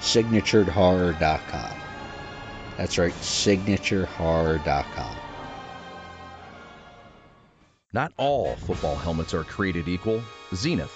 SignaturedHorror.com. 0.00 1.76
That's 2.76 2.98
right, 2.98 3.12
SignatureHorror.com. 3.12 5.16
Not 7.92 8.12
all 8.18 8.56
football 8.56 8.96
helmets 8.96 9.32
are 9.32 9.44
created 9.44 9.88
equal. 9.88 10.20
Xenith, 10.52 10.95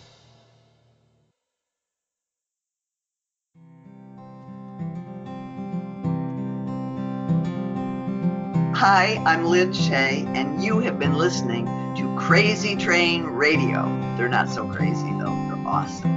Hi, 8.81 9.21
I'm 9.27 9.45
Lin 9.45 9.69
Shaye, 9.69 10.25
and 10.35 10.63
you 10.63 10.79
have 10.79 10.97
been 10.97 11.13
listening 11.13 11.65
to 11.97 12.15
Crazy 12.17 12.75
Train 12.75 13.25
Radio. 13.25 13.83
They're 14.17 14.27
not 14.27 14.49
so 14.49 14.67
crazy, 14.73 15.07
though, 15.19 15.25
they're 15.25 15.67
awesome. 15.67 16.09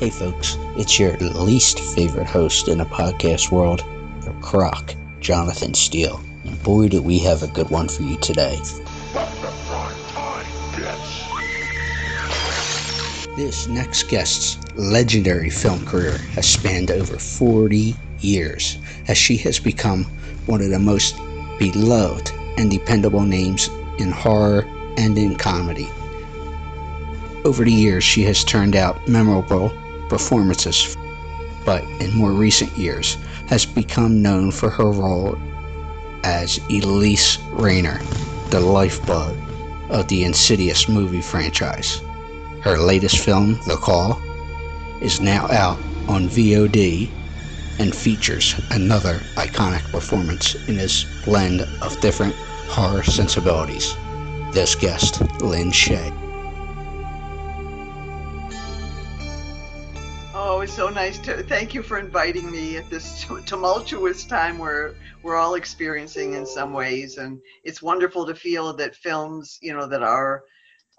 Hey 0.00 0.10
folks, 0.10 0.56
it's 0.76 0.98
your 0.98 1.16
least 1.18 1.78
favorite 1.78 2.26
host 2.26 2.66
in 2.66 2.78
the 2.78 2.86
podcast 2.86 3.52
world, 3.52 3.84
your 4.24 4.34
croc, 4.40 4.96
Jonathan 5.20 5.74
Steele. 5.74 6.20
And 6.48 6.62
boy, 6.62 6.88
do 6.88 7.02
we 7.02 7.18
have 7.18 7.42
a 7.42 7.46
good 7.48 7.68
one 7.68 7.88
for 7.88 8.04
you 8.04 8.16
today. 8.16 8.58
This 13.36 13.68
next 13.68 14.08
guest's 14.08 14.56
legendary 14.74 15.50
film 15.50 15.84
career 15.84 16.16
has 16.32 16.48
spanned 16.48 16.90
over 16.90 17.18
40 17.18 17.94
years, 18.20 18.78
as 19.08 19.18
she 19.18 19.36
has 19.36 19.60
become 19.60 20.04
one 20.46 20.62
of 20.62 20.70
the 20.70 20.78
most 20.78 21.16
beloved 21.58 22.32
and 22.56 22.70
dependable 22.70 23.24
names 23.24 23.68
in 23.98 24.10
horror 24.10 24.64
and 24.96 25.18
in 25.18 25.36
comedy. 25.36 25.88
Over 27.44 27.62
the 27.64 27.72
years, 27.72 28.04
she 28.04 28.22
has 28.22 28.42
turned 28.42 28.74
out 28.74 29.06
memorable 29.06 29.70
performances, 30.08 30.96
but 31.66 31.84
in 32.00 32.14
more 32.14 32.32
recent 32.32 32.74
years 32.78 33.18
has 33.48 33.66
become 33.66 34.22
known 34.22 34.50
for 34.50 34.70
her 34.70 34.90
role 34.90 35.38
as 36.28 36.58
Elise 36.68 37.38
Rainier, 37.52 37.98
the 38.50 38.60
lifeblood 38.60 39.36
of 39.88 40.06
the 40.08 40.24
Insidious 40.24 40.86
movie 40.86 41.22
franchise. 41.22 42.02
Her 42.60 42.76
latest 42.76 43.18
film, 43.24 43.58
The 43.66 43.76
Call, 43.76 44.20
is 45.00 45.22
now 45.22 45.48
out 45.50 45.78
on 46.06 46.28
VOD 46.28 47.10
and 47.78 47.94
features 47.94 48.54
another 48.72 49.14
iconic 49.36 49.90
performance 49.90 50.54
in 50.68 50.74
his 50.76 51.06
blend 51.24 51.62
of 51.80 51.98
different 52.00 52.34
horror 52.68 53.04
sensibilities. 53.04 53.96
This 54.52 54.74
guest, 54.74 55.22
Lin 55.40 55.70
Shaye. 55.70 56.27
So 60.78 60.88
nice 60.88 61.18
to 61.18 61.42
thank 61.42 61.74
you 61.74 61.82
for 61.82 61.98
inviting 61.98 62.52
me 62.52 62.76
at 62.76 62.88
this 62.88 63.26
tumultuous 63.46 64.24
time 64.24 64.58
where 64.58 64.94
we're 65.24 65.34
all 65.34 65.56
experiencing 65.56 66.34
in 66.34 66.46
some 66.46 66.72
ways, 66.72 67.18
and 67.18 67.40
it's 67.64 67.82
wonderful 67.82 68.24
to 68.24 68.32
feel 68.32 68.72
that 68.72 68.94
films, 68.94 69.58
you 69.60 69.76
know, 69.76 69.88
that 69.88 70.04
our 70.04 70.44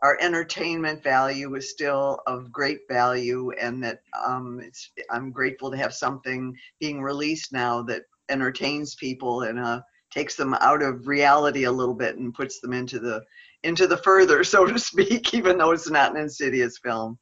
our 0.04 0.18
entertainment 0.20 1.02
value 1.02 1.56
is 1.56 1.72
still 1.72 2.20
of 2.28 2.52
great 2.52 2.80
value, 2.90 3.52
and 3.52 3.82
that 3.82 4.00
um, 4.22 4.60
it's 4.62 4.92
I'm 5.10 5.32
grateful 5.32 5.72
to 5.72 5.78
have 5.78 5.94
something 5.94 6.54
being 6.82 7.02
released 7.02 7.54
now 7.54 7.82
that 7.84 8.02
entertains 8.28 8.96
people 8.96 9.44
and 9.44 9.58
uh, 9.58 9.80
takes 10.12 10.36
them 10.36 10.56
out 10.56 10.84
of 10.84 11.08
reality 11.08 11.64
a 11.64 11.72
little 11.72 11.96
bit 11.96 12.18
and 12.18 12.34
puts 12.34 12.60
them 12.60 12.74
into 12.74 13.00
the 13.00 13.24
into 13.64 13.88
the 13.88 13.96
further, 13.96 14.44
so 14.54 14.66
to 14.66 14.78
speak, 14.78 15.34
even 15.34 15.58
though 15.58 15.72
it's 15.72 15.90
not 15.90 16.12
an 16.12 16.22
insidious 16.22 16.80
film. 16.80 17.18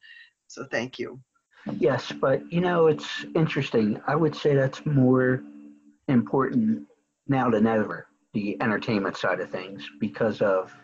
So 0.48 0.66
thank 0.72 0.98
you. 0.98 1.20
Yes, 1.76 2.12
but 2.12 2.50
you 2.52 2.60
know, 2.60 2.86
it's 2.86 3.24
interesting. 3.34 4.00
I 4.06 4.16
would 4.16 4.34
say 4.34 4.54
that's 4.54 4.84
more 4.86 5.42
important 6.08 6.86
now 7.26 7.50
than 7.50 7.66
ever, 7.66 8.06
the 8.32 8.56
entertainment 8.62 9.16
side 9.16 9.40
of 9.40 9.50
things, 9.50 9.88
because 10.00 10.40
of 10.40 10.74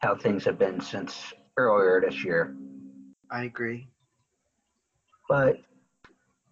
how 0.00 0.14
things 0.14 0.44
have 0.44 0.58
been 0.58 0.80
since 0.80 1.32
earlier 1.56 2.00
this 2.00 2.22
year. 2.24 2.54
I 3.30 3.44
agree. 3.44 3.88
But 5.28 5.60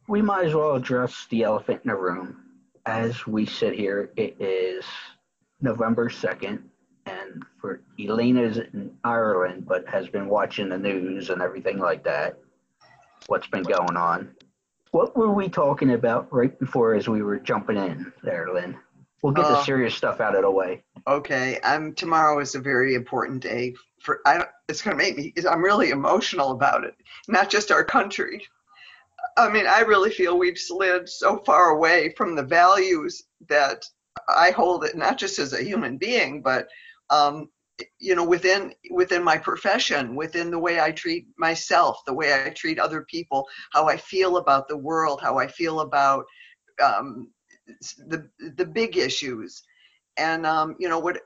we 0.08 0.22
might 0.22 0.46
as 0.46 0.54
well 0.54 0.74
address 0.74 1.26
the 1.30 1.44
elephant 1.44 1.82
in 1.84 1.90
the 1.90 1.96
room. 1.96 2.40
As 2.86 3.26
we 3.26 3.46
sit 3.46 3.74
here, 3.74 4.10
it 4.16 4.36
is 4.40 4.84
November 5.60 6.08
2nd, 6.08 6.62
and 7.06 7.44
for 7.60 7.80
Elena's 7.98 8.58
in 8.58 8.96
Ireland, 9.04 9.66
but 9.66 9.88
has 9.88 10.08
been 10.08 10.28
watching 10.28 10.68
the 10.68 10.78
news 10.78 11.30
and 11.30 11.40
everything 11.40 11.78
like 11.78 12.04
that 12.04 12.38
what's 13.26 13.46
been 13.46 13.62
going 13.62 13.96
on. 13.96 14.34
What 14.90 15.16
were 15.16 15.32
we 15.32 15.48
talking 15.48 15.92
about 15.92 16.32
right 16.32 16.56
before 16.58 16.94
as 16.94 17.08
we 17.08 17.22
were 17.22 17.38
jumping 17.38 17.76
in 17.76 18.12
there, 18.22 18.52
Lin? 18.52 18.76
We'll 19.22 19.32
get 19.32 19.46
uh, 19.46 19.52
the 19.52 19.64
serious 19.64 19.94
stuff 19.94 20.20
out 20.20 20.36
of 20.36 20.42
the 20.42 20.50
way. 20.50 20.82
Okay, 21.06 21.58
I'm 21.64 21.94
tomorrow 21.94 22.40
is 22.40 22.54
a 22.54 22.60
very 22.60 22.94
important 22.94 23.42
day 23.42 23.74
for 24.00 24.20
I 24.26 24.44
it's 24.68 24.82
going 24.82 24.96
to 24.96 25.02
make 25.02 25.16
me 25.16 25.32
I'm 25.50 25.64
really 25.64 25.90
emotional 25.90 26.50
about 26.50 26.84
it. 26.84 26.94
Not 27.26 27.50
just 27.50 27.70
our 27.70 27.84
country. 27.84 28.46
I 29.36 29.48
mean, 29.48 29.66
I 29.66 29.80
really 29.80 30.10
feel 30.10 30.38
we've 30.38 30.58
slid 30.58 31.08
so 31.08 31.38
far 31.38 31.70
away 31.70 32.12
from 32.16 32.34
the 32.34 32.42
values 32.42 33.22
that 33.48 33.86
I 34.28 34.50
hold 34.50 34.84
it 34.84 34.96
not 34.96 35.18
just 35.18 35.38
as 35.38 35.54
a 35.54 35.64
human 35.64 35.96
being, 35.96 36.42
but 36.42 36.68
um, 37.10 37.48
you 37.98 38.14
know 38.14 38.24
within 38.24 38.72
within 38.92 39.22
my 39.22 39.36
profession 39.36 40.14
within 40.14 40.50
the 40.50 40.58
way 40.58 40.78
i 40.78 40.92
treat 40.92 41.26
myself 41.38 41.98
the 42.06 42.14
way 42.14 42.44
i 42.44 42.50
treat 42.50 42.78
other 42.78 43.04
people 43.10 43.48
how 43.72 43.88
i 43.88 43.96
feel 43.96 44.36
about 44.36 44.68
the 44.68 44.76
world 44.76 45.20
how 45.20 45.38
i 45.38 45.46
feel 45.48 45.80
about 45.80 46.24
um, 46.82 47.28
the 48.08 48.28
the 48.56 48.66
big 48.66 48.96
issues. 48.96 49.62
And 50.16 50.46
um, 50.46 50.76
you 50.78 50.88
know 50.88 50.98
what 50.98 51.20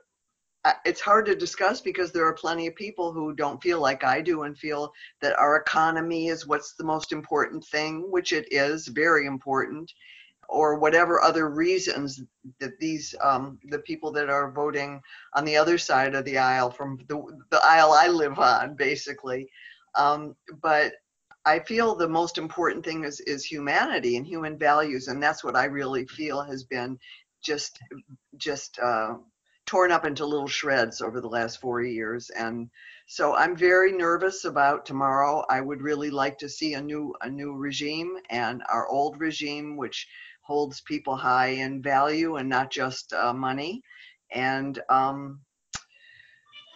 it's 0.85 0.99
hard 0.99 1.25
to 1.25 1.35
discuss 1.35 1.79
because 1.79 2.11
there 2.11 2.25
are 2.25 2.33
plenty 2.33 2.67
of 2.67 2.75
people 2.75 3.13
who 3.13 3.33
don't 3.33 3.63
feel 3.63 3.79
like 3.79 4.03
I 4.03 4.21
do 4.21 4.43
and 4.43 4.57
feel 4.57 4.91
that 5.21 5.37
our 5.39 5.55
economy 5.55 6.27
is 6.27 6.47
what's 6.47 6.75
the 6.75 6.83
most 6.83 7.13
important 7.13 7.63
thing, 7.65 8.11
which 8.11 8.33
it 8.33 8.45
is 8.51 8.87
very 8.87 9.25
important, 9.25 9.89
or 10.49 10.79
whatever 10.79 11.21
other 11.21 11.47
reasons 11.47 12.21
that 12.59 12.77
these 12.79 13.13
um, 13.21 13.59
the 13.69 13.79
people 13.79 14.11
that 14.11 14.29
are 14.29 14.51
voting 14.51 15.01
on 15.35 15.45
the 15.45 15.55
other 15.55 15.77
side 15.77 16.15
of 16.15 16.25
the 16.25 16.37
aisle 16.37 16.71
from 16.71 16.99
the, 17.07 17.21
the 17.51 17.61
aisle 17.63 17.93
I 17.93 18.07
live 18.07 18.39
on 18.39 18.75
basically 18.75 19.49
um, 19.95 20.35
but 20.61 20.93
I 21.45 21.59
feel 21.59 21.95
the 21.95 22.09
most 22.09 22.37
important 22.37 22.83
thing 22.83 23.03
is 23.03 23.19
is 23.21 23.45
humanity 23.45 24.17
and 24.17 24.25
human 24.25 24.57
values 24.57 25.07
and 25.07 25.21
that's 25.21 25.43
what 25.43 25.55
I 25.55 25.65
really 25.65 26.05
feel 26.07 26.41
has 26.41 26.63
been 26.63 26.97
just 27.41 27.79
just 28.37 28.79
uh, 28.79 29.15
torn 29.67 29.91
up 29.91 30.05
into 30.05 30.25
little 30.25 30.47
shreds 30.47 30.99
over 30.99 31.21
the 31.21 31.29
last 31.29 31.61
four 31.61 31.83
years 31.83 32.31
and 32.31 32.69
so 33.11 33.35
I'm 33.35 33.55
very 33.55 33.91
nervous 33.91 34.45
about 34.45 34.85
tomorrow. 34.85 35.43
I 35.49 35.61
would 35.61 35.81
really 35.81 36.11
like 36.11 36.37
to 36.39 36.47
see 36.47 36.75
a 36.75 36.81
new 36.81 37.15
a 37.21 37.29
new 37.29 37.55
regime 37.55 38.17
and 38.29 38.61
our 38.71 38.87
old 38.87 39.19
regime, 39.19 39.77
which 39.77 40.07
holds 40.49 40.81
people 40.81 41.15
high 41.15 41.49
in 41.49 41.79
value 41.79 42.37
and 42.37 42.49
not 42.49 42.71
just 42.71 43.13
uh, 43.13 43.31
money. 43.31 43.83
And 44.33 44.81
um, 44.89 45.41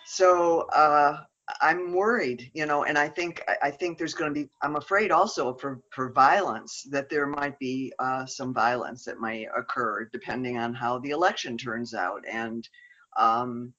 so 0.05 0.67
uh, 0.75 1.17
I'm 1.59 1.91
worried, 1.91 2.51
you 2.53 2.67
know, 2.67 2.83
and 2.83 2.97
I 2.99 3.09
think 3.09 3.43
I 3.63 3.71
think 3.71 3.97
there's 3.97 4.13
going 4.13 4.31
to 4.33 4.41
be. 4.41 4.49
I'm 4.61 4.75
afraid 4.75 5.09
also 5.11 5.55
for 5.55 5.81
for 5.89 6.11
violence 6.11 6.83
that 6.91 7.09
there 7.09 7.25
might 7.25 7.57
be 7.57 7.91
uh, 7.97 8.27
some 8.27 8.53
violence 8.53 9.03
that 9.05 9.19
might 9.19 9.47
occur 9.57 10.07
depending 10.13 10.57
on 10.57 10.73
how 10.75 10.99
the 10.99 11.09
election 11.09 11.57
turns 11.57 11.95
out. 11.95 12.23
And 12.31 12.69
um, 13.17 13.73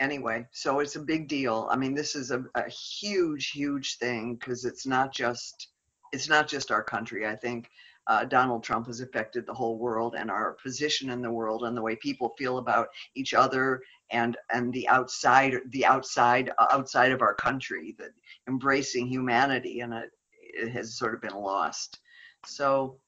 anyway, 0.00 0.46
so 0.52 0.80
it's 0.80 0.96
a 0.96 1.10
big 1.14 1.28
deal. 1.28 1.68
I 1.70 1.76
mean, 1.76 1.94
this 1.94 2.16
is 2.16 2.32
a, 2.32 2.44
a 2.56 2.68
huge, 2.68 3.52
huge 3.52 3.98
thing 3.98 4.34
because 4.34 4.64
it's 4.64 4.86
not 4.86 5.14
just 5.14 5.68
it's 6.12 6.28
not 6.28 6.48
just 6.48 6.70
our 6.72 6.82
country. 6.82 7.24
I 7.26 7.36
think 7.36 7.68
uh, 8.06 8.24
Donald 8.24 8.62
Trump 8.62 8.86
has 8.86 9.00
affected 9.00 9.46
the 9.46 9.54
whole 9.54 9.78
world 9.78 10.14
and 10.16 10.30
our 10.30 10.52
position 10.62 11.10
in 11.10 11.22
the 11.22 11.30
world 11.30 11.64
and 11.64 11.76
the 11.76 11.82
way 11.82 11.96
people 11.96 12.34
feel 12.38 12.58
about 12.58 12.88
each 13.14 13.34
other 13.34 13.82
and 14.10 14.36
and 14.52 14.72
the 14.72 14.88
outside 14.88 15.54
the 15.70 15.84
outside 15.84 16.52
uh, 16.58 16.66
outside 16.70 17.12
of 17.12 17.22
our 17.22 17.34
country 17.34 17.94
that 17.98 18.10
embracing 18.48 19.06
humanity 19.06 19.80
and 19.80 19.92
it, 19.92 20.10
it 20.40 20.68
has 20.70 20.96
sort 20.96 21.14
of 21.14 21.20
been 21.20 21.34
lost. 21.34 21.98
So 22.44 22.98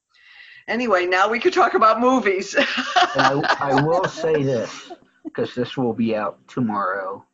anyway 0.67 1.05
now 1.05 1.29
we 1.29 1.39
could 1.39 1.53
talk 1.53 1.73
about 1.73 1.99
movies. 1.99 2.55
I, 2.57 3.57
I 3.59 3.81
will 3.81 4.05
say 4.05 4.43
this 4.43 4.91
because 5.23 5.55
this 5.55 5.77
will 5.77 5.93
be 5.93 6.15
out 6.15 6.39
tomorrow 6.47 7.25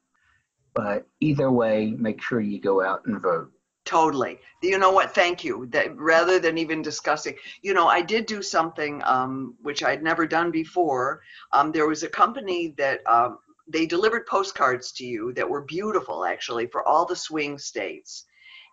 but 0.76 1.08
either 1.22 1.50
way 1.50 1.96
make 1.98 2.22
sure 2.22 2.42
you 2.42 2.60
go 2.60 2.84
out 2.84 3.02
and 3.06 3.20
vote 3.22 3.52
Totally. 3.86 4.40
You 4.64 4.80
know 4.80 4.92
what? 4.92 5.14
Thank 5.14 5.44
you. 5.44 5.68
That 5.68 5.96
rather 5.96 6.40
than 6.40 6.58
even 6.58 6.82
discussing, 6.82 7.36
you 7.62 7.74
know, 7.76 7.88
I 7.88 8.02
did 8.02 8.26
do 8.26 8.42
something 8.42 9.02
um, 9.06 9.56
which 9.62 9.84
I'd 9.84 10.02
never 10.02 10.26
done 10.26 10.50
before. 10.50 11.22
Um, 11.54 11.72
there 11.72 11.88
was 11.88 12.02
a 12.02 12.10
company 12.10 12.74
that 12.78 13.06
um, 13.08 13.38
they 13.68 13.86
delivered 13.86 14.26
postcards 14.26 14.92
to 14.94 15.06
you 15.06 15.34
that 15.34 15.48
were 15.48 15.62
beautiful, 15.62 16.26
actually, 16.26 16.66
for 16.68 16.88
all 16.88 17.06
the 17.06 17.16
swing 17.16 17.60
states, 17.60 18.26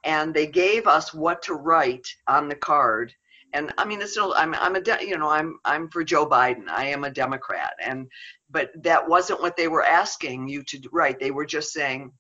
and 0.05 0.33
they 0.33 0.47
gave 0.47 0.87
us 0.87 1.13
what 1.13 1.43
to 1.43 1.55
write 1.55 2.09
on 2.27 2.49
the 2.49 2.55
card. 2.55 3.13
And 3.53 3.71
I 3.77 3.85
mean, 3.85 4.01
it's 4.01 4.13
still, 4.13 4.33
I'm, 4.35 4.55
I'm 4.55 4.77
a, 4.77 4.81
de- 4.81 5.07
you 5.07 5.19
know, 5.19 5.29
I'm, 5.29 5.59
I'm 5.67 5.91
for 5.91 6.03
Joe 6.03 6.27
Biden. 6.27 6.69
I 6.69 6.87
am 6.87 7.05
a 7.05 7.11
Democrat, 7.11 7.75
and 7.85 8.09
but 8.51 8.71
that 8.83 9.07
wasn't 9.07 9.43
what 9.43 9.59
they 9.59 9.69
were 9.69 9.85
asking 9.85 10.49
you 10.49 10.63
to 10.65 10.81
write. 10.91 11.21
They 11.21 11.31
were 11.33 11.45
just 11.45 11.71
saying, 11.73 12.13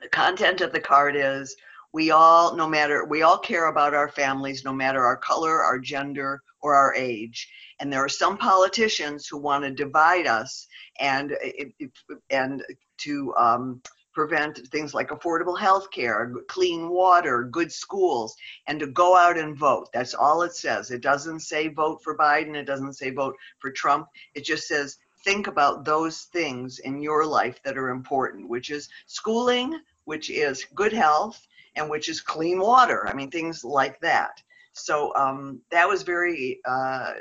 the 0.00 0.08
content 0.08 0.60
of 0.60 0.72
the 0.72 0.80
card 0.80 1.14
is 1.16 1.54
we 1.96 2.10
all 2.10 2.54
no 2.54 2.68
matter 2.68 3.06
we 3.06 3.22
all 3.22 3.38
care 3.38 3.68
about 3.68 3.94
our 3.94 4.10
families 4.10 4.66
no 4.66 4.72
matter 4.72 5.02
our 5.02 5.16
color 5.16 5.62
our 5.62 5.78
gender 5.78 6.42
or 6.60 6.74
our 6.74 6.94
age 6.94 7.48
and 7.80 7.90
there 7.90 8.04
are 8.04 8.18
some 8.22 8.36
politicians 8.36 9.26
who 9.26 9.38
want 9.38 9.64
to 9.64 9.70
divide 9.70 10.26
us 10.26 10.66
and 11.00 11.32
eh, 11.32 11.52
eh, 11.58 11.64
eh, 11.80 12.14
and 12.28 12.62
to 12.98 13.34
um, 13.36 13.80
prevent 14.12 14.58
things 14.68 14.94
like 14.94 15.08
affordable 15.08 15.58
health 15.58 15.90
care, 15.90 16.32
clean 16.48 16.88
water, 16.88 17.44
good 17.44 17.70
schools, 17.70 18.34
and 18.66 18.80
to 18.80 18.86
go 18.86 19.14
out 19.14 19.36
and 19.36 19.58
vote. 19.58 19.88
That's 19.92 20.14
all 20.14 20.40
it 20.40 20.54
says. 20.56 20.90
It 20.90 21.02
doesn't 21.02 21.40
say 21.40 21.68
vote 21.68 22.02
for 22.02 22.16
Biden, 22.16 22.56
it 22.56 22.64
doesn't 22.64 22.94
say 22.94 23.10
vote 23.10 23.36
for 23.58 23.70
Trump. 23.70 24.06
It 24.34 24.44
just 24.44 24.68
says 24.68 24.96
think 25.24 25.48
about 25.48 25.84
those 25.84 26.22
things 26.32 26.78
in 26.78 27.02
your 27.02 27.26
life 27.26 27.58
that 27.64 27.76
are 27.76 27.90
important, 27.90 28.48
which 28.48 28.70
is 28.70 28.88
schooling, 29.06 29.78
which 30.04 30.30
is 30.30 30.64
good 30.74 30.94
health, 30.94 31.46
and 31.76 31.88
which 31.88 32.08
is 32.08 32.20
clean 32.20 32.58
water. 32.58 33.06
I 33.06 33.14
mean, 33.14 33.30
things 33.30 33.64
like 33.64 34.00
that. 34.00 34.42
So 34.72 35.14
um, 35.14 35.60
that 35.70 35.88
was 35.88 36.02
very, 36.02 36.60
uh, 36.66 37.12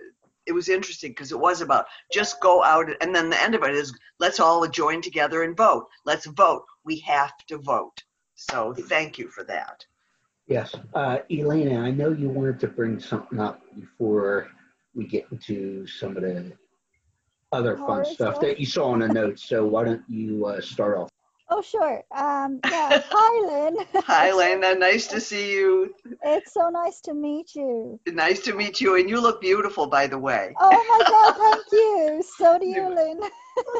it 0.45 0.51
was 0.51 0.69
interesting 0.69 1.11
because 1.11 1.31
it 1.31 1.39
was 1.39 1.61
about 1.61 1.85
just 2.11 2.39
go 2.41 2.63
out, 2.63 2.87
and 3.01 3.15
then 3.15 3.29
the 3.29 3.41
end 3.41 3.55
of 3.55 3.63
it 3.63 3.73
is 3.73 3.97
let's 4.19 4.39
all 4.39 4.67
join 4.67 5.01
together 5.01 5.43
and 5.43 5.55
vote. 5.55 5.87
Let's 6.05 6.25
vote. 6.25 6.63
We 6.83 6.99
have 6.99 7.33
to 7.47 7.57
vote. 7.57 8.03
So 8.35 8.73
thank 8.87 9.17
you 9.17 9.29
for 9.29 9.43
that. 9.45 9.85
Yes. 10.47 10.75
Uh, 10.93 11.19
Elena, 11.31 11.79
I 11.79 11.91
know 11.91 12.11
you 12.11 12.29
wanted 12.29 12.59
to 12.59 12.67
bring 12.67 12.99
something 12.99 13.39
up 13.39 13.61
before 13.79 14.49
we 14.93 15.07
get 15.07 15.25
into 15.31 15.87
some 15.87 16.15
of 16.15 16.23
the 16.23 16.51
other 17.51 17.77
fun 17.77 18.05
stuff 18.05 18.13
stuff? 18.13 18.39
that 18.41 18.59
you 18.59 18.65
saw 18.65 18.93
in 18.93 18.99
the 18.99 19.07
notes. 19.07 19.45
So 19.45 19.65
why 19.65 19.85
don't 19.85 20.03
you 20.07 20.45
uh, 20.45 20.61
start 20.61 20.97
off? 20.97 21.09
Oh, 21.49 21.61
sure. 21.61 22.03
Um, 22.15 22.59
yeah. 22.65 23.01
Hi, 23.09 23.69
Lin. 23.69 23.85
Hi, 24.03 24.31
Lena. 24.33 24.75
Nice 24.75 25.07
to 25.07 25.21
see 25.21 25.51
you. 25.51 25.93
It's 26.23 26.53
so 26.53 26.69
nice 26.69 27.01
to 27.01 27.13
meet 27.13 27.55
you. 27.55 27.99
Nice 28.07 28.41
to 28.41 28.53
meet 28.53 28.81
you. 28.81 28.95
And 28.95 29.09
you 29.09 29.21
look 29.21 29.41
beautiful, 29.41 29.87
by 29.87 30.07
the 30.07 30.17
way. 30.17 30.53
Oh 30.59 30.71
my 30.71 31.09
God, 31.09 31.37
thank 31.37 31.71
you. 31.71 32.23
So 32.37 32.57
do 32.57 32.65
you, 32.65 32.89
Lin. 32.93 33.19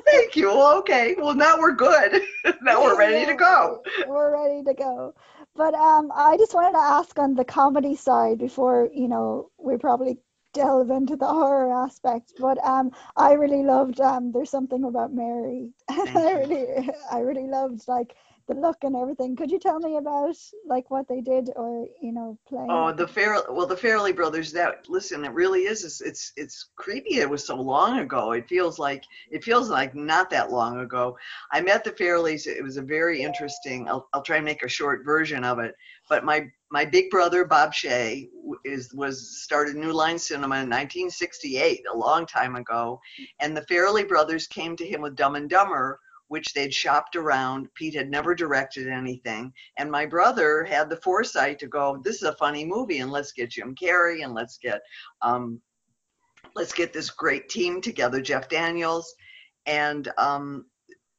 Thank 0.06 0.36
you. 0.36 0.52
Okay. 0.52 1.16
Well, 1.18 1.34
now 1.34 1.58
we're 1.58 1.74
good. 1.74 2.22
now 2.62 2.84
we're 2.84 2.98
ready 2.98 3.26
to 3.26 3.34
go. 3.34 3.82
We're 4.08 4.32
ready 4.34 4.64
to 4.64 4.74
go. 4.74 5.16
But 5.56 5.74
um, 5.74 6.12
I 6.14 6.38
just 6.38 6.54
wanted 6.54 6.74
to 6.74 6.84
ask 6.84 7.18
on 7.18 7.34
the 7.34 7.46
comedy 7.46 7.96
side 7.96 8.38
before, 8.38 8.90
you 8.94 9.08
know, 9.08 9.50
we 9.58 9.78
probably 9.78 10.18
delve 10.56 10.92
into 10.92 11.18
the 11.18 11.28
horror 11.28 11.74
aspect. 11.74 12.34
But 12.40 12.64
um, 12.66 12.92
I 13.18 13.34
really 13.34 13.64
loved 13.64 14.02
um, 14.02 14.32
There's 14.34 14.52
Something 14.52 14.86
About 14.86 15.14
Mary. 15.14 15.74
I 15.90 16.34
really, 16.34 16.90
I 17.12 17.20
really 17.20 17.48
loved 17.48 17.88
like 17.88 18.16
the 18.48 18.54
look 18.54 18.84
and 18.84 18.96
everything. 18.96 19.36
Could 19.36 19.52
you 19.52 19.60
tell 19.60 19.80
me 19.80 19.98
about 19.98 20.36
like 20.66 20.90
what 20.92 21.08
they 21.08 21.22
did 21.22 21.50
or, 21.56 21.88
you 22.02 22.12
know, 22.12 22.38
playing? 22.48 22.68
Oh, 22.70 22.92
the 22.92 23.08
Fair 23.08 23.42
well, 23.50 23.66
the 23.66 23.76
Farrelly 23.76 24.16
Brothers. 24.16 24.52
That 24.52 24.88
listen, 24.90 25.26
it 25.26 25.32
really 25.32 25.62
is. 25.62 25.84
It's, 25.84 26.02
it's 26.02 26.32
it's 26.36 26.70
creepy. 26.76 27.18
It 27.18 27.30
was 27.30 27.46
so 27.46 27.56
long 27.56 28.00
ago. 28.00 28.34
It 28.34 28.48
feels 28.48 28.78
like 28.78 29.04
it 29.32 29.44
feels 29.44 29.70
like 29.70 29.96
not 29.96 30.30
that 30.30 30.52
long 30.52 30.80
ago. 30.80 31.18
I 31.52 31.62
met 31.62 31.84
the 31.84 31.92
Farrellys. 31.92 32.48
It 32.48 32.64
was 32.64 32.78
a 32.78 32.82
very 32.82 33.22
interesting. 33.22 33.88
I'll 33.90 34.08
I'll 34.14 34.22
try 34.24 34.38
and 34.38 34.46
make 34.46 34.64
a 34.64 34.70
short 34.70 35.04
version 35.06 35.44
of 35.44 35.60
it. 35.60 35.76
But 36.08 36.24
my 36.24 36.52
my 36.72 36.86
big 36.86 37.10
brother 37.10 37.46
Bob 37.46 37.74
Shaye 37.74 38.30
is 38.64 38.94
was 38.94 39.42
started 39.42 39.76
New 39.76 39.92
Line 39.92 40.20
Cinema 40.20 40.56
in 40.56 40.70
1968, 40.70 41.84
a 41.92 41.98
long 41.98 42.26
time 42.26 42.56
ago, 42.56 43.00
and 43.40 43.56
the 43.56 43.62
Farrelly 43.62 44.08
Brothers 44.08 44.48
came 44.48 44.76
to 44.76 44.86
him 44.86 45.02
with 45.02 45.16
Dumb 45.16 45.36
and 45.36 45.50
Dumber. 45.50 46.00
Which 46.28 46.54
they'd 46.54 46.74
shopped 46.74 47.16
around. 47.16 47.70
Pete 47.76 47.94
had 47.94 48.10
never 48.10 48.34
directed 48.34 48.88
anything. 48.88 49.54
And 49.78 49.92
my 49.92 50.06
brother 50.06 50.64
had 50.64 50.90
the 50.90 50.98
foresight 50.98 51.60
to 51.60 51.68
go, 51.68 52.02
this 52.04 52.18
is 52.18 52.24
a 52.24 52.36
funny 52.36 52.66
movie, 52.66 53.00
and 53.00 53.12
let's 53.12 53.32
get 53.32 53.52
Jim 53.52 53.76
Carrey 53.76 54.24
and 54.24 54.34
let's 54.34 54.58
get 54.58 54.82
um, 55.22 55.62
let's 56.56 56.74
get 56.74 56.94
this 56.94 57.10
great 57.10 57.50
team 57.50 57.82
together, 57.82 58.22
Jeff 58.22 58.50
Daniels. 58.50 59.14
And 59.66 60.12
um, 60.18 60.66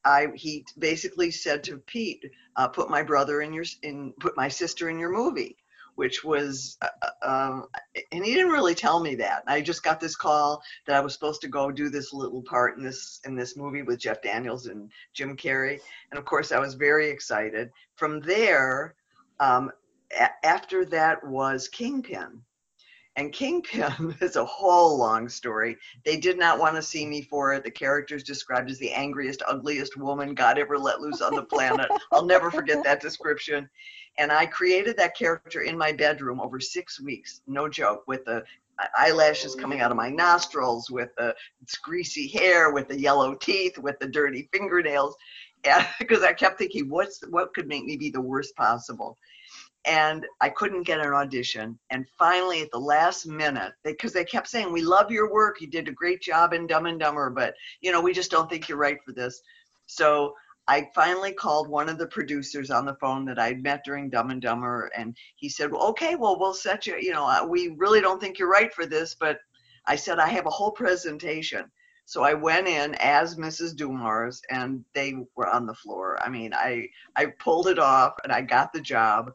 I 0.05 0.27
he 0.35 0.65
basically 0.79 1.31
said 1.31 1.63
to 1.65 1.77
Pete, 1.79 2.23
uh, 2.55 2.67
put 2.67 2.89
my 2.89 3.03
brother 3.03 3.41
in 3.41 3.53
your 3.53 3.65
in 3.83 4.13
put 4.19 4.37
my 4.37 4.47
sister 4.47 4.89
in 4.89 4.99
your 4.99 5.11
movie, 5.11 5.57
which 5.97 6.23
was 6.23 6.77
uh, 6.81 7.27
um, 7.27 7.65
and 8.11 8.23
he 8.23 8.35
didn't 8.35 8.51
really 8.51 8.75
tell 8.75 8.99
me 8.99 9.15
that. 9.15 9.43
I 9.47 9.61
just 9.61 9.83
got 9.83 9.99
this 9.99 10.15
call 10.15 10.61
that 10.85 10.95
I 10.95 10.99
was 10.99 11.13
supposed 11.13 11.41
to 11.41 11.47
go 11.47 11.71
do 11.71 11.89
this 11.89 12.13
little 12.13 12.43
part 12.43 12.77
in 12.77 12.83
this 12.83 13.19
in 13.25 13.35
this 13.35 13.57
movie 13.57 13.81
with 13.81 13.99
Jeff 13.99 14.21
Daniels 14.21 14.67
and 14.67 14.91
Jim 15.13 15.35
Carrey, 15.35 15.79
and 16.11 16.19
of 16.19 16.25
course 16.25 16.51
I 16.51 16.59
was 16.59 16.75
very 16.75 17.09
excited. 17.09 17.71
From 17.95 18.21
there, 18.21 18.93
um, 19.39 19.71
a- 20.17 20.45
after 20.45 20.85
that 20.85 21.25
was 21.25 21.67
Kingpin. 21.67 22.41
And 23.15 23.33
Kingpin 23.33 24.15
is 24.21 24.35
a 24.35 24.45
whole 24.45 24.99
long 24.99 25.27
story. 25.27 25.75
They 26.05 26.17
did 26.17 26.37
not 26.37 26.59
want 26.59 26.75
to 26.75 26.83
see 26.83 27.03
me 27.03 27.23
for 27.23 27.51
it. 27.53 27.63
The 27.63 27.71
character 27.71 28.15
is 28.15 28.21
described 28.21 28.69
as 28.69 28.77
the 28.77 28.91
angriest, 28.91 29.41
ugliest 29.47 29.97
woman 29.97 30.35
God 30.35 30.59
ever 30.59 30.77
let 30.77 31.01
loose 31.01 31.21
on 31.21 31.33
the 31.33 31.41
planet. 31.41 31.89
I'll 32.11 32.25
never 32.25 32.51
forget 32.51 32.83
that 32.83 33.01
description. 33.01 33.67
And 34.17 34.31
I 34.31 34.45
created 34.45 34.97
that 34.97 35.15
character 35.15 35.61
in 35.61 35.77
my 35.77 35.91
bedroom 35.91 36.39
over 36.39 36.59
six 36.59 36.99
weeks, 36.99 37.41
no 37.47 37.69
joke, 37.69 38.03
with 38.07 38.25
the 38.25 38.43
eyelashes 38.97 39.55
oh. 39.55 39.61
coming 39.61 39.81
out 39.81 39.91
of 39.91 39.97
my 39.97 40.09
nostrils, 40.09 40.89
with 40.89 41.09
the 41.17 41.35
greasy 41.83 42.27
hair, 42.27 42.71
with 42.71 42.87
the 42.87 42.99
yellow 42.99 43.35
teeth, 43.35 43.77
with 43.77 43.99
the 43.99 44.07
dirty 44.07 44.49
fingernails. 44.51 45.15
Because 45.99 46.23
I 46.23 46.33
kept 46.33 46.57
thinking, 46.57 46.89
what's 46.89 47.21
what 47.29 47.53
could 47.53 47.67
make 47.67 47.85
me 47.85 47.97
be 47.97 48.09
the 48.09 48.21
worst 48.21 48.55
possible? 48.55 49.17
and 49.87 50.25
I 50.41 50.49
couldn't 50.49 50.83
get 50.83 50.99
an 50.99 51.13
audition. 51.13 51.79
And 51.91 52.05
finally, 52.19 52.61
at 52.61 52.71
the 52.71 52.79
last 52.79 53.25
minute, 53.25 53.71
because 53.83 54.11
they, 54.11 54.25
kept 54.25 54.49
saying, 54.49 54.71
"We 54.71 54.81
love 54.81 55.09
your 55.11 55.31
work. 55.31 55.61
You 55.61 55.67
did 55.67 55.87
a 55.87 55.93
great 55.93 56.21
job 56.21 56.53
in 56.53 56.67
Dumb 56.67 56.85
and 56.85 56.99
Dumber, 56.99 57.29
but 57.29 57.55
you 57.79 57.91
know, 57.91 58.01
we 58.01 58.13
just 58.13 58.29
don't 58.29 58.49
think 58.49 58.67
you're 58.67 58.77
right 58.77 59.01
for 59.05 59.13
this." 59.13 59.41
So 59.85 60.35
I 60.67 60.89
finally 60.93 61.33
called 61.33 61.69
one 61.69 61.89
of 61.89 61.97
the 61.97 62.07
producers 62.07 62.69
on 62.71 62.85
the 62.85 62.95
phone 62.95 63.25
that 63.25 63.39
I'd 63.39 63.63
met 63.63 63.83
during 63.85 64.09
Dumb 64.09 64.31
and 64.31 64.41
Dumber, 64.41 64.91
and 64.97 65.15
he 65.35 65.49
said, 65.49 65.71
well, 65.71 65.87
"Okay, 65.89 66.15
well, 66.15 66.39
we'll 66.39 66.53
set 66.53 66.85
you. 66.87 66.97
You 66.99 67.13
know, 67.13 67.25
uh, 67.25 67.45
we 67.45 67.69
really 67.77 68.01
don't 68.01 68.19
think 68.19 68.37
you're 68.39 68.49
right 68.49 68.73
for 68.73 68.85
this, 68.85 69.15
but." 69.15 69.39
I 69.89 69.95
said, 69.95 70.19
"I 70.19 70.27
have 70.27 70.45
a 70.45 70.49
whole 70.49 70.71
presentation." 70.71 71.71
So 72.05 72.23
I 72.23 72.33
went 72.33 72.67
in 72.67 72.95
as 72.95 73.35
Mrs. 73.35 73.75
Dumars, 73.75 74.41
and 74.49 74.83
they 74.93 75.13
were 75.35 75.47
on 75.47 75.65
the 75.65 75.73
floor. 75.73 76.17
I 76.21 76.29
mean, 76.29 76.53
I 76.53 76.89
I 77.15 77.27
pulled 77.39 77.67
it 77.67 77.79
off, 77.79 78.13
and 78.23 78.31
I 78.33 78.41
got 78.41 78.73
the 78.73 78.81
job 78.81 79.31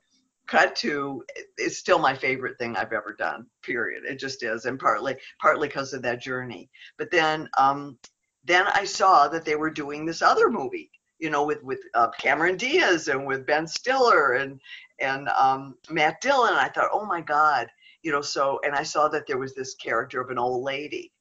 cut 0.47 0.75
to 0.77 1.23
it's 1.57 1.79
still 1.79 1.99
my 1.99 2.15
favorite 2.15 2.59
thing 2.59 2.77
i've 2.77 2.93
ever 2.93 3.15
done 3.19 3.47
period 3.63 4.03
it 4.05 4.17
just 4.17 4.43
is 4.43 4.65
and 4.65 4.79
partly 4.79 5.17
partly 5.41 5.69
because 5.69 5.93
of 5.93 6.03
that 6.03 6.21
journey 6.21 6.69
but 6.99 7.11
then 7.11 7.49
um 7.59 7.97
then 8.45 8.67
i 8.75 8.85
saw 8.85 9.29
that 9.29 9.45
they 9.45 9.55
were 9.55 9.71
doing 9.71 10.05
this 10.05 10.21
other 10.21 10.51
movie 10.51 10.91
you 11.23 11.31
know 11.31 11.45
with 11.45 11.63
with 11.63 11.79
uh, 11.95 12.11
cameron 12.19 12.57
diaz 12.57 13.07
and 13.07 13.25
with 13.25 13.47
ben 13.47 13.67
stiller 13.67 14.35
and 14.35 14.61
and 14.99 15.29
um 15.29 15.77
matt 15.89 16.21
dillon 16.21 16.55
i 16.55 16.69
thought 16.69 16.91
oh 16.93 17.07
my 17.07 17.21
god 17.21 17.69
you 18.03 18.11
know 18.11 18.21
so 18.21 18.59
and 18.65 18.75
i 18.75 18.83
saw 18.83 19.07
that 19.09 19.27
there 19.27 19.39
was 19.39 19.55
this 19.55 19.75
character 19.77 20.21
of 20.21 20.31
an 20.31 20.39
old 20.39 20.65
lady. 20.65 21.13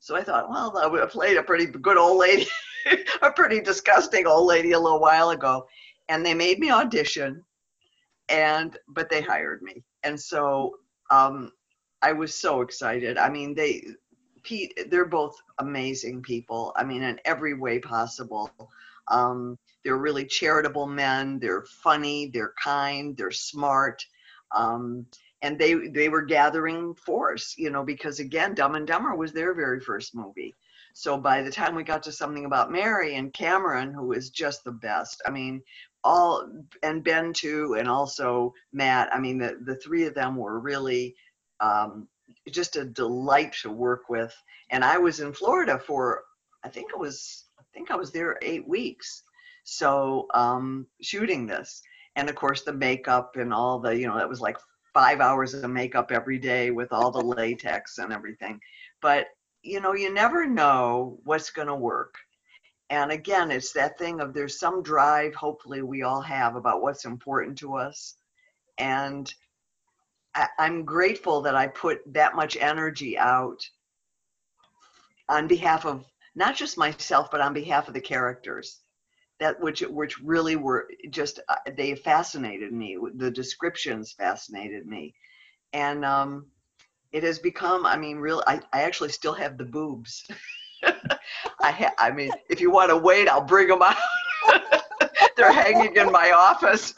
So 0.00 0.16
i 0.16 0.22
thought 0.22 0.48
well 0.48 0.76
i 0.82 0.86
would 0.86 1.00
have 1.00 1.10
played 1.10 1.36
a 1.36 1.42
pretty 1.42 1.66
good 1.66 1.98
old 1.98 2.18
lady 2.18 2.46
a 3.22 3.30
pretty 3.30 3.60
disgusting 3.60 4.26
old 4.26 4.46
lady 4.46 4.72
a 4.72 4.80
little 4.80 5.00
while 5.00 5.30
ago. 5.30 5.66
And 6.08 6.26
they 6.26 6.34
made 6.34 6.58
me 6.58 6.70
audition 6.70 7.44
and 8.28 8.76
but 8.88 9.08
they 9.10 9.20
hired 9.20 9.62
me. 9.62 9.84
And 10.02 10.18
so 10.18 10.76
um 11.10 11.52
i 12.00 12.10
was 12.12 12.34
so 12.34 12.62
excited. 12.62 13.18
I 13.18 13.28
mean 13.28 13.54
they 13.54 13.84
pete 14.42 14.72
they're 14.88 15.04
both 15.04 15.36
amazing 15.58 16.22
people. 16.22 16.72
I 16.74 16.84
mean 16.84 17.02
in 17.02 17.20
every 17.26 17.54
way 17.54 17.78
possible 17.78 18.50
um 19.08 19.58
they're 19.84 19.96
really 19.96 20.24
charitable 20.24 20.86
men 20.86 21.38
they're 21.38 21.64
funny 21.82 22.30
they're 22.32 22.54
kind 22.62 23.16
they're 23.16 23.30
smart 23.30 24.04
um 24.54 25.06
and 25.42 25.58
they 25.58 25.74
they 25.88 26.08
were 26.08 26.22
gathering 26.22 26.94
force 26.94 27.54
you 27.58 27.70
know 27.70 27.84
because 27.84 28.20
again 28.20 28.54
dumb 28.54 28.74
and 28.74 28.86
dumber 28.86 29.14
was 29.14 29.32
their 29.32 29.54
very 29.54 29.80
first 29.80 30.14
movie 30.14 30.54
so 30.94 31.16
by 31.16 31.42
the 31.42 31.50
time 31.50 31.74
we 31.74 31.82
got 31.82 32.02
to 32.02 32.12
something 32.12 32.44
about 32.44 32.70
mary 32.70 33.16
and 33.16 33.32
cameron 33.32 33.92
who 33.92 34.12
is 34.12 34.30
just 34.30 34.62
the 34.64 34.72
best 34.72 35.20
i 35.26 35.30
mean 35.30 35.62
all 36.04 36.48
and 36.82 37.04
Ben 37.04 37.32
too, 37.32 37.76
and 37.78 37.88
also 37.88 38.54
Matt. 38.72 39.12
I 39.12 39.18
mean, 39.18 39.38
the 39.38 39.58
the 39.64 39.76
three 39.76 40.04
of 40.04 40.14
them 40.14 40.36
were 40.36 40.58
really 40.58 41.14
um, 41.60 42.08
just 42.50 42.76
a 42.76 42.84
delight 42.84 43.54
to 43.62 43.70
work 43.70 44.08
with. 44.08 44.34
And 44.70 44.84
I 44.84 44.98
was 44.98 45.20
in 45.20 45.32
Florida 45.32 45.78
for 45.78 46.24
I 46.64 46.68
think 46.68 46.90
it 46.90 46.98
was 46.98 47.44
think 47.72 47.90
I 47.90 47.96
was 47.96 48.10
there 48.10 48.38
eight 48.42 48.66
weeks, 48.66 49.22
so 49.64 50.26
um, 50.34 50.86
shooting 51.00 51.46
this, 51.46 51.82
and 52.16 52.28
of 52.28 52.36
course 52.36 52.62
the 52.62 52.72
makeup 52.72 53.36
and 53.36 53.52
all 53.52 53.78
the 53.78 53.96
you 53.96 54.06
know 54.06 54.16
that 54.16 54.28
was 54.28 54.40
like 54.40 54.58
five 54.94 55.20
hours 55.20 55.54
of 55.54 55.70
makeup 55.70 56.12
every 56.12 56.38
day 56.38 56.70
with 56.70 56.92
all 56.92 57.10
the 57.10 57.20
latex 57.20 57.98
and 57.98 58.12
everything. 58.12 58.60
But 59.00 59.28
you 59.62 59.80
know, 59.80 59.94
you 59.94 60.12
never 60.12 60.46
know 60.46 61.18
what's 61.24 61.50
going 61.50 61.68
to 61.68 61.74
work. 61.74 62.16
And 62.90 63.10
again 63.10 63.50
it's 63.50 63.72
that 63.72 63.98
thing 63.98 64.20
of 64.20 64.34
there's 64.34 64.58
some 64.58 64.82
drive 64.82 65.34
hopefully 65.34 65.82
we 65.82 66.02
all 66.02 66.20
have 66.20 66.56
about 66.56 66.82
what's 66.82 67.04
important 67.06 67.56
to 67.58 67.76
us. 67.76 68.16
And 68.78 69.32
I, 70.34 70.48
i'm 70.58 70.84
grateful 70.84 71.42
that 71.42 71.54
i 71.54 71.66
put 71.66 72.00
that 72.12 72.34
much 72.34 72.56
energy 72.56 73.18
out 73.18 73.68
on 75.28 75.46
behalf 75.46 75.84
of 75.86 76.04
not 76.34 76.56
just 76.56 76.78
myself 76.78 77.30
but 77.30 77.40
on 77.40 77.52
behalf 77.52 77.88
of 77.88 77.94
the 77.94 78.00
characters 78.00 78.82
that 79.42 79.60
which 79.60 79.80
which 79.80 80.20
really 80.20 80.56
were 80.56 80.88
just 81.10 81.40
uh, 81.48 81.56
they 81.76 81.94
fascinated 81.94 82.72
me. 82.72 82.96
The 83.16 83.30
descriptions 83.30 84.12
fascinated 84.12 84.86
me, 84.86 85.14
and 85.72 86.04
um, 86.04 86.46
it 87.10 87.24
has 87.24 87.38
become. 87.40 87.84
I 87.84 87.96
mean, 87.96 88.18
real. 88.18 88.42
I, 88.46 88.60
I 88.72 88.82
actually 88.82 89.10
still 89.10 89.34
have 89.34 89.58
the 89.58 89.64
boobs. 89.64 90.26
I 90.84 91.70
ha- 91.70 91.94
I 91.98 92.12
mean, 92.12 92.30
if 92.48 92.60
you 92.60 92.70
want 92.70 92.90
to 92.90 92.96
wait, 92.96 93.28
I'll 93.28 93.44
bring 93.44 93.68
them 93.68 93.82
out. 93.82 93.96
They're 95.36 95.52
hanging 95.52 95.96
in 95.96 96.12
my 96.12 96.30
office. 96.30 96.94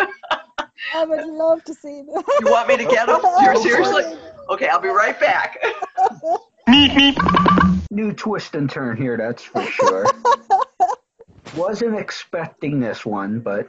I 0.94 1.04
would 1.04 1.26
love 1.26 1.64
to 1.64 1.74
see 1.74 2.02
them. 2.02 2.22
You 2.40 2.50
want 2.50 2.68
me 2.68 2.76
to 2.76 2.84
get 2.84 3.06
them? 3.06 3.20
You're 3.42 3.56
seriously? 3.56 4.18
Okay, 4.50 4.68
I'll 4.68 4.80
be 4.80 4.88
right 4.88 5.18
back. 5.18 5.58
New 7.94 8.12
twist 8.12 8.56
and 8.56 8.68
turn 8.68 8.96
here, 8.96 9.16
that's 9.16 9.44
for 9.44 9.62
sure. 9.62 10.04
Wasn't 11.56 11.96
expecting 11.96 12.80
this 12.80 13.06
one, 13.06 13.38
but 13.38 13.68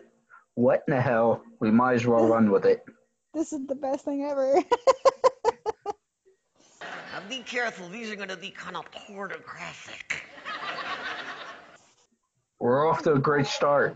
what 0.55 0.81
in 0.87 0.95
the 0.95 1.01
hell? 1.01 1.43
We 1.59 1.69
might 1.69 1.93
as 1.93 2.07
well 2.07 2.27
run 2.27 2.49
with 2.49 2.65
it. 2.65 2.83
This 3.35 3.53
is 3.53 3.67
the 3.67 3.75
best 3.75 4.03
thing 4.03 4.23
ever. 4.23 4.63
Now 7.13 7.21
be 7.29 7.43
careful, 7.43 7.87
these 7.87 8.11
are 8.11 8.17
gonna 8.17 8.35
be 8.35 8.49
kind 8.49 8.75
of 8.75 8.83
pornographic. 8.91 10.25
We're 12.59 12.89
off 12.89 13.03
to 13.03 13.13
a 13.13 13.19
great 13.19 13.45
start. 13.45 13.95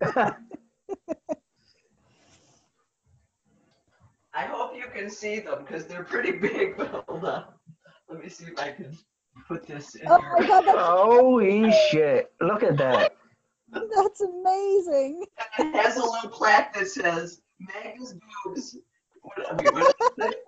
I 0.02 0.34
hope 4.34 4.74
you 4.74 4.84
can 4.94 5.10
see 5.10 5.40
them 5.40 5.64
because 5.66 5.84
they're 5.84 6.04
pretty 6.04 6.32
big. 6.32 6.78
But 6.78 7.04
hold 7.06 7.24
on. 7.26 7.53
Let 8.14 8.22
me 8.22 8.28
see 8.30 8.44
if 8.44 8.56
I 8.60 8.70
can 8.70 8.96
put 9.48 9.66
this 9.66 9.96
in 9.96 10.06
oh 10.06 10.20
here. 10.20 10.32
my 10.38 10.46
god, 10.46 10.60
that's, 10.66 10.78
Holy 10.78 11.72
shit. 11.90 12.32
Look 12.40 12.62
at 12.62 12.76
that. 12.76 13.16
that's 13.72 14.20
amazing. 14.20 15.24
It 15.58 15.74
has 15.74 15.96
a 15.96 16.04
little 16.04 16.30
plaque 16.30 16.74
that 16.74 16.86
says 16.86 17.40
Magda's 17.58 18.14
boobs. 18.44 18.76
What- 19.22 19.50
I 19.50 19.60
mean, 19.60 19.74
what 19.74 19.96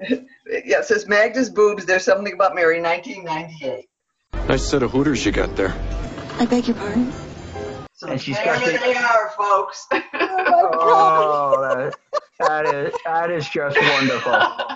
is 0.01 0.13
it? 0.13 0.27
yeah, 0.65 0.79
it 0.79 0.85
says 0.85 1.09
Magda's 1.09 1.51
boobs. 1.51 1.85
There's 1.87 2.05
something 2.05 2.33
about 2.33 2.55
Mary, 2.55 2.81
1998. 2.81 3.89
Nice 4.49 4.65
set 4.65 4.85
of 4.85 4.93
hooters 4.93 5.27
you 5.27 5.33
got 5.33 5.57
there. 5.57 5.75
I 6.39 6.47
beg 6.47 6.69
your 6.69 6.77
pardon? 6.77 7.13
So 7.95 8.07
And 8.07 8.21
she's 8.21 8.37
there 8.37 8.45
got 8.45 8.65
the- 8.65 8.79
they 8.79 8.95
are, 8.95 9.31
folks. 9.37 9.89
Oh 9.91 9.99
my 10.01 10.05
oh, 10.15 10.71
god. 10.73 11.65
Oh, 11.83 11.91
that, 11.91 11.95
that 12.39 12.67
is 12.75 12.95
that 13.05 13.31
is 13.33 13.49
just 13.49 13.77
wonderful. 13.77 14.76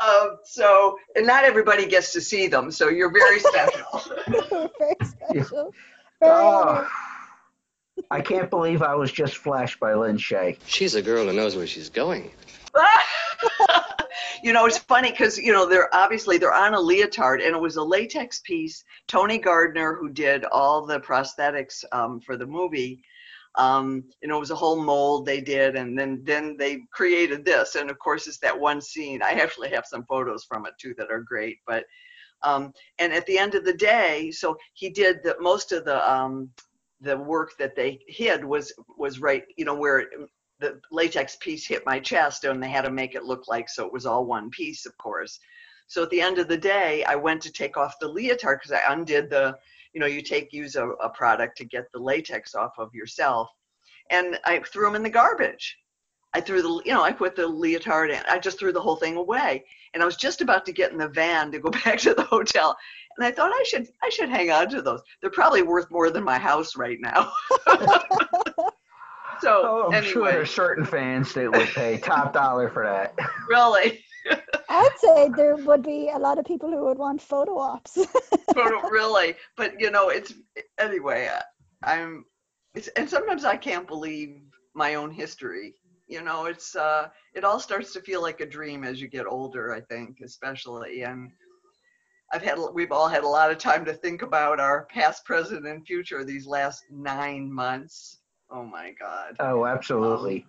um, 0.00 0.38
so, 0.44 0.96
and 1.14 1.26
not 1.26 1.44
everybody 1.44 1.86
gets 1.86 2.12
to 2.12 2.20
see 2.20 2.46
them, 2.46 2.70
so 2.70 2.88
you're 2.88 3.12
very 3.12 3.40
special. 3.40 4.02
Very 4.78 4.96
special. 5.02 5.74
Very 6.20 6.32
Oh. 6.32 6.88
I 8.10 8.20
can't 8.20 8.50
believe 8.50 8.82
I 8.82 8.94
was 8.94 9.12
just 9.12 9.36
flashed 9.36 9.78
by 9.78 9.94
Lin 9.94 10.16
Shaye. 10.16 10.58
She's 10.66 10.94
a 10.94 11.02
girl 11.02 11.26
who 11.26 11.32
knows 11.32 11.56
where 11.56 11.66
she's 11.66 11.90
going. 11.90 12.30
you 14.42 14.52
know, 14.52 14.66
it's 14.66 14.78
funny 14.78 15.10
because 15.10 15.38
you 15.38 15.52
know 15.52 15.68
they're 15.68 15.94
obviously 15.94 16.38
they're 16.38 16.52
on 16.52 16.74
a 16.74 16.80
leotard, 16.80 17.40
and 17.40 17.54
it 17.54 17.60
was 17.60 17.76
a 17.76 17.82
latex 17.82 18.40
piece. 18.40 18.84
Tony 19.06 19.38
Gardner, 19.38 19.94
who 19.94 20.08
did 20.08 20.44
all 20.44 20.84
the 20.86 21.00
prosthetics 21.00 21.84
um, 21.92 22.20
for 22.20 22.36
the 22.36 22.46
movie, 22.46 23.02
um, 23.56 24.04
you 24.22 24.28
know, 24.28 24.36
it 24.36 24.40
was 24.40 24.50
a 24.50 24.56
whole 24.56 24.80
mold 24.82 25.26
they 25.26 25.40
did, 25.40 25.76
and 25.76 25.98
then 25.98 26.22
then 26.24 26.56
they 26.58 26.82
created 26.92 27.44
this, 27.44 27.74
and 27.74 27.90
of 27.90 27.98
course 27.98 28.26
it's 28.26 28.38
that 28.38 28.58
one 28.58 28.80
scene. 28.80 29.22
I 29.22 29.32
actually 29.32 29.70
have 29.70 29.86
some 29.86 30.04
photos 30.04 30.44
from 30.44 30.66
it 30.66 30.74
too 30.78 30.94
that 30.98 31.10
are 31.10 31.22
great, 31.22 31.58
but. 31.66 31.84
Um, 32.42 32.72
and 32.98 33.12
at 33.12 33.26
the 33.26 33.36
end 33.36 33.54
of 33.54 33.66
the 33.66 33.74
day, 33.74 34.30
so 34.30 34.56
he 34.72 34.88
did 34.88 35.22
the 35.22 35.36
most 35.40 35.72
of 35.72 35.84
the 35.84 36.10
um, 36.10 36.48
the 37.02 37.18
work 37.18 37.50
that 37.58 37.76
they 37.76 38.00
hid 38.08 38.42
was 38.42 38.72
was 38.96 39.20
right, 39.20 39.44
you 39.58 39.66
know, 39.66 39.74
where 39.74 40.06
the 40.60 40.80
latex 40.90 41.36
piece 41.36 41.66
hit 41.66 41.84
my 41.86 41.98
chest 41.98 42.44
and 42.44 42.62
they 42.62 42.68
had 42.68 42.82
to 42.82 42.90
make 42.90 43.14
it 43.14 43.24
look 43.24 43.48
like 43.48 43.68
so 43.68 43.84
it 43.86 43.92
was 43.92 44.06
all 44.06 44.26
one 44.26 44.50
piece 44.50 44.86
of 44.86 44.96
course 44.98 45.40
so 45.86 46.02
at 46.02 46.10
the 46.10 46.20
end 46.20 46.38
of 46.38 46.48
the 46.48 46.56
day 46.56 47.02
i 47.04 47.16
went 47.16 47.40
to 47.40 47.50
take 47.50 47.76
off 47.76 47.98
the 47.98 48.06
leotard 48.06 48.58
because 48.60 48.72
i 48.72 48.92
undid 48.92 49.30
the 49.30 49.56
you 49.92 50.00
know 50.00 50.06
you 50.06 50.22
take 50.22 50.52
use 50.52 50.76
a, 50.76 50.88
a 50.88 51.08
product 51.10 51.56
to 51.58 51.64
get 51.64 51.84
the 51.92 51.98
latex 51.98 52.54
off 52.54 52.72
of 52.78 52.94
yourself. 52.94 53.48
And 54.10 54.38
i 54.44 54.58
threw 54.60 54.84
them 54.86 54.94
in 54.96 55.02
the 55.02 55.10
garbage. 55.10 55.76
I 56.34 56.40
threw 56.40 56.62
the 56.62 56.82
you 56.84 56.92
know 56.94 57.02
i 57.02 57.12
put 57.12 57.34
the 57.36 57.46
leotard 57.46 58.10
in. 58.10 58.22
I 58.28 58.38
just 58.38 58.58
threw 58.58 58.72
the 58.72 58.80
whole 58.80 58.96
thing 58.96 59.16
away. 59.16 59.64
And 59.94 60.02
i 60.02 60.06
was 60.06 60.16
just 60.16 60.40
about 60.40 60.64
to 60.66 60.72
get 60.72 60.92
in 60.92 60.98
the 60.98 61.08
van 61.08 61.50
to 61.52 61.58
go 61.58 61.70
back 61.84 61.98
to 62.00 62.14
the 62.14 62.24
hotel. 62.24 62.76
And 63.16 63.26
i 63.26 63.30
thought 63.30 63.52
i 63.52 63.64
should 63.66 63.88
i 64.02 64.08
should 64.08 64.28
hang 64.28 64.50
on 64.50 64.68
to 64.70 64.82
those. 64.82 65.00
They're 65.20 65.30
probably 65.30 65.62
worth 65.62 65.90
more 65.90 66.10
than 66.10 66.24
my 66.24 66.38
house 66.38 66.76
right 66.76 66.98
now. 67.00 67.32
So 69.40 69.62
Oh, 69.64 69.90
I'm 69.92 70.02
sure 70.04 70.22
anyway. 70.26 70.32
there's 70.32 70.50
certain 70.50 70.84
fans 70.84 71.32
that 71.32 71.50
would 71.50 71.68
pay 71.68 71.96
top 71.96 72.34
dollar 72.34 72.68
for 72.68 72.84
that. 72.84 73.14
really 73.48 74.04
I'd 74.68 74.98
say 74.98 75.28
there 75.36 75.56
would 75.56 75.82
be 75.82 76.10
a 76.14 76.18
lot 76.18 76.38
of 76.38 76.44
people 76.44 76.70
who 76.70 76.84
would 76.84 76.98
want 76.98 77.20
photo 77.20 77.58
ops. 77.58 77.98
but 78.54 78.90
really? 78.90 79.34
But 79.56 79.80
you 79.80 79.90
know 79.90 80.08
it's 80.08 80.34
anyway 80.78 81.28
I- 81.32 81.42
i'm 81.82 82.24
it's 82.74 82.88
and 82.88 83.08
sometimes 83.08 83.44
i 83.44 83.56
can't 83.56 83.88
believe 83.88 84.36
my 84.74 84.94
own 84.94 85.10
history. 85.10 85.74
You 86.06 86.22
know 86.22 86.46
it's 86.46 86.76
uh 86.76 87.08
it 87.34 87.44
all 87.44 87.58
starts 87.60 87.92
to 87.94 88.00
feel 88.02 88.20
like 88.22 88.40
a 88.40 88.46
dream 88.46 88.84
as 88.84 89.00
you 89.00 89.08
get 89.08 89.26
older 89.26 89.74
i 89.74 89.80
think 89.80 90.18
especially. 90.24 91.02
And 91.02 91.30
i've 92.32 92.42
had 92.42 92.58
we've 92.74 92.92
all 92.92 93.08
had 93.08 93.24
a 93.24 93.28
lot 93.28 93.50
of 93.50 93.58
time 93.58 93.84
to 93.86 93.94
think 93.94 94.22
about 94.22 94.60
our 94.60 94.84
past 94.86 95.24
present 95.24 95.66
and 95.66 95.86
future 95.86 96.24
these 96.24 96.46
last 96.46 96.84
nine 96.90 97.52
months. 97.52 98.20
Oh 98.50 98.64
my 98.64 98.92
god. 99.00 99.36
Oh, 99.40 99.64
absolutely. 99.64 100.46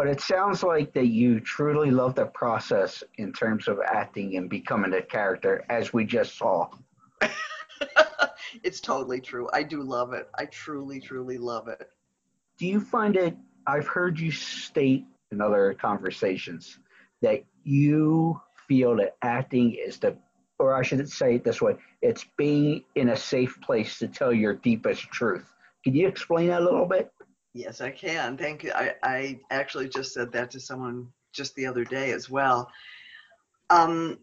But 0.00 0.08
it 0.08 0.22
sounds 0.22 0.62
like 0.62 0.94
that 0.94 1.08
you 1.08 1.40
truly 1.40 1.90
love 1.90 2.14
the 2.14 2.24
process 2.24 3.04
in 3.18 3.34
terms 3.34 3.68
of 3.68 3.80
acting 3.86 4.38
and 4.38 4.48
becoming 4.48 4.94
a 4.94 5.02
character, 5.02 5.62
as 5.68 5.92
we 5.92 6.06
just 6.06 6.38
saw. 6.38 6.70
it's 8.62 8.80
totally 8.80 9.20
true 9.20 9.46
i 9.52 9.62
do 9.62 9.82
love 9.82 10.14
it 10.14 10.28
i 10.38 10.46
truly 10.46 11.00
truly 11.00 11.36
love 11.36 11.68
it 11.68 11.90
Do 12.56 12.66
you 12.66 12.80
find 12.80 13.14
it? 13.14 13.36
I've 13.66 13.86
heard 13.86 14.18
you 14.18 14.32
state 14.32 15.04
in 15.32 15.42
other 15.42 15.76
conversations 15.78 16.78
that 17.20 17.44
you 17.64 18.40
feel 18.66 18.96
that 18.96 19.16
acting 19.20 19.74
is 19.74 19.98
the, 19.98 20.16
or 20.58 20.74
I 20.74 20.82
should 20.82 21.06
say 21.10 21.34
it 21.34 21.44
this 21.44 21.60
way, 21.60 21.76
it's 22.00 22.24
being 22.38 22.84
in 22.94 23.10
a 23.10 23.16
safe 23.16 23.60
place 23.60 23.98
to 23.98 24.08
tell 24.08 24.32
your 24.32 24.54
deepest 24.54 25.02
truth. 25.10 25.54
Can 25.84 25.94
you 25.94 26.08
explain 26.08 26.48
that 26.48 26.62
a 26.62 26.64
little 26.64 26.86
bit? 26.86 27.12
Yes, 27.52 27.80
I 27.80 27.90
can. 27.90 28.36
Thank 28.36 28.62
you. 28.62 28.72
I, 28.72 28.94
I 29.02 29.40
actually 29.50 29.88
just 29.88 30.12
said 30.14 30.30
that 30.32 30.50
to 30.52 30.60
someone 30.60 31.08
just 31.32 31.54
the 31.54 31.66
other 31.66 31.84
day 31.84 32.12
as 32.12 32.30
well. 32.30 32.70
Um, 33.70 34.18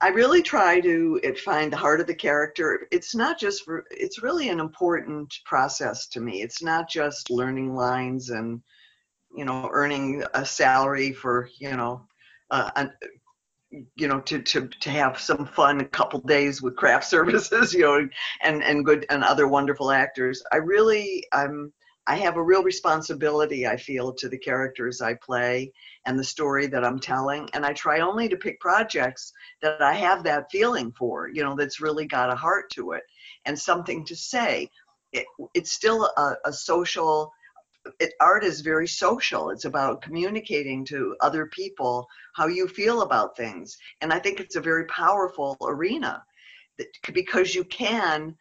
I 0.00 0.08
really 0.08 0.42
try 0.42 0.80
to 0.80 1.18
it, 1.22 1.40
find 1.40 1.72
the 1.72 1.76
heart 1.76 2.00
of 2.00 2.06
the 2.06 2.14
character. 2.14 2.86
It's 2.92 3.14
not 3.14 3.38
just 3.38 3.64
for, 3.64 3.84
it's 3.90 4.22
really 4.22 4.48
an 4.48 4.60
important 4.60 5.34
process 5.44 6.06
to 6.08 6.20
me. 6.20 6.42
It's 6.42 6.62
not 6.62 6.88
just 6.88 7.30
learning 7.30 7.74
lines 7.74 8.30
and, 8.30 8.62
you 9.34 9.44
know, 9.44 9.68
earning 9.72 10.22
a 10.34 10.44
salary 10.44 11.12
for, 11.12 11.48
you 11.58 11.74
know, 11.76 12.06
uh, 12.50 12.86
you 13.96 14.08
know, 14.08 14.20
to, 14.20 14.40
to, 14.40 14.68
to 14.68 14.90
have 14.90 15.18
some 15.18 15.46
fun 15.46 15.80
a 15.80 15.84
couple 15.84 16.20
days 16.20 16.62
with 16.62 16.76
craft 16.76 17.04
services, 17.08 17.74
you 17.74 17.80
know, 17.80 18.08
and, 18.42 18.62
and 18.62 18.84
good 18.84 19.04
and 19.10 19.24
other 19.24 19.48
wonderful 19.48 19.90
actors. 19.90 20.42
I 20.52 20.56
really, 20.56 21.24
I'm, 21.32 21.72
I 22.08 22.16
have 22.16 22.38
a 22.38 22.42
real 22.42 22.62
responsibility, 22.62 23.66
I 23.66 23.76
feel, 23.76 24.14
to 24.14 24.30
the 24.30 24.38
characters 24.38 25.02
I 25.02 25.12
play 25.14 25.70
and 26.06 26.18
the 26.18 26.24
story 26.24 26.66
that 26.68 26.82
I'm 26.82 26.98
telling. 26.98 27.50
And 27.52 27.66
I 27.66 27.74
try 27.74 28.00
only 28.00 28.30
to 28.30 28.36
pick 28.36 28.58
projects 28.60 29.30
that 29.60 29.82
I 29.82 29.92
have 29.92 30.24
that 30.24 30.50
feeling 30.50 30.90
for, 30.92 31.28
you 31.28 31.42
know, 31.44 31.54
that's 31.54 31.82
really 31.82 32.06
got 32.06 32.32
a 32.32 32.34
heart 32.34 32.70
to 32.70 32.92
it 32.92 33.02
and 33.44 33.58
something 33.58 34.06
to 34.06 34.16
say. 34.16 34.70
It, 35.12 35.26
it's 35.52 35.72
still 35.72 36.04
a, 36.16 36.36
a 36.46 36.52
social, 36.52 37.30
it, 38.00 38.14
art 38.20 38.42
is 38.42 38.62
very 38.62 38.88
social. 38.88 39.50
It's 39.50 39.66
about 39.66 40.00
communicating 40.00 40.86
to 40.86 41.14
other 41.20 41.44
people 41.46 42.06
how 42.34 42.46
you 42.46 42.68
feel 42.68 43.02
about 43.02 43.36
things. 43.36 43.76
And 44.00 44.14
I 44.14 44.18
think 44.18 44.40
it's 44.40 44.56
a 44.56 44.62
very 44.62 44.86
powerful 44.86 45.58
arena 45.60 46.24
that, 46.78 46.88
because 47.12 47.54
you 47.54 47.64
can, 47.64 48.34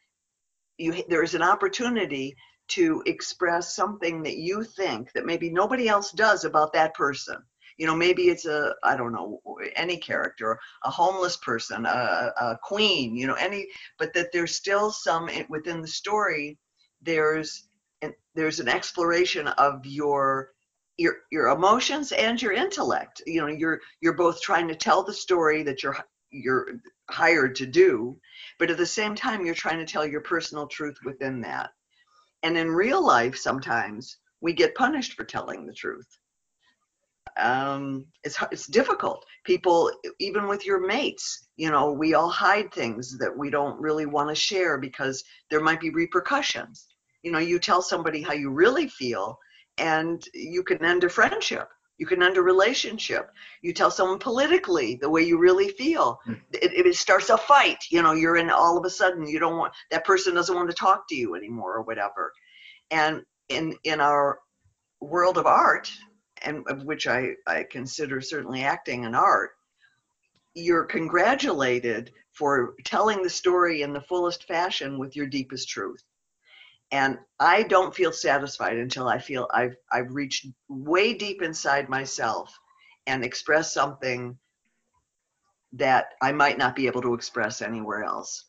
you, 0.78 1.04
there's 1.10 1.36
an 1.36 1.44
opportunity 1.44 2.34
to 2.70 3.02
express 3.06 3.76
something 3.76 4.24
that 4.24 4.38
you 4.38 4.64
think 4.64 5.12
that 5.14 5.26
maybe 5.26 5.50
nobody 5.50 5.88
else 5.88 6.12
does 6.12 6.44
about 6.44 6.74
that 6.74 6.94
person. 6.94 7.38
You 7.78 7.86
know 7.86 7.96
maybe 7.96 8.30
it's 8.30 8.46
a 8.46 8.74
i 8.84 8.98
don't 8.98 9.14
know 9.14 9.40
any 9.76 9.98
character 9.98 10.60
a 10.84 10.90
homeless 10.90 11.38
person 11.38 11.86
a, 11.86 12.34
a 12.42 12.58
queen 12.64 13.16
you 13.16 13.28
know 13.28 13.36
any 13.36 13.68
but 14.00 14.16
that 14.16 14.32
there's 14.34 14.56
still 14.56 14.90
some 14.90 15.30
within 15.48 15.82
the 15.82 15.88
story 15.88 16.58
there's 17.04 17.68
an, 18.02 18.14
there's 18.34 18.60
an 18.60 18.68
exploration 18.68 19.48
of 19.48 19.86
your 19.86 20.54
your 20.98 21.18
your 21.32 21.50
emotions 21.50 22.12
and 22.12 22.42
your 22.42 22.54
intellect. 22.54 23.22
You 23.26 23.42
know 23.42 23.48
you're 23.48 23.80
you're 24.02 24.14
both 24.14 24.42
trying 24.42 24.68
to 24.68 24.76
tell 24.76 25.04
the 25.04 25.14
story 25.14 25.64
that 25.64 25.84
you're 25.84 25.98
you're 26.30 26.68
hired 27.10 27.56
to 27.56 27.66
do 27.66 28.20
but 28.60 28.70
at 28.70 28.78
the 28.78 28.86
same 28.86 29.16
time 29.16 29.46
you're 29.46 29.56
trying 29.56 29.80
to 29.80 29.86
tell 29.86 30.06
your 30.06 30.20
personal 30.20 30.68
truth 30.68 30.98
within 31.06 31.40
that 31.40 31.70
And 32.44 32.58
in 32.58 32.70
real 32.70 33.06
life, 33.06 33.38
sometimes 33.38 34.18
we 34.42 34.54
get 34.54 34.76
punished 34.76 35.14
for 35.14 35.24
telling 35.24 35.66
the 35.66 35.74
truth. 35.74 36.08
Um, 37.40 38.06
it's 38.24 38.38
it's 38.52 38.68
difficult. 38.68 39.26
People, 39.46 39.92
even 40.20 40.48
with 40.48 40.66
your 40.66 40.86
mates, 40.86 41.48
you 41.56 41.70
know, 41.70 41.92
we 41.92 42.14
all 42.14 42.30
hide 42.30 42.74
things 42.74 43.18
that 43.20 43.36
we 43.36 43.50
don't 43.50 43.80
really 43.80 44.06
want 44.06 44.30
to 44.30 44.36
share 44.36 44.78
because 44.78 45.24
there 45.52 45.62
might 45.62 45.80
be 45.80 45.90
repercussions. 45.90 46.88
You 47.24 47.32
know, 47.32 47.40
you 47.40 47.60
tell 47.60 47.82
somebody 47.82 48.22
how 48.22 48.34
you 48.34 48.52
really 48.52 48.88
feel, 48.88 49.38
and 49.78 50.24
you 50.34 50.64
can 50.64 50.84
end 50.84 51.04
a 51.04 51.10
friendship. 51.10 51.70
You 51.98 52.06
can 52.06 52.22
end 52.22 52.38
a 52.38 52.42
relationship. 52.42 53.32
You 53.62 53.74
tell 53.74 53.90
someone 53.90 54.20
politically 54.20 54.96
the 54.96 55.10
way 55.10 55.24
you 55.24 55.40
really 55.40 55.70
feel. 55.70 56.20
Hmm. 56.26 56.34
It, 56.54 56.74
it, 56.74 56.86
it 56.86 56.96
starts 56.96 57.30
a 57.30 57.38
fight. 57.38 57.84
You 57.90 58.02
know, 58.02 58.14
you're 58.14 58.38
in 58.38 58.50
all 58.50 58.78
of 58.78 58.86
a 58.86 58.90
sudden 58.90 59.28
you 59.28 59.40
don't 59.40 59.58
want 59.58 59.74
that 59.92 60.06
person 60.06 60.36
doesn't 60.36 60.56
want 60.56 60.70
to 60.70 60.76
talk 60.76 61.08
to 61.10 61.16
you 61.16 61.36
anymore 61.36 61.76
or 61.76 61.82
whatever. 61.82 62.32
And 62.92 63.24
in 63.50 63.76
in 63.84 64.00
our 64.00 64.40
world 65.02 65.38
of 65.38 65.46
art, 65.46 65.92
and 66.44 66.64
of 66.68 66.84
which 66.84 67.08
I, 67.08 67.34
I 67.46 67.64
consider 67.64 68.22
certainly 68.22 68.64
acting 68.64 69.06
an 69.06 69.16
art, 69.16 69.52
you're 70.54 70.86
congratulated 70.86 72.12
for 72.32 72.76
telling 72.84 73.24
the 73.24 73.30
story 73.30 73.82
in 73.82 73.94
the 73.94 74.02
fullest 74.02 74.44
fashion 74.48 75.00
with 75.00 75.16
your 75.16 75.28
deepest 75.28 75.70
truth. 75.70 76.04
And 76.92 77.18
I 77.40 77.64
don't 77.64 77.94
feel 77.94 78.14
satisfied 78.14 78.78
until 78.78 79.08
I 79.08 79.20
feel 79.20 79.48
I've 79.54 79.76
I've 79.92 80.14
reached 80.14 80.48
way 80.70 81.14
deep 81.14 81.42
inside 81.42 81.90
myself 81.90 82.58
and 83.08 83.24
expressed 83.24 83.74
something 83.74 84.38
that 85.74 86.14
I 86.22 86.32
might 86.32 86.58
not 86.58 86.76
be 86.76 86.88
able 86.88 87.02
to 87.02 87.14
express 87.14 87.62
anywhere 87.62 88.04
else. 88.04 88.46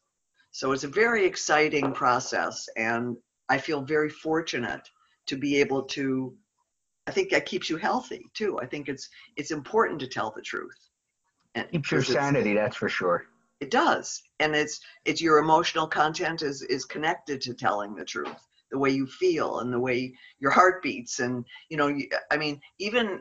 So 0.53 0.73
it's 0.73 0.85
a 0.85 0.89
very 0.89 1.25
exciting 1.25 1.93
process 1.93 2.69
and 2.77 3.17
I 3.49 3.59
feel 3.59 3.83
very 3.83 4.09
fortunate 4.09 4.89
to 5.27 5.37
be 5.37 5.57
able 5.61 5.83
to 5.85 6.35
I 7.07 7.11
think 7.11 7.31
that 7.31 7.47
keeps 7.47 7.71
you 7.71 7.77
healthy 7.77 8.27
too. 8.35 8.59
I 8.61 8.67
think 8.67 8.89
it's 8.89 9.09
it's 9.37 9.51
important 9.51 9.99
to 10.01 10.07
tell 10.07 10.33
the 10.35 10.43
truth. 10.43 10.77
And 11.55 11.71
Keeps 11.71 11.91
your 11.91 12.05
sanity, 12.05 12.55
that's 12.55 12.77
for 12.77 12.89
sure. 12.89 13.27
It 13.61 13.71
does, 13.71 14.23
and 14.39 14.55
it's 14.55 14.81
it's 15.05 15.21
your 15.21 15.39
emotional 15.39 15.89
content 15.89 16.43
is 16.43 16.63
is 16.63 16.85
connected 16.85 17.41
to 17.43 17.55
telling 17.55 17.95
the 17.95 18.05
truth, 18.05 18.37
the 18.71 18.79
way 18.79 18.91
you 18.91 19.07
feel 19.07 19.59
and 19.59 19.73
the 19.73 19.81
way 19.81 20.15
your 20.39 20.53
heart 20.53 20.83
beats, 20.83 21.19
and 21.19 21.45
you 21.69 21.77
know, 21.77 21.89
you, 21.89 22.09
I 22.31 22.37
mean, 22.37 22.61
even 22.79 23.21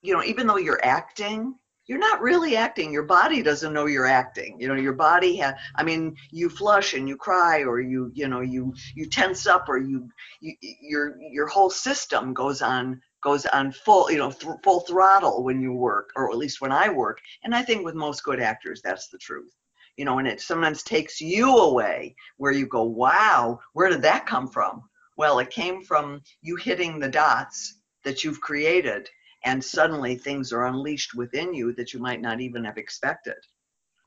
you 0.00 0.14
know, 0.14 0.22
even 0.24 0.46
though 0.46 0.56
you're 0.56 0.84
acting, 0.84 1.54
you're 1.86 1.98
not 1.98 2.20
really 2.20 2.56
acting. 2.56 2.92
Your 2.92 3.04
body 3.04 3.42
doesn't 3.42 3.72
know 3.72 3.86
you're 3.86 4.06
acting. 4.06 4.60
You 4.60 4.68
know, 4.68 4.74
your 4.74 4.94
body 4.94 5.38
ha 5.38 5.54
I 5.76 5.82
mean, 5.82 6.16
you 6.30 6.48
flush 6.48 6.94
and 6.94 7.08
you 7.08 7.16
cry, 7.16 7.62
or 7.62 7.80
you 7.80 8.10
you 8.14 8.28
know 8.28 8.40
you 8.40 8.74
you 8.94 9.06
tense 9.06 9.46
up, 9.46 9.68
or 9.68 9.78
you, 9.78 10.08
you 10.40 10.54
your 10.80 11.20
your 11.20 11.46
whole 11.46 11.70
system 11.70 12.32
goes 12.32 12.62
on 12.62 13.02
goes 13.26 13.44
on 13.46 13.72
full 13.72 14.08
you 14.08 14.18
know 14.18 14.30
th- 14.30 14.54
full 14.62 14.80
throttle 14.80 15.42
when 15.42 15.60
you 15.60 15.72
work, 15.72 16.10
or 16.14 16.30
at 16.30 16.38
least 16.38 16.60
when 16.60 16.70
I 16.70 16.88
work. 16.88 17.18
And 17.42 17.54
I 17.54 17.62
think 17.62 17.84
with 17.84 17.96
most 17.96 18.22
good 18.22 18.38
actors, 18.38 18.80
that's 18.80 19.08
the 19.08 19.18
truth. 19.18 19.52
You 19.96 20.04
know, 20.04 20.18
and 20.20 20.28
it 20.28 20.40
sometimes 20.40 20.84
takes 20.84 21.20
you 21.20 21.56
away 21.56 22.14
where 22.36 22.52
you 22.52 22.66
go, 22.66 22.84
wow, 22.84 23.58
where 23.72 23.88
did 23.88 24.02
that 24.02 24.26
come 24.26 24.46
from? 24.46 24.82
Well, 25.16 25.40
it 25.40 25.50
came 25.50 25.82
from 25.82 26.22
you 26.40 26.54
hitting 26.54 27.00
the 27.00 27.08
dots 27.08 27.80
that 28.04 28.22
you've 28.22 28.40
created 28.40 29.08
and 29.44 29.64
suddenly 29.64 30.14
things 30.16 30.52
are 30.52 30.66
unleashed 30.66 31.14
within 31.14 31.54
you 31.54 31.72
that 31.72 31.92
you 31.92 31.98
might 31.98 32.20
not 32.20 32.40
even 32.40 32.64
have 32.64 32.78
expected. 32.78 33.40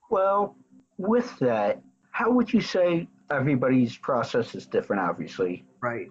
Well, 0.10 0.56
with 0.98 1.38
that, 1.40 1.82
how 2.12 2.32
would 2.32 2.54
you 2.54 2.62
say 2.62 3.08
everybody's 3.32 3.98
process 3.98 4.56
is 4.56 4.66
different, 4.66 5.02
obviously? 5.02 5.66
Right. 5.82 6.10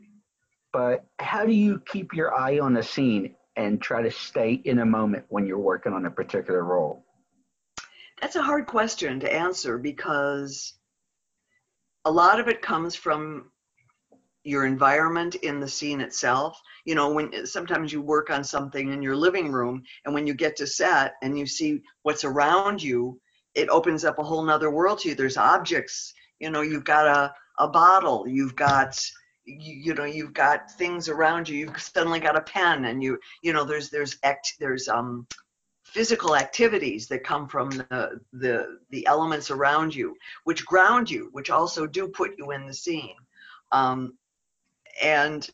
But 0.73 1.05
how 1.19 1.47
do 1.47 1.53
you 1.53 1.81
keep 1.87 2.15
your 2.15 2.35
eye 2.35 2.59
on 2.59 2.75
the 2.75 2.83
scene 2.83 3.35
and 3.57 3.81
try 3.81 4.03
to 4.03 4.11
stay 4.11 4.61
in 4.65 4.81
a 4.81 4.87
moment 4.87 5.25
when 5.29 5.47
you're 5.47 5.59
working 5.59 5.93
on 5.93 6.07
a 6.07 6.11
particular 6.11 6.63
role? 6.63 7.05
That's 8.21 8.37
a 8.37 8.43
hard 8.43 8.67
question 8.67 9.21
to 9.21 9.33
answer 9.33 9.79
because 9.79 10.75
a 12.05 12.11
lot 12.11 12.41
of 12.41 12.49
it 12.49 12.63
comes 12.63 12.95
from 12.95 13.51
your 14.45 14.65
environment 14.67 15.35
in 15.37 15.61
the 15.61 15.69
scene 15.69 16.01
itself. 16.01 16.61
You 16.85 16.95
know, 16.95 17.13
when 17.13 17.47
sometimes 17.47 17.93
you 17.93 18.01
work 18.01 18.31
on 18.31 18.43
something 18.43 18.93
in 18.93 19.03
your 19.03 19.17
living 19.17 19.53
room 19.53 19.83
and 20.05 20.15
when 20.15 20.27
you 20.27 20.35
get 20.35 20.57
to 20.57 20.67
set 20.67 21.15
and 21.23 21.39
you 21.39 21.47
see 21.47 21.83
what's 22.03 22.25
around 22.25 22.83
you, 22.83 23.21
it 23.55 23.69
opens 23.69 24.05
up 24.05 24.19
a 24.19 24.23
whole 24.23 24.43
nother 24.43 24.71
world 24.71 25.01
to 25.01 25.11
you. 25.11 25.15
There's 25.15 25.37
objects, 25.37 26.15
you 26.39 26.51
know, 26.51 26.63
you've 26.63 26.85
got 26.85 27.07
a, 27.07 27.35
a 27.59 27.69
bottle, 27.69 28.27
you've 28.27 28.57
got 28.57 28.99
you, 29.49 29.75
you 29.75 29.95
know 29.95 30.05
you've 30.05 30.35
got 30.35 30.71
things 30.73 31.09
around 31.09 31.49
you 31.49 31.59
you've 31.59 31.81
suddenly 31.81 32.21
got 32.21 32.37
a 32.37 32.41
pen 32.43 32.85
and 32.85 33.03
you 33.03 33.19
you 33.43 33.53
know 33.53 33.65
there's 33.65 33.89
there's 33.89 34.19
act 34.23 34.55
there's 34.61 34.89
um 34.89 35.27
physical 35.85 36.37
activities 36.37 37.09
that 37.09 37.25
come 37.25 37.49
from 37.49 37.71
the, 37.71 38.21
the 38.35 38.79
the 38.91 39.07
elements 39.07 39.51
around 39.51 39.95
you 39.95 40.15
which 40.45 40.67
ground 40.67 41.11
you 41.11 41.31
which 41.33 41.51
also 41.51 41.87
do 41.87 42.09
put 42.09 42.37
you 42.39 42.51
in 42.51 42.67
the 42.67 42.75
scene. 42.75 43.17
Um, 43.73 44.15
and 45.03 45.49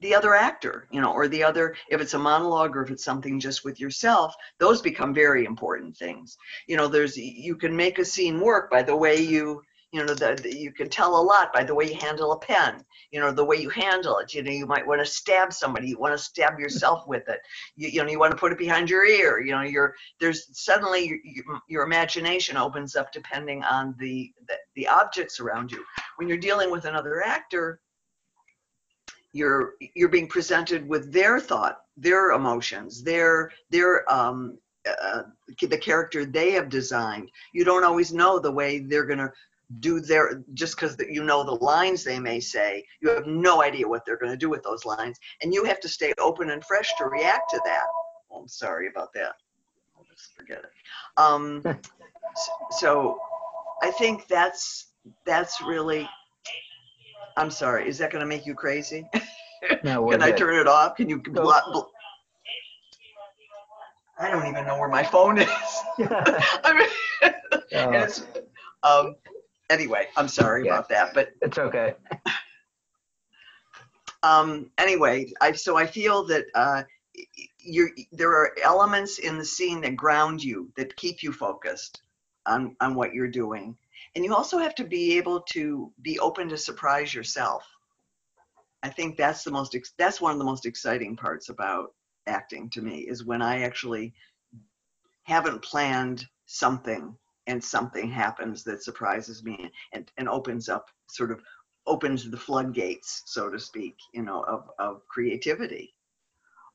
the 0.00 0.14
other 0.14 0.34
actor 0.34 0.86
you 0.90 1.00
know 1.00 1.12
or 1.12 1.28
the 1.28 1.42
other 1.42 1.76
if 1.90 2.00
it's 2.00 2.14
a 2.14 2.18
monologue 2.18 2.76
or 2.76 2.82
if 2.82 2.90
it's 2.90 3.04
something 3.04 3.38
just 3.38 3.64
with 3.64 3.78
yourself 3.80 4.34
those 4.58 4.82
become 4.82 5.14
very 5.14 5.46
important 5.46 5.96
things. 5.96 6.36
You 6.66 6.76
know 6.76 6.86
there's 6.86 7.16
you 7.16 7.56
can 7.56 7.74
make 7.74 7.98
a 7.98 8.04
scene 8.04 8.38
work 8.40 8.70
by 8.70 8.82
the 8.82 8.96
way 8.96 9.16
you 9.20 9.62
you 9.92 10.04
know 10.04 10.36
you 10.44 10.72
can 10.72 10.88
tell 10.88 11.16
a 11.16 11.22
lot 11.22 11.52
by 11.52 11.64
the 11.64 11.74
way 11.74 11.88
you 11.88 11.96
handle 11.96 12.32
a 12.32 12.38
pen 12.38 12.84
you 13.10 13.18
know 13.18 13.32
the 13.32 13.44
way 13.44 13.56
you 13.56 13.68
handle 13.68 14.18
it. 14.18 14.32
You 14.32 14.42
know 14.42 14.50
you 14.50 14.66
might 14.66 14.86
want 14.86 15.00
to 15.00 15.06
stab 15.06 15.52
somebody 15.52 15.88
you 15.88 15.98
want 15.98 16.16
to 16.16 16.22
stab 16.22 16.58
yourself 16.58 17.06
with 17.08 17.28
it. 17.28 17.40
You, 17.76 17.88
you 17.88 18.04
know 18.04 18.10
you 18.10 18.18
want 18.18 18.30
to 18.32 18.36
put 18.36 18.52
it 18.52 18.58
behind 18.58 18.88
your 18.88 19.04
ear 19.04 19.40
you 19.40 19.52
know 19.52 19.62
you're 19.62 19.94
there's 20.20 20.46
suddenly 20.52 21.06
your, 21.06 21.18
your, 21.24 21.60
your 21.68 21.82
imagination 21.82 22.56
opens 22.56 22.94
up 22.96 23.12
depending 23.12 23.64
on 23.64 23.94
the, 23.98 24.32
the 24.46 24.54
the 24.76 24.88
objects 24.88 25.40
around 25.40 25.72
you. 25.72 25.84
When 26.16 26.28
you're 26.28 26.38
dealing 26.38 26.70
with 26.70 26.84
another 26.84 27.22
actor 27.22 27.80
you're 29.32 29.74
you're 29.94 30.08
being 30.08 30.28
presented 30.28 30.88
with 30.88 31.12
their 31.12 31.40
thought 31.40 31.80
their 31.96 32.32
emotions 32.32 33.02
their 33.02 33.50
their 33.70 34.10
um 34.12 34.58
uh, 34.88 35.22
the 35.60 35.76
character 35.76 36.24
they 36.24 36.52
have 36.52 36.70
designed. 36.70 37.30
You 37.52 37.64
don't 37.64 37.84
always 37.84 38.14
know 38.14 38.38
the 38.38 38.50
way 38.50 38.78
they're 38.78 39.04
going 39.04 39.18
to 39.18 39.30
do 39.78 40.00
their 40.00 40.42
just 40.54 40.74
because 40.76 40.96
you 41.08 41.22
know 41.22 41.44
the 41.44 41.64
lines 41.64 42.02
they 42.02 42.18
may 42.18 42.40
say 42.40 42.84
you 43.00 43.08
have 43.08 43.26
no 43.26 43.62
idea 43.62 43.86
what 43.86 44.04
they're 44.04 44.18
going 44.18 44.32
to 44.32 44.36
do 44.36 44.50
with 44.50 44.62
those 44.64 44.84
lines 44.84 45.18
and 45.42 45.54
you 45.54 45.64
have 45.64 45.78
to 45.78 45.88
stay 45.88 46.12
open 46.18 46.50
and 46.50 46.64
fresh 46.64 46.92
to 46.98 47.04
react 47.04 47.50
to 47.50 47.60
that. 47.64 47.84
Oh, 48.32 48.40
i'm 48.40 48.48
sorry 48.48 48.88
about 48.88 49.12
that. 49.14 49.34
I'll 49.96 50.04
just 50.10 50.34
forget 50.36 50.58
it. 50.58 50.70
Um, 51.16 51.62
so 52.70 53.18
i 53.82 53.90
think 53.92 54.26
that's 54.26 54.88
that's 55.24 55.60
really 55.62 56.08
i'm 57.36 57.50
sorry 57.50 57.88
is 57.88 57.98
that 57.98 58.10
going 58.10 58.20
to 58.20 58.26
make 58.26 58.46
you 58.46 58.54
crazy? 58.54 59.06
No, 59.84 60.06
can 60.06 60.22
i 60.22 60.30
turn 60.30 60.56
it 60.58 60.66
off? 60.66 60.96
Can 60.96 61.10
you 61.10 61.20
block 61.20 61.64
bl- 61.70 61.80
i 64.20 64.30
don't 64.30 64.46
even 64.46 64.66
know 64.66 64.78
where 64.78 64.88
my 64.88 65.02
phone 65.02 65.38
is. 65.38 65.48
I 65.98 66.88
mean, 67.22 67.32
it's, 67.94 68.22
um, 68.82 69.16
anyway, 69.70 70.08
I'm 70.16 70.28
sorry 70.28 70.66
about 70.66 70.88
that, 70.90 71.14
but 71.14 71.30
it's 71.40 71.56
okay. 71.56 71.94
um, 74.22 74.70
anyway, 74.76 75.32
I 75.40 75.52
so 75.52 75.78
I 75.78 75.86
feel 75.86 76.24
that 76.26 76.44
uh, 76.54 76.82
you're, 77.58 77.90
there 78.12 78.32
are 78.32 78.54
elements 78.62 79.18
in 79.18 79.38
the 79.38 79.44
scene 79.44 79.80
that 79.82 79.96
ground 79.96 80.42
you, 80.42 80.70
that 80.76 80.96
keep 80.96 81.22
you 81.22 81.32
focused 81.32 82.02
on 82.46 82.76
on 82.80 82.94
what 82.94 83.14
you're 83.14 83.28
doing, 83.28 83.76
and 84.14 84.24
you 84.24 84.34
also 84.34 84.58
have 84.58 84.74
to 84.74 84.84
be 84.84 85.16
able 85.16 85.40
to 85.52 85.90
be 86.02 86.18
open 86.18 86.48
to 86.50 86.58
surprise 86.58 87.14
yourself. 87.14 87.64
I 88.82 88.88
think 88.88 89.16
that's 89.16 89.44
the 89.44 89.50
most 89.50 89.74
ex- 89.74 89.94
that's 89.96 90.20
one 90.20 90.32
of 90.32 90.38
the 90.38 90.44
most 90.44 90.66
exciting 90.66 91.16
parts 91.16 91.48
about 91.48 91.94
acting 92.26 92.68
to 92.70 92.82
me 92.82 93.00
is 93.00 93.24
when 93.24 93.42
I 93.42 93.62
actually 93.62 94.14
haven't 95.22 95.62
planned 95.62 96.26
something 96.46 97.16
and 97.50 97.62
something 97.62 98.08
happens 98.08 98.62
that 98.64 98.82
surprises 98.82 99.42
me 99.42 99.70
and, 99.92 100.10
and 100.18 100.28
opens 100.28 100.68
up 100.68 100.88
sort 101.08 101.32
of 101.32 101.42
opens 101.86 102.30
the 102.30 102.36
floodgates 102.36 103.22
so 103.26 103.50
to 103.50 103.58
speak 103.58 103.96
you 104.14 104.22
know 104.22 104.42
of, 104.44 104.70
of 104.78 105.02
creativity 105.08 105.92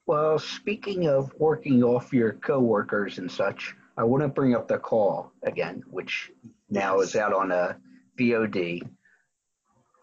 Well, 0.07 0.37
speaking 0.37 1.07
of 1.07 1.33
working 1.39 1.83
off 1.83 2.13
your 2.13 2.33
coworkers 2.33 3.17
and 3.17 3.31
such, 3.31 3.75
I 3.97 4.03
want 4.03 4.21
to 4.23 4.27
bring 4.27 4.53
up 4.53 4.67
the 4.67 4.77
call 4.77 5.31
again, 5.43 5.83
which 5.89 6.31
now 6.69 6.99
is 6.99 7.15
out 7.15 7.33
on 7.33 7.51
a 7.51 7.77
VOD 8.19 8.81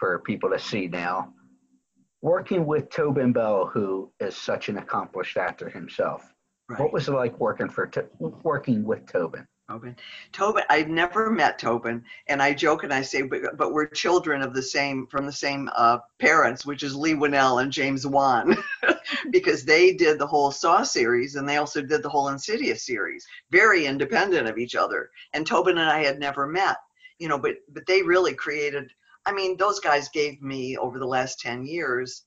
for 0.01 0.19
people 0.21 0.51
to 0.51 0.59
see 0.59 0.89
now. 0.89 1.33
Working 2.23 2.67
with 2.67 2.91
Tobin 2.91 3.33
Bell, 3.33 3.67
who 3.67 4.11
is 4.19 4.37
such 4.37 4.69
an 4.69 4.79
accomplished 4.79 5.37
actor 5.37 5.69
himself, 5.69 6.23
what 6.79 6.93
was 6.93 7.09
it 7.09 7.13
like 7.13 7.39
working 7.39 7.69
for 7.69 7.91
working 8.43 8.85
with 8.85 9.07
Tobin? 9.07 9.47
Tobin. 9.73 9.97
Tobin, 10.33 10.65
I've 10.69 10.89
never 10.89 11.31
met 11.31 11.59
Tobin, 11.59 12.05
and 12.27 12.43
I 12.43 12.53
joke 12.53 12.85
and 12.85 12.93
I 12.93 13.01
say, 13.01 13.23
but, 13.23 13.57
but 13.57 13.73
we're 13.73 13.87
children 13.87 14.43
of 14.43 14.53
the 14.53 14.63
same, 14.63 15.07
from 15.07 15.25
the 15.25 15.33
same 15.33 15.71
uh, 15.75 15.99
parents, 16.19 16.67
which 16.67 16.83
is 16.83 16.95
Leigh 16.95 17.15
Whannell 17.15 17.63
and 17.63 17.73
James 17.73 18.07
Wan, 18.07 18.55
because 19.31 19.65
they 19.65 19.95
did 19.95 20.19
the 20.19 20.27
whole 20.27 20.51
Saw 20.51 20.83
series 20.83 21.37
and 21.37 21.49
they 21.49 21.57
also 21.57 21.81
did 21.81 22.03
the 22.03 22.09
whole 22.11 22.29
Insidious 22.29 22.85
series, 22.85 23.27
very 23.51 23.87
independent 23.87 24.47
of 24.47 24.59
each 24.59 24.75
other. 24.75 25.11
And 25.33 25.47
Tobin 25.47 25.79
and 25.79 25.89
I 25.89 26.05
had 26.05 26.19
never 26.19 26.47
met, 26.47 26.77
you 27.19 27.29
know, 27.29 27.39
but 27.39 27.57
but 27.71 27.87
they 27.87 28.03
really 28.03 28.35
created. 28.35 28.93
I 29.25 29.33
mean, 29.33 29.57
those 29.57 29.81
guys 29.81 30.11
gave 30.11 30.43
me 30.43 30.77
over 30.77 30.99
the 30.99 31.07
last 31.07 31.41
ten 31.41 31.65
years. 31.65 32.25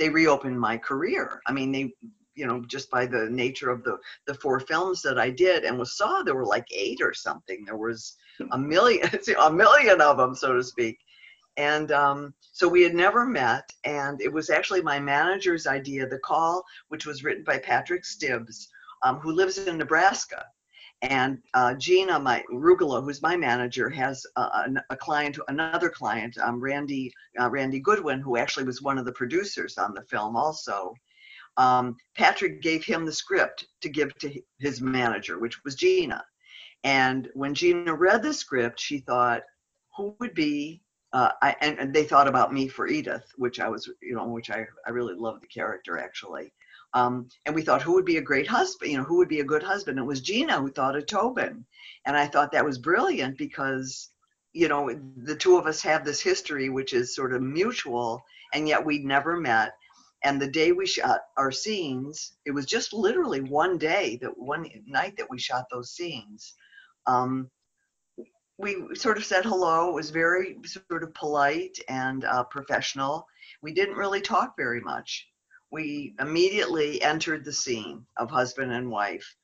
They 0.00 0.08
reopened 0.08 0.58
my 0.58 0.78
career. 0.78 1.40
I 1.46 1.52
mean, 1.52 1.70
they 1.70 1.92
you 2.38 2.46
know, 2.46 2.64
just 2.66 2.88
by 2.90 3.04
the 3.04 3.28
nature 3.30 3.68
of 3.68 3.82
the 3.82 3.98
the 4.26 4.34
four 4.34 4.60
films 4.60 5.02
that 5.02 5.18
I 5.18 5.30
did 5.30 5.64
and 5.64 5.78
was 5.78 5.96
saw, 5.96 6.22
there 6.22 6.36
were 6.36 6.46
like 6.46 6.66
eight 6.72 7.00
or 7.02 7.12
something. 7.12 7.64
There 7.64 7.76
was 7.76 8.16
a 8.52 8.58
million, 8.58 9.10
a 9.42 9.52
million 9.52 10.00
of 10.00 10.16
them, 10.16 10.34
so 10.34 10.54
to 10.54 10.62
speak. 10.62 10.98
And 11.56 11.90
um, 11.90 12.34
so 12.52 12.68
we 12.68 12.82
had 12.82 12.94
never 12.94 13.26
met, 13.26 13.68
and 13.82 14.20
it 14.20 14.32
was 14.32 14.50
actually 14.50 14.82
my 14.82 15.00
manager's 15.00 15.66
idea. 15.66 16.06
The 16.06 16.20
call, 16.20 16.64
which 16.88 17.04
was 17.04 17.24
written 17.24 17.42
by 17.42 17.58
Patrick 17.58 18.04
Stibbs, 18.04 18.68
um, 19.02 19.16
who 19.18 19.32
lives 19.32 19.58
in 19.58 19.76
Nebraska, 19.76 20.44
and 21.02 21.38
uh, 21.54 21.74
Gina, 21.74 22.20
my 22.20 22.44
Rugula, 22.52 23.02
who's 23.02 23.22
my 23.22 23.36
manager, 23.36 23.90
has 23.90 24.24
a, 24.36 24.68
a 24.90 24.96
client, 24.96 25.38
another 25.48 25.88
client, 25.88 26.38
um, 26.38 26.60
Randy 26.60 27.12
uh, 27.40 27.50
Randy 27.50 27.80
Goodwin, 27.80 28.20
who 28.20 28.36
actually 28.36 28.64
was 28.64 28.80
one 28.80 28.98
of 28.98 29.04
the 29.04 29.12
producers 29.12 29.78
on 29.78 29.94
the 29.94 30.02
film, 30.02 30.36
also 30.36 30.94
um, 31.58 31.96
Patrick 32.16 32.62
gave 32.62 32.84
him 32.84 33.04
the 33.04 33.12
script 33.12 33.66
to 33.82 33.88
give 33.88 34.16
to 34.18 34.40
his 34.60 34.80
manager, 34.80 35.38
which 35.38 35.62
was 35.64 35.74
Gina. 35.74 36.24
And 36.84 37.28
when 37.34 37.52
Gina 37.52 37.92
read 37.94 38.22
the 38.22 38.32
script, 38.32 38.78
she 38.78 39.00
thought, 39.00 39.42
who 39.96 40.14
would 40.20 40.34
be, 40.34 40.80
uh, 41.12 41.32
I, 41.42 41.56
and, 41.60 41.78
and, 41.80 41.92
they 41.92 42.04
thought 42.04 42.28
about 42.28 42.52
me 42.52 42.68
for 42.68 42.86
Edith, 42.86 43.24
which 43.36 43.58
I 43.58 43.68
was, 43.68 43.90
you 44.00 44.14
know, 44.14 44.28
which 44.28 44.50
I, 44.50 44.66
I 44.86 44.90
really 44.90 45.14
loved 45.14 45.42
the 45.42 45.48
character 45.48 45.98
actually. 45.98 46.52
Um, 46.94 47.28
and 47.44 47.54
we 47.54 47.62
thought, 47.62 47.82
who 47.82 47.94
would 47.94 48.04
be 48.04 48.18
a 48.18 48.22
great 48.22 48.46
husband? 48.46 48.92
You 48.92 48.98
know, 48.98 49.04
who 49.04 49.16
would 49.16 49.28
be 49.28 49.40
a 49.40 49.44
good 49.44 49.62
husband? 49.62 49.98
It 49.98 50.02
was 50.02 50.20
Gina 50.20 50.60
who 50.60 50.70
thought 50.70 50.96
of 50.96 51.06
Tobin. 51.06 51.66
And 52.06 52.16
I 52.16 52.26
thought 52.26 52.52
that 52.52 52.64
was 52.64 52.78
brilliant 52.78 53.36
because, 53.36 54.10
you 54.52 54.68
know, 54.68 54.90
the 55.16 55.36
two 55.36 55.56
of 55.56 55.66
us 55.66 55.82
have 55.82 56.04
this 56.04 56.20
history, 56.20 56.68
which 56.68 56.92
is 56.92 57.14
sort 57.14 57.34
of 57.34 57.42
mutual, 57.42 58.22
and 58.54 58.68
yet 58.68 58.84
we'd 58.84 59.04
never 59.04 59.36
met 59.36 59.72
and 60.24 60.40
the 60.40 60.50
day 60.50 60.72
we 60.72 60.86
shot 60.86 61.20
our 61.36 61.52
scenes 61.52 62.36
it 62.44 62.50
was 62.50 62.66
just 62.66 62.92
literally 62.92 63.40
one 63.40 63.78
day 63.78 64.18
that 64.20 64.36
one 64.36 64.66
night 64.86 65.16
that 65.16 65.30
we 65.30 65.38
shot 65.38 65.66
those 65.70 65.92
scenes. 65.92 66.54
Um, 67.06 67.50
we 68.58 68.94
sort 68.94 69.16
of 69.16 69.24
said 69.24 69.44
hello. 69.44 69.90
It 69.90 69.94
was 69.94 70.10
very 70.10 70.56
sort 70.64 71.04
of 71.04 71.14
polite 71.14 71.78
and 71.88 72.24
uh, 72.24 72.42
professional. 72.44 73.26
We 73.62 73.72
didn't 73.72 73.94
really 73.94 74.20
talk 74.20 74.54
very 74.56 74.80
much. 74.80 75.28
We 75.70 76.16
immediately 76.20 77.00
entered 77.02 77.44
the 77.44 77.52
scene 77.52 78.04
of 78.16 78.30
husband 78.30 78.72
and 78.72 78.90
wife 78.90 79.36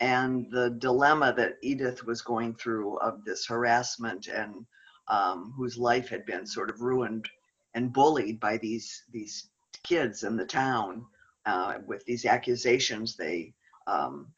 and 0.00 0.46
the 0.50 0.70
dilemma 0.78 1.34
that 1.36 1.58
edith 1.62 2.04
was 2.04 2.22
going 2.22 2.54
through 2.54 2.96
of 2.98 3.24
this 3.24 3.46
harassment 3.46 4.28
and 4.28 4.64
um, 5.08 5.52
whose 5.56 5.76
life 5.76 6.08
had 6.08 6.24
been 6.24 6.46
sort 6.46 6.70
of 6.70 6.80
ruined 6.80 7.28
and 7.74 7.92
bullied 7.92 8.40
by 8.40 8.56
these 8.58 9.04
these 9.12 9.50
kids 9.84 10.24
in 10.24 10.36
the 10.36 10.46
town 10.46 11.06
uh, 11.46 11.78
with 11.86 12.04
these 12.04 12.24
accusations 12.24 13.16
they 13.16 13.52
um, 13.86 14.28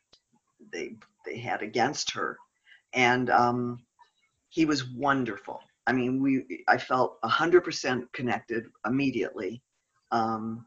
they 0.73 0.97
they 1.27 1.39
had 1.39 1.63
against 1.63 2.11
her, 2.13 2.39
and 2.93 3.31
um, 3.31 3.79
he 4.49 4.65
was 4.65 4.89
wonderful. 4.89 5.61
I 5.87 5.93
mean, 5.93 6.23
we 6.23 6.65
I 6.69 6.79
felt 6.79 7.19
hundred 7.23 7.63
percent 7.63 8.11
connected 8.13 8.65
immediately. 8.87 9.63
Um, 10.11 10.67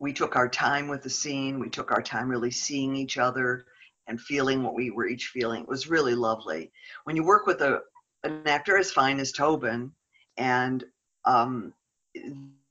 we 0.00 0.12
took 0.12 0.36
our 0.36 0.48
time 0.48 0.88
with 0.88 1.02
the 1.02 1.10
scene. 1.10 1.58
We 1.58 1.68
took 1.68 1.90
our 1.90 2.02
time 2.02 2.28
really 2.28 2.50
seeing 2.50 2.94
each 2.96 3.18
other 3.18 3.66
and 4.06 4.20
feeling 4.20 4.62
what 4.62 4.74
we 4.74 4.90
were 4.90 5.06
each 5.06 5.28
feeling. 5.28 5.62
It 5.62 5.68
was 5.68 5.88
really 5.88 6.14
lovely. 6.14 6.70
When 7.04 7.16
you 7.16 7.24
work 7.24 7.46
with 7.46 7.60
a 7.60 7.82
an 8.22 8.46
actor 8.46 8.76
as 8.76 8.92
fine 8.92 9.18
as 9.18 9.32
Tobin, 9.32 9.92
and 10.36 10.84
um, 11.24 11.72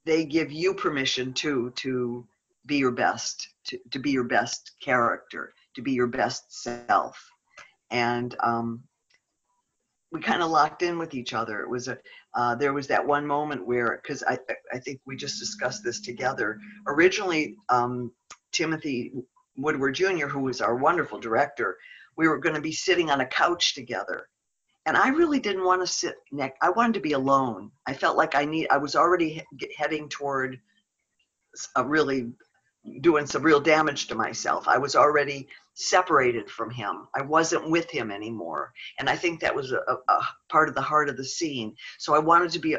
they 0.10 0.26
give 0.26 0.52
you 0.52 0.74
permission 0.74 1.32
too 1.34 1.72
to 1.76 2.26
be 2.65 2.78
your 2.78 2.91
best, 2.91 3.48
to, 3.67 3.78
to 3.91 4.00
be 4.00 4.10
your 4.10 4.24
best 4.24 4.72
character, 4.82 5.54
to 5.76 5.84
be 5.84 5.91
your 5.91 6.08
best 6.08 6.52
self. 6.63 7.15
And 7.91 8.36
um, 8.39 8.82
we 10.12 10.19
kind 10.19 10.41
of 10.41 10.50
locked 10.50 10.82
in 10.82 10.98
with 10.98 11.13
each 11.13 11.36
other. 11.36 11.62
It 11.62 11.69
was 11.69 11.88
a 11.89 12.00
uh, 12.34 12.56
there 12.56 12.74
was 12.74 12.88
that 12.88 13.06
one 13.06 13.26
moment 13.26 13.67
where 13.67 14.00
because 14.02 14.24
I 14.28 14.39
I 14.74 14.80
think 14.80 15.00
we 15.06 15.15
just 15.15 15.39
discussed 15.39 15.84
this 15.84 16.02
together. 16.02 16.60
Originally, 16.88 17.56
um, 17.69 18.12
Timothy 18.52 19.13
Woodward 19.58 19.93
Jr., 19.93 20.26
who 20.28 20.39
was 20.39 20.60
our 20.60 20.76
wonderful 20.76 21.19
director, 21.19 21.78
we 22.17 22.28
were 22.28 22.39
going 22.39 22.56
to 22.56 22.62
be 22.62 22.72
sitting 22.72 23.12
on 23.12 23.22
a 23.22 23.28
couch 23.28 23.76
together, 23.76 24.28
and 24.89 24.97
I 24.97 25.10
really 25.10 25.39
didn't 25.39 25.65
want 25.65 25.82
to 25.82 25.88
sit 25.88 26.15
next. 26.32 26.58
I 26.63 26.71
wanted 26.71 26.95
to 26.95 26.99
be 26.99 27.12
alone. 27.12 27.69
I 27.86 27.93
felt 27.93 28.17
like 28.17 28.34
I 28.34 28.43
need. 28.43 28.67
I 28.71 28.78
was 28.78 28.95
already 28.95 29.45
he- 29.60 29.75
heading 29.78 30.10
toward 30.10 30.60
a 31.75 31.86
really 31.86 32.32
doing 33.02 33.28
some 33.28 33.43
real 33.43 33.60
damage 33.60 34.08
to 34.08 34.15
myself. 34.15 34.67
I 34.67 34.80
was 34.80 34.95
already 34.95 35.47
separated 35.75 36.49
from 36.49 36.71
him. 36.71 37.08
I 37.13 37.21
wasn't 37.21 37.69
with 37.69 37.91
him 37.91 38.10
anymore, 38.10 38.73
and 38.97 39.08
I 39.08 39.15
think 39.15 39.39
that 39.41 39.54
was 39.54 39.71
a, 39.73 39.78
a 39.78 40.21
part 40.49 40.69
of 40.69 40.73
the 40.73 40.82
heart 40.82 41.08
of 41.08 41.17
the 41.17 41.23
scene. 41.23 41.75
So 41.99 42.15
I 42.15 42.19
wanted 42.19 42.49
to 42.54 42.60
be 42.60 42.75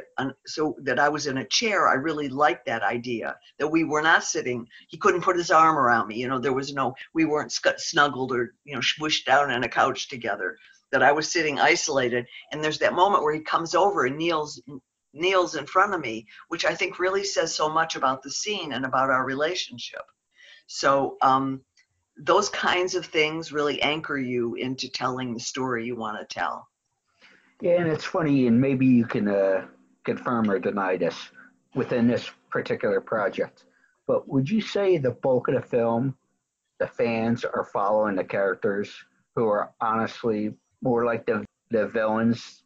so 0.46 0.74
that 0.82 0.98
I 0.98 1.08
was 1.08 1.28
in 1.28 1.38
a 1.38 1.46
chair. 1.46 1.86
I 1.86 1.94
really 1.94 2.28
liked 2.28 2.66
that 2.66 2.82
idea 2.82 3.36
that 3.60 3.68
we 3.68 3.84
were 3.84 4.02
not 4.02 4.24
sitting. 4.24 4.66
He 4.88 4.96
couldn't 4.96 5.22
put 5.22 5.36
his 5.36 5.52
arm 5.52 5.78
around 5.78 6.08
me. 6.08 6.16
You 6.16 6.26
know, 6.26 6.40
there 6.40 6.52
was 6.52 6.74
no. 6.74 6.92
We 7.14 7.24
weren't 7.24 7.52
snuggled 7.52 8.32
or 8.32 8.54
you 8.64 8.74
know 8.74 8.80
smushed 8.80 9.26
down 9.26 9.52
on 9.52 9.62
a 9.62 9.68
couch 9.68 10.08
together 10.08 10.56
that 10.92 11.02
I 11.02 11.12
was 11.12 11.30
sitting 11.30 11.58
isolated. 11.58 12.26
And 12.52 12.62
there's 12.62 12.78
that 12.78 12.94
moment 12.94 13.22
where 13.22 13.34
he 13.34 13.40
comes 13.40 13.74
over 13.74 14.06
and 14.06 14.16
kneels 14.16 14.60
kneels 15.12 15.56
in 15.56 15.66
front 15.66 15.92
of 15.92 16.00
me, 16.00 16.26
which 16.48 16.64
I 16.64 16.74
think 16.74 16.98
really 17.00 17.24
says 17.24 17.54
so 17.54 17.68
much 17.68 17.96
about 17.96 18.22
the 18.22 18.30
scene 18.30 18.72
and 18.72 18.84
about 18.84 19.10
our 19.10 19.24
relationship. 19.24 20.02
So 20.66 21.16
um, 21.20 21.62
those 22.16 22.48
kinds 22.48 22.94
of 22.94 23.06
things 23.06 23.52
really 23.52 23.82
anchor 23.82 24.18
you 24.18 24.54
into 24.54 24.88
telling 24.88 25.34
the 25.34 25.40
story 25.40 25.84
you 25.84 25.96
want 25.96 26.18
to 26.20 26.32
tell. 26.32 26.68
Yeah, 27.60 27.80
and 27.80 27.88
it's 27.88 28.04
funny, 28.04 28.46
and 28.46 28.60
maybe 28.60 28.86
you 28.86 29.04
can 29.04 29.28
uh, 29.28 29.66
confirm 30.04 30.50
or 30.50 30.58
deny 30.58 30.96
this 30.96 31.16
within 31.74 32.06
this 32.06 32.30
particular 32.50 33.00
project. 33.00 33.64
But 34.06 34.28
would 34.28 34.48
you 34.48 34.60
say 34.60 34.96
the 34.96 35.10
bulk 35.10 35.48
of 35.48 35.54
the 35.54 35.62
film, 35.62 36.16
the 36.78 36.86
fans 36.86 37.44
are 37.44 37.64
following 37.64 38.16
the 38.16 38.24
characters 38.24 38.92
who 39.36 39.46
are 39.46 39.72
honestly 39.80 40.54
more 40.82 41.04
like 41.04 41.26
the 41.26 41.44
the 41.70 41.88
villains. 41.88 42.62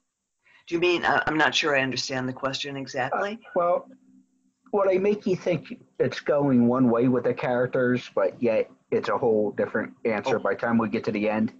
Do 0.67 0.75
you 0.75 0.81
mean 0.81 1.05
uh, 1.05 1.23
I'm 1.27 1.37
not 1.37 1.55
sure 1.55 1.77
I 1.77 1.83
understand 1.83 2.29
the 2.29 2.33
question 2.33 2.77
exactly? 2.77 3.33
Uh, 3.33 3.51
well, 3.55 3.89
what 4.71 4.89
I 4.91 4.99
make 4.99 5.27
you 5.27 5.37
think 5.37 5.81
it's 5.99 6.21
going 6.21 6.67
one 6.67 6.91
way 6.91 7.09
with 7.09 7.25
the 7.25 7.35
characters, 7.35 8.11
but 8.15 8.43
yet 8.43 8.71
it's 8.91 9.09
a 9.09 9.17
whole 9.17 9.53
different 9.53 9.93
answer 10.05 10.37
oh. 10.37 10.43
by 10.43 10.55
the 10.55 10.61
time 10.61 10.79
we 10.79 10.89
get 10.89 11.05
to 11.05 11.13
the 11.13 11.29
end. 11.29 11.53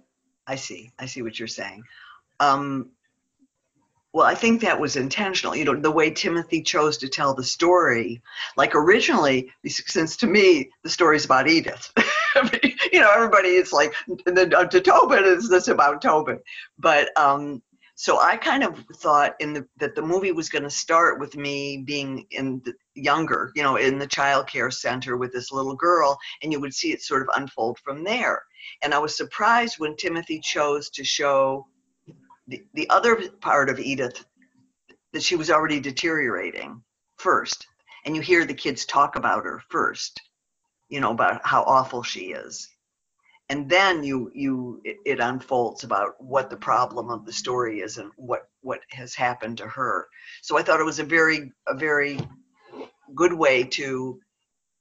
I 0.47 0.55
see. 0.55 0.91
I 0.99 1.05
see 1.05 1.21
what 1.21 1.39
you're 1.39 1.47
saying. 1.47 1.83
Um, 2.39 2.89
well, 4.15 4.25
I 4.25 4.33
think 4.33 4.61
that 4.61 4.79
was 4.79 4.95
intentional. 4.95 5.57
You 5.57 5.65
know, 5.65 5.75
the 5.75 5.91
way 5.91 6.09
Timothy 6.09 6.61
chose 6.61 6.97
to 6.99 7.09
tell 7.09 7.33
the 7.33 7.43
story. 7.43 8.21
Like 8.55 8.73
originally, 8.73 9.51
since 9.67 10.15
to 10.15 10.25
me 10.25 10.69
the 10.83 10.89
story's 10.89 11.25
about 11.25 11.49
Edith. 11.49 11.91
you 12.93 13.01
know, 13.01 13.11
everybody 13.13 13.49
is 13.49 13.73
like, 13.73 13.93
the, 14.07 14.55
uh, 14.57 14.67
to 14.67 14.79
Tobin 14.79 15.25
is 15.25 15.49
this 15.49 15.67
about 15.67 16.01
Tobin. 16.01 16.39
But 16.79 17.09
um, 17.19 17.61
so 17.95 18.17
I 18.17 18.37
kind 18.37 18.63
of 18.63 18.81
thought 18.99 19.35
in 19.41 19.51
the 19.51 19.67
that 19.79 19.95
the 19.95 20.01
movie 20.01 20.31
was 20.31 20.47
going 20.47 20.63
to 20.63 20.69
start 20.69 21.19
with 21.19 21.35
me 21.35 21.83
being 21.85 22.25
in 22.31 22.61
the 22.63 22.73
younger, 22.93 23.51
you 23.53 23.63
know, 23.63 23.75
in 23.75 23.99
the 23.99 24.07
child 24.07 24.47
care 24.47 24.71
center 24.71 25.17
with 25.17 25.33
this 25.33 25.51
little 25.51 25.75
girl, 25.75 26.17
and 26.41 26.53
you 26.53 26.61
would 26.61 26.73
see 26.73 26.93
it 26.93 27.01
sort 27.01 27.21
of 27.21 27.27
unfold 27.35 27.79
from 27.79 28.05
there. 28.05 28.43
And 28.81 28.93
I 28.93 28.97
was 28.99 29.17
surprised 29.17 29.77
when 29.77 29.97
Timothy 29.97 30.39
chose 30.39 30.89
to 30.91 31.03
show 31.03 31.67
the, 32.47 32.63
the 32.73 32.89
other 32.89 33.29
part 33.41 33.69
of 33.69 33.79
Edith 33.79 34.23
that 35.13 35.23
she 35.23 35.35
was 35.35 35.49
already 35.49 35.79
deteriorating 35.79 36.83
first. 37.17 37.67
And 38.05 38.15
you 38.15 38.21
hear 38.21 38.45
the 38.45 38.53
kids 38.53 38.85
talk 38.85 39.15
about 39.15 39.45
her 39.45 39.61
first 39.69 40.21
you 40.89 40.99
know 40.99 41.11
about 41.11 41.41
how 41.45 41.63
awful 41.63 42.03
she 42.03 42.31
is 42.31 42.69
and 43.49 43.69
then 43.69 44.03
you 44.03 44.31
you 44.33 44.81
it, 44.83 44.97
it, 45.05 45.19
unfolds 45.19 45.83
about 45.83 46.13
what 46.19 46.49
the 46.49 46.57
problem 46.57 47.09
of 47.09 47.25
the 47.25 47.33
story 47.33 47.79
is 47.79 47.97
and 47.97 48.11
what 48.15 48.49
what 48.61 48.81
has 48.89 49.15
happened 49.15 49.57
to 49.57 49.67
her 49.67 50.07
so 50.41 50.57
i 50.57 50.61
thought 50.61 50.79
it 50.79 50.85
was 50.85 50.99
a 50.99 51.03
very 51.03 51.51
a 51.67 51.75
very 51.75 52.19
good 53.15 53.33
way 53.33 53.63
to 53.63 54.19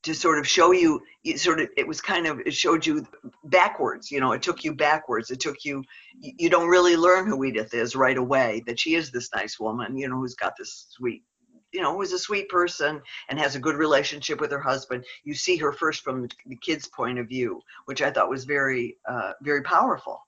to 0.05 0.15
sort 0.15 0.39
of 0.39 0.47
show 0.47 0.73
you 0.73 1.01
it 1.25 1.41
sort 1.41 1.61
of 1.61 1.69
it 1.77 1.89
was 1.89 2.01
kind 2.01 2.27
of 2.27 2.39
it 2.41 2.55
showed 2.55 2.87
you 2.87 3.07
backwards 3.45 4.11
you 4.11 4.21
know 4.21 4.33
it 4.33 4.43
took 4.43 4.63
you 4.63 4.75
backwards. 4.75 5.31
It 5.31 5.41
took 5.41 5.65
you 5.65 5.83
you 6.21 6.49
don't 6.49 6.69
really 6.69 6.97
learn 6.97 7.27
who 7.27 7.43
edith 7.45 7.75
is 7.75 7.97
right 7.97 8.17
away 8.17 8.63
that 8.67 8.79
she 8.79 8.95
is 8.95 9.11
this 9.11 9.31
nice 9.35 9.59
woman 9.59 9.97
you 9.97 10.09
know 10.09 10.17
who's 10.17 10.35
got 10.35 10.55
this 10.59 10.87
sweet 10.91 11.25
you 11.73 11.81
know 11.83 11.97
who's 11.97 12.13
a 12.13 12.19
sweet 12.19 12.49
person 12.49 13.01
and 13.29 13.39
has 13.39 13.57
a 13.57 13.61
good 13.61 13.77
relationship 13.77 14.41
with 14.41 14.53
her 14.53 14.61
husband. 14.61 15.05
You 15.25 15.35
see 15.35 15.57
her 15.57 15.73
first 15.73 16.03
from 16.03 16.29
the 16.47 16.57
kid's 16.57 16.87
point 16.89 17.19
of 17.19 17.29
view 17.29 17.61
which 17.87 18.03
i 18.03 18.11
thought 18.11 18.29
was 18.29 18.45
very 18.45 18.97
uh, 19.09 19.33
very 19.43 19.63
powerful. 19.63 20.21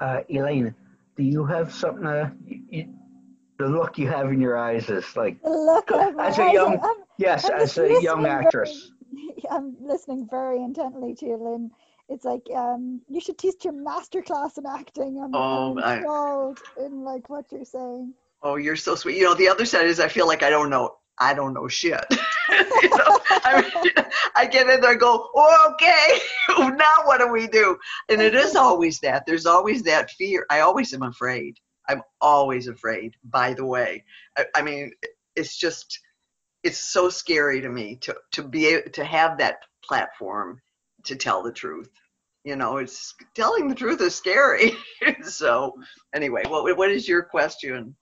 Uh, 0.00 0.20
elaine 0.28 0.74
do 1.16 1.22
you 1.22 1.44
have 1.44 1.72
something 1.72 2.06
uh, 2.06 2.30
you, 2.46 2.88
the 3.58 3.66
look 3.66 3.98
you 3.98 4.08
have 4.08 4.32
in 4.32 4.40
your 4.40 4.56
eyes 4.56 4.90
is 4.90 5.16
like 5.16 5.36
look 5.44 5.90
as 5.92 6.38
a 6.38 6.52
young 6.52 6.78
I'm, 6.82 7.03
yes 7.18 7.44
I'm 7.44 7.60
as 7.60 7.78
a 7.78 8.02
young 8.02 8.26
actress 8.26 8.90
very, 9.12 9.34
i'm 9.50 9.76
listening 9.80 10.26
very 10.30 10.62
intently 10.62 11.14
to 11.16 11.26
you 11.26 11.36
lin 11.36 11.70
it's 12.10 12.24
like 12.26 12.42
um, 12.54 13.00
you 13.08 13.18
should 13.18 13.38
teach 13.38 13.64
your 13.64 13.72
master 13.72 14.20
class 14.20 14.58
in 14.58 14.66
acting 14.66 15.20
i'm, 15.22 15.34
oh, 15.34 15.78
I'm 15.78 15.98
enthralled 15.98 16.58
in 16.78 17.02
like 17.02 17.30
what 17.30 17.46
you're 17.50 17.64
saying 17.64 18.12
oh 18.42 18.56
you're 18.56 18.76
so 18.76 18.94
sweet 18.94 19.16
you 19.16 19.24
know 19.24 19.34
the 19.34 19.48
other 19.48 19.64
side 19.64 19.86
is 19.86 20.00
i 20.00 20.08
feel 20.08 20.26
like 20.26 20.42
i 20.42 20.50
don't 20.50 20.68
know 20.70 20.96
i 21.18 21.32
don't 21.32 21.54
know 21.54 21.68
shit 21.68 22.04
you 22.82 22.88
know, 22.90 23.18
I, 23.30 23.62
mean, 23.62 24.06
I 24.36 24.46
get 24.46 24.68
in 24.68 24.80
there 24.80 24.92
and 24.92 25.00
go, 25.00 25.30
oh, 25.34 25.74
okay, 25.74 26.18
now 26.76 27.04
what 27.04 27.18
do 27.18 27.28
we 27.28 27.46
do? 27.46 27.78
And 28.08 28.20
it 28.20 28.34
is 28.34 28.54
always 28.54 29.00
that. 29.00 29.24
There's 29.26 29.46
always 29.46 29.82
that 29.84 30.10
fear. 30.10 30.46
I 30.50 30.60
always 30.60 30.92
am 30.92 31.02
afraid. 31.02 31.58
I'm 31.88 32.02
always 32.20 32.68
afraid, 32.68 33.14
by 33.24 33.54
the 33.54 33.64
way. 33.64 34.04
I, 34.36 34.46
I 34.56 34.62
mean, 34.62 34.92
it's 35.36 35.56
just, 35.56 36.00
it's 36.64 36.78
so 36.78 37.08
scary 37.08 37.60
to 37.60 37.68
me 37.68 37.96
to, 37.96 38.16
to 38.32 38.42
be 38.42 38.80
to 38.92 39.04
have 39.04 39.38
that 39.38 39.58
platform 39.84 40.60
to 41.04 41.14
tell 41.14 41.42
the 41.42 41.52
truth. 41.52 41.90
You 42.42 42.56
know, 42.56 42.78
it's 42.78 43.14
telling 43.34 43.68
the 43.68 43.74
truth 43.74 44.00
is 44.00 44.14
scary. 44.14 44.72
so, 45.22 45.74
anyway, 46.14 46.42
what 46.46 46.76
what 46.76 46.90
is 46.90 47.08
your 47.08 47.22
question? 47.22 47.94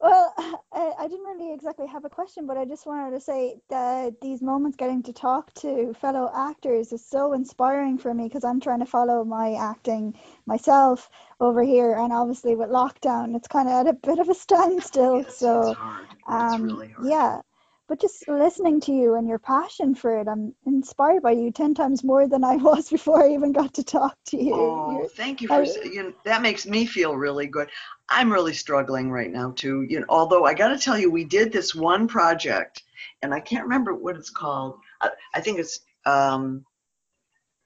Well, 0.00 0.34
I, 0.72 0.92
I, 0.98 1.08
didn't 1.08 1.24
really 1.24 1.54
exactly 1.54 1.86
have 1.86 2.04
a 2.04 2.10
question, 2.10 2.46
but 2.46 2.58
I 2.58 2.64
just 2.64 2.84
wanted 2.84 3.12
to 3.12 3.20
say 3.20 3.56
that 3.70 4.20
these 4.20 4.42
moments 4.42 4.76
getting 4.76 5.02
to 5.04 5.12
talk 5.12 5.54
to 5.54 5.94
fellow 5.94 6.30
actors 6.34 6.92
is 6.92 7.06
so 7.06 7.32
inspiring 7.32 7.96
for 7.96 8.12
me 8.12 8.24
because 8.24 8.44
I'm 8.44 8.60
trying 8.60 8.80
to 8.80 8.86
follow 8.86 9.24
my 9.24 9.54
acting 9.54 10.14
myself 10.46 11.08
over 11.40 11.62
here, 11.62 11.94
and 11.94 12.12
obviously 12.12 12.54
with 12.56 12.68
lockdown, 12.68 13.36
it's 13.36 13.48
kind 13.48 13.68
of 13.68 13.86
at 13.86 13.94
a 13.94 13.94
bit 13.94 14.18
of 14.18 14.28
a 14.28 14.34
standstill. 14.34 15.22
Yes, 15.22 15.38
so, 15.38 15.70
it's 15.70 15.78
hard. 15.78 16.06
It's 16.10 16.54
um, 16.54 16.62
really 16.64 16.88
hard. 16.88 17.08
yeah. 17.08 17.40
But 17.86 18.00
just 18.00 18.26
listening 18.26 18.80
to 18.82 18.92
you 18.92 19.14
and 19.16 19.28
your 19.28 19.38
passion 19.38 19.94
for 19.94 20.18
it, 20.18 20.26
I'm 20.26 20.54
inspired 20.66 21.22
by 21.22 21.32
you 21.32 21.50
ten 21.50 21.74
times 21.74 22.02
more 22.02 22.26
than 22.26 22.42
I 22.42 22.56
was 22.70 22.88
before 22.88 23.22
I 23.22 23.34
even 23.34 23.52
got 23.52 23.74
to 23.74 23.84
talk 23.84 24.16
to 24.26 24.42
you. 24.42 24.54
Oh, 24.54 24.96
You're- 24.96 25.08
thank 25.08 25.42
you 25.42 25.48
for 25.48 25.54
I- 25.62 25.82
you 25.84 26.02
know, 26.04 26.12
that 26.24 26.40
makes 26.40 26.64
me 26.66 26.86
feel 26.86 27.14
really 27.14 27.46
good. 27.46 27.68
I'm 28.08 28.32
really 28.32 28.54
struggling 28.54 29.10
right 29.10 29.30
now 29.30 29.52
too. 29.52 29.82
You 29.88 30.00
know, 30.00 30.06
although 30.08 30.44
I 30.44 30.54
got 30.54 30.68
to 30.68 30.78
tell 30.78 30.98
you, 30.98 31.10
we 31.10 31.24
did 31.24 31.52
this 31.52 31.74
one 31.74 32.08
project, 32.08 32.82
and 33.22 33.34
I 33.34 33.40
can't 33.40 33.64
remember 33.64 33.94
what 33.94 34.16
it's 34.16 34.30
called. 34.30 34.78
I, 35.02 35.10
I 35.34 35.40
think 35.40 35.58
it's 35.58 35.80
um, 36.06 36.64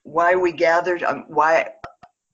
why 0.02 0.34
we 0.34 0.50
gathered. 0.52 1.02
Um, 1.04 1.24
why 1.28 1.70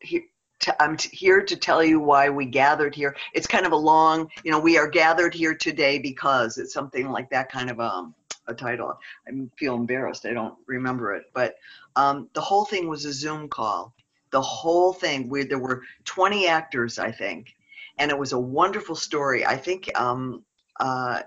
he, 0.00 0.24
t- 0.64 0.72
I'm 0.80 0.96
t- 0.96 1.14
here 1.14 1.42
to 1.42 1.56
tell 1.56 1.84
you 1.84 2.00
why 2.00 2.30
we 2.30 2.46
gathered 2.46 2.94
here. 2.94 3.14
It's 3.34 3.46
kind 3.46 3.66
of 3.66 3.72
a 3.72 3.76
long, 3.76 4.30
you 4.44 4.50
know, 4.50 4.58
we 4.58 4.78
are 4.78 4.88
gathered 4.88 5.34
here 5.34 5.54
today 5.54 5.98
because 5.98 6.56
it's 6.56 6.72
something 6.72 7.10
like 7.10 7.28
that 7.30 7.52
kind 7.52 7.70
of 7.70 7.80
um, 7.80 8.14
a 8.46 8.54
title. 8.54 8.98
I 9.28 9.32
feel 9.58 9.74
embarrassed. 9.74 10.24
I 10.24 10.32
don't 10.32 10.54
remember 10.66 11.14
it, 11.14 11.24
but 11.34 11.56
um, 11.96 12.28
the 12.32 12.40
whole 12.40 12.64
thing 12.64 12.88
was 12.88 13.04
a 13.04 13.12
Zoom 13.12 13.48
call. 13.48 13.92
The 14.30 14.40
whole 14.40 14.92
thing, 14.92 15.28
where 15.28 15.44
there 15.44 15.58
were 15.58 15.82
20 16.06 16.48
actors, 16.48 16.98
I 16.98 17.12
think, 17.12 17.54
and 17.98 18.10
it 18.10 18.18
was 18.18 18.32
a 18.32 18.38
wonderful 18.38 18.96
story. 18.96 19.44
I 19.46 19.56
think 19.56 19.90
um, 20.00 20.44
uh, 20.80 21.22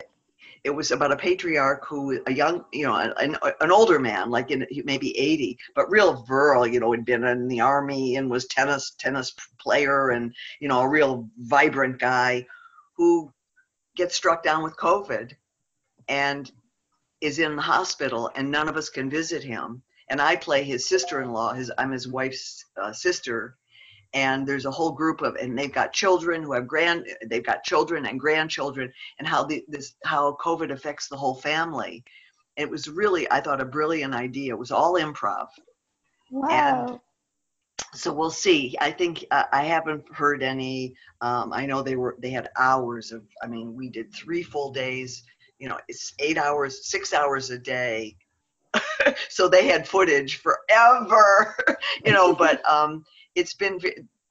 it 0.68 0.76
was 0.76 0.92
about 0.92 1.14
a 1.14 1.16
patriarch 1.16 1.88
who, 1.88 2.22
a 2.28 2.34
young, 2.34 2.66
you 2.74 2.86
know, 2.86 2.96
an, 2.96 3.38
an 3.62 3.72
older 3.72 4.00
man, 4.00 4.30
like 4.30 4.52
in 4.52 4.68
maybe 4.84 5.18
80, 5.18 5.58
but 5.74 5.90
real 5.90 6.26
virile, 6.26 6.68
you 6.68 6.82
know, 6.82 6.92
had 6.92 7.06
been 7.06 7.24
in 7.24 7.48
the 7.48 7.62
army 7.62 8.18
and 8.18 8.30
was 8.30 8.48
tennis 8.48 8.92
tennis 9.00 9.34
player 9.60 10.10
and 10.10 10.36
you 10.60 10.68
know 10.68 10.82
a 10.82 10.90
real 10.90 11.30
vibrant 11.38 12.00
guy, 12.00 12.46
who 12.98 13.32
gets 13.96 14.14
struck 14.14 14.44
down 14.44 14.62
with 14.62 14.76
COVID, 14.76 15.32
and 16.10 16.52
is 17.22 17.40
in 17.40 17.56
the 17.56 17.62
hospital, 17.62 18.30
and 18.36 18.52
none 18.52 18.68
of 18.68 18.76
us 18.76 18.90
can 18.90 19.10
visit 19.10 19.44
him. 19.44 19.82
And 20.10 20.22
I 20.22 20.36
play 20.36 20.64
his 20.66 20.90
sister-in-law. 20.90 21.54
His 21.54 21.72
I'm 21.78 21.94
his 21.94 22.10
wife's 22.10 22.66
uh, 22.76 22.92
sister, 22.92 23.56
and 24.18 24.48
there's 24.48 24.66
a 24.66 24.72
whole 24.72 24.92
group 24.92 25.22
of 25.22 25.36
and 25.36 25.56
they've 25.56 25.74
got 25.74 25.94
children 25.94 26.42
who 26.42 26.54
have 26.54 26.68
grand 26.68 27.06
they've 27.28 27.46
got 27.46 27.64
children 27.64 28.08
and 28.08 28.20
grandchildren 28.20 28.92
and 29.20 29.28
how 29.28 29.44
the, 29.44 29.64
this 29.68 29.94
how 30.06 30.36
covid 30.44 30.72
affects 30.72 31.08
the 31.08 31.16
whole 31.16 31.36
family. 31.36 32.04
It 32.56 32.68
was 32.68 32.90
really 32.90 33.30
i 33.32 33.40
thought 33.40 33.62
a 33.62 33.66
brilliant 33.66 34.16
idea. 34.16 34.54
It 34.54 34.60
was 34.60 34.72
all 34.72 34.94
improv. 34.96 35.48
Wow. 36.32 37.00
so 37.94 38.12
we'll 38.12 38.32
see. 38.32 38.76
I 38.82 38.90
think 38.92 39.24
uh, 39.30 39.44
i 39.54 39.64
haven't 39.64 40.04
heard 40.12 40.42
any 40.42 40.96
um, 41.22 41.54
i 41.54 41.68
know 41.68 41.84
they 41.84 41.96
were 41.96 42.16
they 42.20 42.32
had 42.32 42.50
hours 42.58 43.12
of 43.12 43.22
i 43.44 43.48
mean 43.48 43.76
we 43.76 43.88
did 43.90 44.12
three 44.12 44.42
full 44.42 44.72
days 44.72 45.24
you 45.60 45.70
know 45.70 45.78
it's 45.88 46.14
eight 46.20 46.40
hours 46.40 46.90
six 46.90 47.14
hours 47.14 47.52
a 47.52 47.60
day. 47.60 48.16
So 49.30 49.48
they 49.48 49.68
had 49.68 49.88
footage 49.88 50.42
forever 50.46 51.56
you 52.06 52.14
know 52.18 52.34
but 52.34 52.58
um 52.68 53.06
it's 53.38 53.54
been 53.54 53.80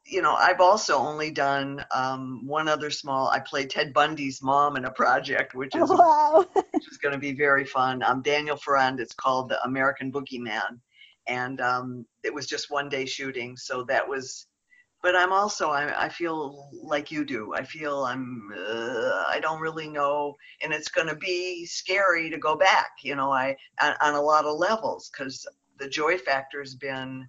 you 0.05 0.21
know 0.21 0.35
i've 0.35 0.61
also 0.61 0.97
only 0.97 1.31
done 1.31 1.85
um 1.95 2.45
one 2.45 2.69
other 2.69 2.91
small 2.91 3.29
i 3.29 3.39
played 3.39 3.71
ted 3.71 3.93
bundy's 3.93 4.43
mom 4.43 4.77
in 4.77 4.85
a 4.85 4.91
project 4.91 5.55
which 5.55 5.75
is 5.77 5.89
wow. 5.89 6.45
which 6.55 6.89
is 6.91 6.99
going 6.99 7.13
to 7.13 7.19
be 7.19 7.33
very 7.33 7.65
fun. 7.65 8.03
Um 8.03 8.21
daniel 8.21 8.57
farrands 8.57 9.01
it's 9.01 9.15
called 9.15 9.49
the 9.49 9.63
american 9.65 10.13
boogeyman. 10.13 10.81
And 11.29 11.61
um 11.61 12.07
it 12.25 12.35
was 12.35 12.47
just 12.47 12.71
one 12.71 12.89
day 12.89 13.07
shooting 13.07 13.57
so 13.57 13.85
that 13.85 14.07
was 14.09 14.47
but 15.03 15.15
i'm 15.15 15.33
also 15.33 15.71
i, 15.71 16.07
I 16.07 16.09
feel 16.09 16.69
like 16.83 17.13
you 17.13 17.25
do. 17.25 17.55
I 17.55 17.63
feel 17.63 18.05
i'm 18.05 18.51
uh, 18.57 19.25
i 19.29 19.39
don't 19.41 19.61
really 19.61 19.89
know 19.89 20.35
and 20.63 20.73
it's 20.73 20.89
going 20.89 21.09
to 21.09 21.17
be 21.17 21.65
scary 21.67 22.29
to 22.31 22.39
go 22.39 22.57
back 22.57 22.91
you 23.03 23.15
know 23.15 23.31
i 23.33 23.57
on, 23.81 23.95
on 24.01 24.15
a 24.15 24.21
lot 24.21 24.47
of 24.47 24.59
levels 24.59 25.11
because 25.11 25.47
the 25.79 25.89
joy 25.89 26.17
factor's 26.19 26.75
been 26.75 27.29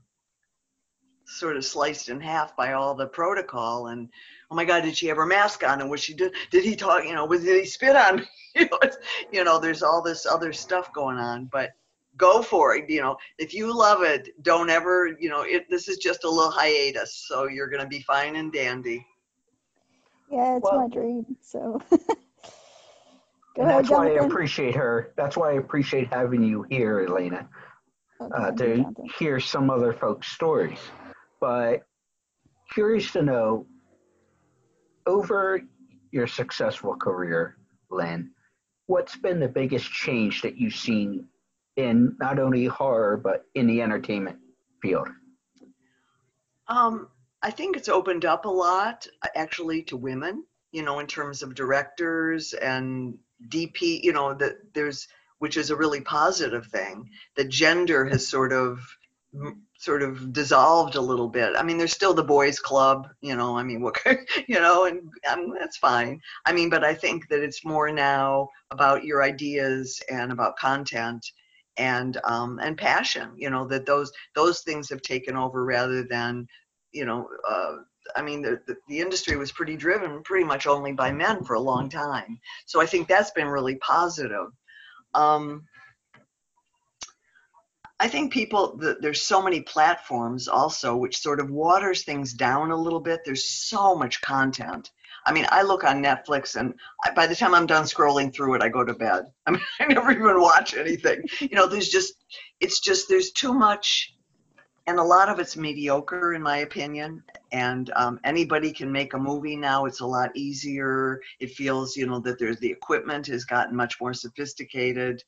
sort 1.28 1.58
of 1.58 1.66
sliced 1.66 2.10
in 2.10 2.20
half 2.20 2.56
by 2.56 2.74
all 2.74 2.96
the 2.96 3.06
protocol 3.08 3.88
and 3.88 4.10
oh 4.50 4.56
my 4.56 4.64
god 4.66 4.82
did 4.84 4.96
she 4.98 5.08
have 5.08 5.18
her 5.18 5.26
mask 5.26 5.64
on 5.64 5.82
and 5.82 5.90
was 5.90 6.02
she 6.02 6.14
did 6.14 6.34
did 6.52 6.64
he 6.64 6.76
talk 6.76 7.04
you 7.04 7.14
know 7.14 7.26
was 7.26 7.44
did 7.44 7.60
he 7.60 7.66
spit 7.66 7.96
on 7.96 8.18
me 8.18 8.24
you 8.56 8.66
know, 8.66 8.80
it's, 8.82 8.98
you 9.32 9.44
know 9.44 9.60
there's 9.60 9.84
all 9.84 10.02
this 10.02 10.26
other 10.26 10.54
stuff 10.54 10.92
going 10.94 11.18
on 11.18 11.46
but 11.52 11.72
go 12.16 12.42
for 12.42 12.76
it 12.76 12.90
you 12.90 13.02
know 13.02 13.16
if 13.38 13.54
you 13.54 13.78
love 13.78 14.02
it 14.02 14.30
don't 14.42 14.70
ever 14.70 15.16
you 15.20 15.30
know 15.30 15.42
it 15.42 15.70
this 15.70 15.88
is 15.88 15.98
just 15.98 16.24
a 16.24 16.30
little 16.30 16.50
hiatus 16.50 17.26
so 17.28 17.46
you're 17.48 17.70
going 17.70 17.82
to 17.84 17.88
be 17.88 18.02
fine 18.02 18.38
and 18.38 18.52
dandy 18.54 19.06
Yeah, 20.32 20.56
it's 20.58 20.64
Well- 20.64 20.82
my 20.82 20.88
dream. 20.88 21.26
So. 21.42 21.82
Go 23.56 23.64
and 23.64 23.72
ahead, 23.72 23.86
that's 23.86 23.90
why 23.90 24.10
I 24.10 24.24
appreciate 24.26 24.76
her. 24.76 25.14
That's 25.18 25.36
why 25.36 25.50
I 25.50 25.54
appreciate 25.54 26.14
having 26.14 26.44
you 26.44 26.62
here, 26.70 27.08
Elena, 27.10 27.50
uh, 28.22 28.52
to 28.52 28.86
hear 29.18 29.40
some 29.40 29.72
other 29.72 29.94
folks' 29.94 30.28
stories. 30.28 30.78
But 31.40 31.86
curious 32.74 33.12
to 33.12 33.22
know, 33.22 33.66
over 35.06 35.62
your 36.12 36.28
successful 36.28 36.96
career, 36.96 37.58
Lin, 37.90 38.32
what's 38.88 39.16
been 39.16 39.40
the 39.40 39.48
biggest 39.48 39.90
change 39.92 40.42
that 40.42 40.58
you've 40.58 40.76
seen 40.76 41.28
in 41.76 42.16
not 42.20 42.40
only 42.40 42.66
horror 42.66 43.18
but 43.18 43.46
in 43.56 43.68
the 43.68 43.82
entertainment 43.82 44.40
field? 44.82 45.08
Um, 46.68 47.08
I 47.42 47.52
think 47.52 47.78
it's 47.78 47.90
opened 47.90 48.26
up 48.26 48.46
a 48.46 48.50
lot, 48.50 49.08
actually, 49.36 49.84
to 49.84 49.98
women. 49.98 50.44
You 50.72 50.84
know, 50.84 51.00
in 51.00 51.08
terms 51.08 51.44
of 51.44 51.56
directors 51.56 52.54
and 52.54 53.18
DP. 53.48 54.04
You 54.04 54.12
know, 54.12 54.34
that 54.34 54.74
there's, 54.74 55.08
which 55.40 55.56
is 55.56 55.70
a 55.70 55.76
really 55.76 56.02
positive 56.02 56.68
thing. 56.68 57.10
The 57.36 57.46
gender 57.46 58.06
has 58.06 58.28
sort 58.28 58.52
of, 58.52 58.80
sort 59.80 60.02
of 60.02 60.34
dissolved 60.34 60.96
a 60.96 61.02
little 61.02 61.30
bit. 61.30 61.54
I 61.56 61.64
mean, 61.64 61.78
there's 61.78 61.94
still 61.94 62.14
the 62.14 62.24
boys' 62.24 62.60
club. 62.60 63.08
You 63.22 63.36
know, 63.36 63.58
I 63.58 63.64
mean, 63.64 63.82
what, 63.82 63.98
you 64.48 64.60
know, 64.60 64.86
and 64.86 65.10
um, 65.32 65.54
that's 65.58 65.78
fine. 65.78 66.20
I 66.46 66.52
mean, 66.52 66.70
but 66.70 66.84
I 66.84 66.94
think 66.94 67.28
that 67.30 67.44
it's 67.44 67.66
more 67.66 67.92
now 67.92 68.50
about 68.72 69.04
your 69.04 69.24
ideas 69.24 70.02
and 70.10 70.32
about 70.32 70.58
content 70.58 71.26
and 71.78 72.20
um, 72.24 72.60
and 72.62 72.78
passion. 72.78 73.32
You 73.36 73.50
know, 73.50 73.68
that 73.68 73.86
those 73.86 74.12
those 74.36 74.62
things 74.62 74.90
have 74.90 75.02
taken 75.02 75.36
over 75.38 75.64
rather 75.64 76.04
than 76.04 76.48
you 76.92 77.06
know, 77.06 77.28
uh, 77.48 77.76
I 78.16 78.22
mean, 78.22 78.42
the, 78.42 78.60
the, 78.66 78.76
the 78.88 79.00
industry 79.00 79.36
was 79.36 79.52
pretty 79.52 79.76
driven 79.76 80.24
pretty 80.24 80.46
much 80.46 80.66
only 80.66 80.94
by 80.94 81.12
men 81.12 81.44
for 81.44 81.54
a 81.54 81.60
long 81.60 81.90
time. 81.90 82.40
So 82.66 82.82
I 82.82 82.86
think 82.86 83.08
that's 83.08 83.32
been 83.32 83.48
really 83.48 83.76
positive. 83.76 84.48
Um, 85.14 85.66
I 88.00 88.08
think 88.08 88.32
people, 88.32 88.78
the, 88.78 88.98
there's 89.00 89.22
so 89.22 89.42
many 89.42 89.62
platforms 89.62 90.48
also, 90.48 90.96
which 90.96 91.18
sort 91.18 91.40
of 91.40 91.50
waters 91.50 92.04
things 92.04 92.34
down 92.34 92.70
a 92.70 92.76
little 92.76 93.00
bit. 93.00 93.22
There's 93.26 93.50
so 93.50 93.96
much 93.96 94.22
content. 94.22 94.92
I 95.26 95.34
mean, 95.34 95.48
I 95.50 95.64
look 95.64 95.84
on 95.84 96.04
Netflix 96.04 96.56
and 96.56 96.76
I, 97.04 97.12
by 97.12 97.26
the 97.26 97.36
time 97.36 97.56
I'm 97.56 97.66
done 97.66 97.86
scrolling 97.86 98.34
through 98.34 98.54
it, 98.56 98.62
I 98.62 98.70
go 98.70 98.84
to 98.84 98.94
bed. 98.94 99.26
I 99.48 99.52
mean, 99.52 99.62
I 99.80 99.86
never 99.88 100.12
even 100.12 100.42
watch 100.42 100.76
anything. 100.76 101.24
You 101.40 101.56
know, 101.56 101.68
there's 101.68 101.90
just, 101.90 102.14
it's 102.60 102.80
just, 102.80 103.10
there's 103.10 103.32
too 103.32 103.54
much, 103.54 104.14
and 104.86 105.00
a 105.00 105.04
lot 105.04 105.28
of 105.28 105.40
it's 105.40 105.58
mediocre, 105.58 106.34
in 106.34 106.42
my 106.42 106.58
opinion. 106.60 107.24
And 107.52 107.92
um, 107.96 108.20
anybody 108.24 108.72
can 108.72 108.92
make 108.92 109.16
a 109.16 109.20
movie 109.20 109.58
now. 109.58 109.86
It's 109.86 110.00
a 110.00 110.06
lot 110.06 110.30
easier. 110.36 111.20
It 111.40 111.52
feels, 111.52 111.98
you 111.98 112.06
know, 112.06 112.20
that 112.22 112.40
there's 112.40 112.60
the 112.60 112.72
equipment 112.72 113.28
has 113.28 113.44
gotten 113.44 113.76
much 113.76 114.00
more 114.00 114.14
sophisticated 114.14 115.22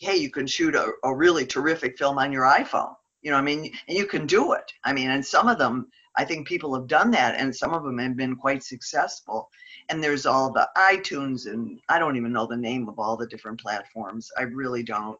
hey, 0.00 0.16
you 0.16 0.30
can 0.30 0.46
shoot 0.46 0.74
a, 0.74 0.92
a 1.04 1.14
really 1.14 1.46
terrific 1.46 1.98
film 1.98 2.18
on 2.18 2.32
your 2.32 2.44
iPhone. 2.44 2.94
You 3.22 3.30
know, 3.30 3.36
I 3.36 3.42
mean, 3.42 3.72
and 3.88 3.96
you 3.96 4.06
can 4.06 4.26
do 4.26 4.52
it. 4.52 4.72
I 4.84 4.92
mean, 4.92 5.10
and 5.10 5.24
some 5.24 5.48
of 5.48 5.58
them, 5.58 5.88
I 6.16 6.24
think 6.24 6.48
people 6.48 6.74
have 6.74 6.86
done 6.86 7.10
that, 7.12 7.36
and 7.36 7.54
some 7.54 7.72
of 7.72 7.82
them 7.84 7.98
have 7.98 8.16
been 8.16 8.36
quite 8.36 8.62
successful. 8.62 9.48
And 9.88 10.02
there's 10.02 10.26
all 10.26 10.52
the 10.52 10.68
iTunes, 10.76 11.46
and 11.46 11.80
I 11.88 11.98
don't 11.98 12.16
even 12.16 12.32
know 12.32 12.46
the 12.46 12.56
name 12.56 12.88
of 12.88 12.98
all 12.98 13.16
the 13.16 13.26
different 13.26 13.60
platforms. 13.60 14.30
I 14.38 14.42
really 14.42 14.82
don't. 14.82 15.18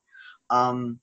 Um, 0.49 0.99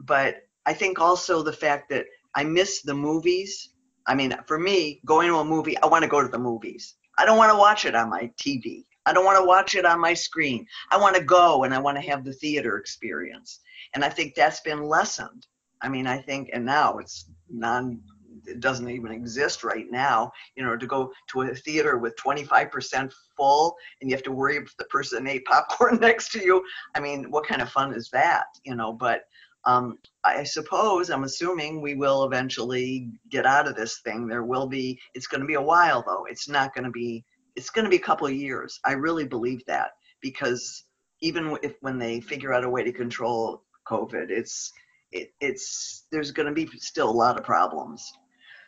but 0.00 0.42
I 0.66 0.74
think 0.74 1.00
also 1.00 1.42
the 1.42 1.52
fact 1.52 1.88
that 1.90 2.06
I 2.34 2.44
miss 2.44 2.82
the 2.82 2.94
movies. 2.94 3.70
I 4.06 4.14
mean, 4.14 4.34
for 4.46 4.58
me, 4.58 5.00
going 5.04 5.28
to 5.28 5.38
a 5.38 5.44
movie, 5.44 5.78
I 5.78 5.86
want 5.86 6.02
to 6.02 6.08
go 6.08 6.22
to 6.22 6.28
the 6.28 6.38
movies. 6.38 6.94
I 7.18 7.24
don't 7.24 7.38
want 7.38 7.50
to 7.50 7.58
watch 7.58 7.84
it 7.84 7.94
on 7.94 8.10
my 8.10 8.30
TV. 8.40 8.84
I 9.06 9.12
don't 9.12 9.24
want 9.24 9.38
to 9.38 9.44
watch 9.44 9.74
it 9.74 9.86
on 9.86 10.00
my 10.00 10.14
screen. 10.14 10.66
I 10.90 10.98
want 10.98 11.16
to 11.16 11.22
go 11.22 11.64
and 11.64 11.74
I 11.74 11.78
want 11.78 11.96
to 11.96 12.08
have 12.08 12.24
the 12.24 12.32
theater 12.32 12.76
experience. 12.76 13.60
And 13.94 14.04
I 14.04 14.08
think 14.08 14.34
that's 14.34 14.60
been 14.60 14.82
lessened. 14.82 15.46
I 15.82 15.88
mean, 15.88 16.06
I 16.06 16.18
think, 16.18 16.50
and 16.52 16.64
now 16.64 16.98
it's 16.98 17.30
non, 17.48 18.00
it 18.46 18.60
doesn't 18.60 18.88
even 18.88 19.12
exist 19.12 19.64
right 19.64 19.86
now. 19.90 20.32
You 20.56 20.64
know, 20.64 20.76
to 20.76 20.86
go 20.86 21.12
to 21.28 21.42
a 21.42 21.54
theater 21.54 21.98
with 21.98 22.16
25% 22.16 23.12
full 23.36 23.76
and 24.00 24.10
you 24.10 24.16
have 24.16 24.24
to 24.24 24.32
worry 24.32 24.56
if 24.56 24.76
the 24.76 24.84
person 24.86 25.26
ate 25.26 25.44
popcorn 25.44 25.96
next 26.00 26.32
to 26.32 26.44
you. 26.44 26.62
I 26.94 27.00
mean, 27.00 27.30
what 27.30 27.46
kind 27.46 27.62
of 27.62 27.70
fun 27.70 27.94
is 27.94 28.10
that? 28.10 28.46
You 28.64 28.74
know, 28.74 28.92
but 28.92 29.22
um, 29.64 29.98
I 30.24 30.44
suppose, 30.44 31.10
I'm 31.10 31.24
assuming 31.24 31.80
we 31.80 31.94
will 31.94 32.24
eventually 32.24 33.10
get 33.28 33.44
out 33.44 33.68
of 33.68 33.76
this 33.76 34.00
thing. 34.00 34.26
There 34.26 34.44
will 34.44 34.66
be, 34.66 34.98
it's 35.14 35.26
going 35.26 35.40
to 35.40 35.46
be 35.46 35.54
a 35.54 35.62
while 35.62 36.02
though. 36.06 36.24
It's 36.28 36.48
not 36.48 36.74
going 36.74 36.84
to 36.84 36.90
be 36.90 37.24
it's 37.58 37.70
going 37.70 37.84
to 37.84 37.90
be 37.90 37.96
a 37.96 38.08
couple 38.10 38.28
of 38.28 38.32
years. 38.32 38.78
I 38.84 38.92
really 38.92 39.24
believe 39.24 39.64
that 39.66 39.90
because 40.22 40.84
even 41.20 41.58
if 41.64 41.74
when 41.80 41.98
they 41.98 42.20
figure 42.20 42.54
out 42.54 42.62
a 42.62 42.70
way 42.70 42.84
to 42.84 42.92
control 42.92 43.64
COVID, 43.88 44.30
it's 44.30 44.72
it, 45.10 45.32
it's 45.40 46.06
there's 46.12 46.30
going 46.30 46.46
to 46.46 46.52
be 46.52 46.68
still 46.78 47.10
a 47.10 47.20
lot 47.24 47.36
of 47.36 47.44
problems. 47.44 48.12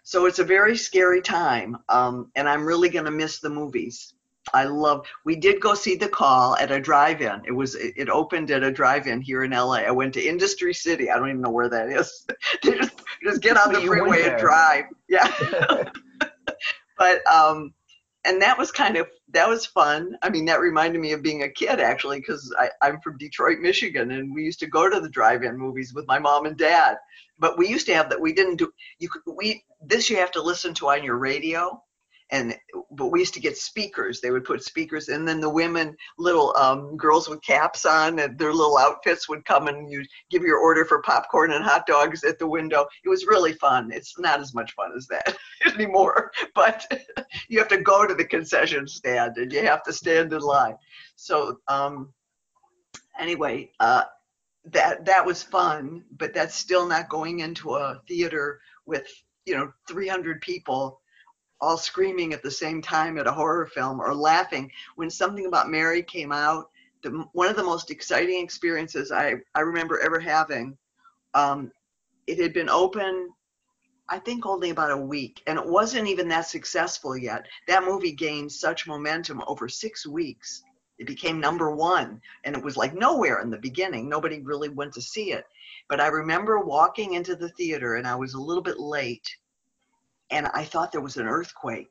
So 0.02 0.26
it's 0.26 0.40
a 0.40 0.44
very 0.44 0.76
scary 0.76 1.22
time, 1.22 1.76
um, 1.88 2.32
and 2.34 2.48
I'm 2.48 2.64
really 2.64 2.88
going 2.88 3.04
to 3.04 3.12
miss 3.12 3.38
the 3.38 3.48
movies. 3.48 4.14
I 4.54 4.64
love. 4.64 5.06
We 5.24 5.36
did 5.36 5.60
go 5.60 5.74
see 5.74 5.94
The 5.94 6.08
Call 6.08 6.56
at 6.56 6.72
a 6.72 6.80
drive-in. 6.80 7.42
It 7.46 7.52
was 7.52 7.76
it 7.76 8.08
opened 8.08 8.50
at 8.50 8.64
a 8.64 8.72
drive-in 8.72 9.20
here 9.20 9.44
in 9.44 9.52
LA. 9.52 9.82
I 9.86 9.92
went 9.92 10.14
to 10.14 10.26
Industry 10.26 10.74
City. 10.74 11.10
I 11.10 11.16
don't 11.16 11.28
even 11.28 11.42
know 11.42 11.50
where 11.50 11.68
that 11.68 11.90
is. 11.90 12.26
just 12.64 12.90
just 13.22 13.40
get 13.40 13.56
on 13.56 13.72
the 13.72 13.82
freeway 13.82 14.22
and 14.30 14.40
drive. 14.40 14.86
Yeah. 15.08 15.30
but 16.98 17.26
um, 17.32 17.72
and 18.24 18.40
that 18.42 18.58
was 18.58 18.70
kind 18.70 18.96
of 18.96 19.08
that 19.32 19.48
was 19.48 19.64
fun. 19.66 20.16
I 20.22 20.30
mean, 20.30 20.44
that 20.46 20.60
reminded 20.60 21.00
me 21.00 21.12
of 21.12 21.22
being 21.22 21.42
a 21.42 21.48
kid 21.48 21.80
actually, 21.80 22.20
because 22.20 22.54
I'm 22.82 23.00
from 23.00 23.18
Detroit, 23.18 23.60
Michigan, 23.60 24.10
and 24.12 24.34
we 24.34 24.42
used 24.44 24.60
to 24.60 24.66
go 24.66 24.90
to 24.90 25.00
the 25.00 25.08
drive-in 25.08 25.56
movies 25.56 25.94
with 25.94 26.06
my 26.06 26.18
mom 26.18 26.46
and 26.46 26.56
dad. 26.56 26.96
But 27.38 27.56
we 27.56 27.68
used 27.68 27.86
to 27.86 27.94
have 27.94 28.10
that. 28.10 28.20
We 28.20 28.32
didn't 28.32 28.56
do 28.56 28.72
you. 28.98 29.08
Could, 29.08 29.22
we 29.26 29.64
this 29.82 30.10
you 30.10 30.16
have 30.16 30.32
to 30.32 30.42
listen 30.42 30.74
to 30.74 30.90
on 30.90 31.02
your 31.02 31.16
radio, 31.16 31.82
and 32.32 32.56
but 32.92 33.06
we 33.06 33.20
used 33.20 33.34
to 33.34 33.40
get 33.40 33.56
speakers. 33.56 34.20
They 34.20 34.30
would 34.30 34.44
put 34.44 34.62
speakers 34.62 35.08
and 35.08 35.26
then 35.26 35.40
the 35.40 35.50
women 35.50 35.96
little 36.18 36.54
um, 36.56 36.96
girls 36.96 37.28
with 37.28 37.42
caps 37.42 37.84
on 37.84 38.18
and 38.18 38.38
their 38.38 38.52
little 38.52 38.78
outfits 38.78 39.28
would 39.28 39.44
come 39.44 39.68
and 39.68 39.90
you 39.90 40.04
give 40.30 40.42
your 40.42 40.58
order 40.58 40.84
for 40.84 41.02
popcorn 41.02 41.52
and 41.52 41.64
hot 41.64 41.86
dogs 41.86 42.24
at 42.24 42.38
the 42.38 42.46
window. 42.46 42.86
It 43.04 43.08
was 43.08 43.26
really 43.26 43.52
fun. 43.54 43.90
It's 43.92 44.18
not 44.18 44.40
as 44.40 44.54
much 44.54 44.72
fun 44.72 44.92
as 44.96 45.06
that 45.08 45.36
anymore 45.74 46.30
but 46.54 46.86
you 47.48 47.58
have 47.58 47.68
to 47.68 47.80
go 47.80 48.06
to 48.06 48.14
the 48.14 48.24
concession 48.24 48.86
stand 48.86 49.36
and 49.36 49.52
you 49.52 49.62
have 49.64 49.82
to 49.84 49.92
stand 49.92 50.32
in 50.32 50.40
line. 50.40 50.76
So 51.16 51.58
um, 51.68 52.12
anyway 53.18 53.70
uh, 53.80 54.04
that 54.66 55.04
that 55.04 55.24
was 55.24 55.42
fun 55.42 56.04
but 56.16 56.34
that's 56.34 56.54
still 56.54 56.86
not 56.86 57.08
going 57.08 57.40
into 57.40 57.74
a 57.74 58.00
theater 58.06 58.60
with 58.86 59.06
you 59.46 59.56
know 59.56 59.72
300 59.88 60.40
people 60.40 61.00
all 61.60 61.76
screaming 61.76 62.32
at 62.32 62.42
the 62.42 62.50
same 62.50 62.80
time 62.80 63.18
at 63.18 63.26
a 63.26 63.32
horror 63.32 63.66
film 63.66 64.00
or 64.00 64.14
laughing 64.14 64.70
when 64.96 65.10
something 65.10 65.46
about 65.46 65.70
Mary 65.70 66.02
came 66.02 66.32
out. 66.32 66.70
The, 67.02 67.24
one 67.32 67.48
of 67.48 67.56
the 67.56 67.64
most 67.64 67.90
exciting 67.90 68.42
experiences 68.42 69.12
I, 69.12 69.36
I 69.54 69.60
remember 69.60 69.98
ever 70.00 70.20
having. 70.20 70.76
Um, 71.34 71.70
it 72.26 72.38
had 72.38 72.52
been 72.52 72.68
open, 72.68 73.30
I 74.08 74.18
think, 74.18 74.46
only 74.46 74.70
about 74.70 74.90
a 74.90 74.96
week, 74.96 75.42
and 75.46 75.58
it 75.58 75.66
wasn't 75.66 76.08
even 76.08 76.28
that 76.28 76.46
successful 76.46 77.16
yet. 77.16 77.46
That 77.68 77.84
movie 77.84 78.12
gained 78.12 78.52
such 78.52 78.86
momentum 78.86 79.42
over 79.46 79.68
six 79.68 80.06
weeks. 80.06 80.62
It 80.98 81.06
became 81.06 81.40
number 81.40 81.74
one, 81.74 82.20
and 82.44 82.54
it 82.54 82.62
was 82.62 82.76
like 82.76 82.94
nowhere 82.94 83.40
in 83.40 83.50
the 83.50 83.58
beginning. 83.58 84.08
Nobody 84.08 84.40
really 84.40 84.68
went 84.68 84.92
to 84.94 85.02
see 85.02 85.32
it. 85.32 85.46
But 85.88 86.00
I 86.00 86.08
remember 86.08 86.60
walking 86.60 87.14
into 87.14 87.34
the 87.34 87.48
theater, 87.50 87.94
and 87.96 88.06
I 88.06 88.14
was 88.14 88.34
a 88.34 88.40
little 88.40 88.62
bit 88.62 88.78
late 88.78 89.26
and 90.30 90.46
I 90.54 90.64
thought 90.64 90.92
there 90.92 91.00
was 91.00 91.16
an 91.16 91.26
earthquake. 91.26 91.90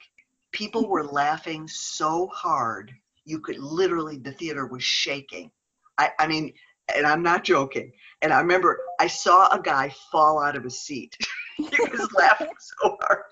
People 0.51 0.87
were 0.87 1.03
laughing 1.03 1.67
so 1.67 2.27
hard, 2.27 2.91
you 3.25 3.39
could 3.39 3.59
literally, 3.59 4.17
the 4.17 4.31
theater 4.31 4.65
was 4.65 4.83
shaking. 4.83 5.51
I, 5.97 6.11
I 6.19 6.27
mean, 6.27 6.53
and 6.95 7.05
I'm 7.05 7.21
not 7.21 7.43
joking. 7.43 7.91
And 8.21 8.33
I 8.33 8.39
remember 8.39 8.79
I 8.99 9.07
saw 9.07 9.47
a 9.53 9.61
guy 9.61 9.93
fall 10.11 10.41
out 10.41 10.55
of 10.55 10.63
his 10.63 10.81
seat. 10.81 11.15
he 11.57 11.69
was 11.91 12.11
laughing 12.17 12.51
so 12.81 12.97
hard. 13.01 13.23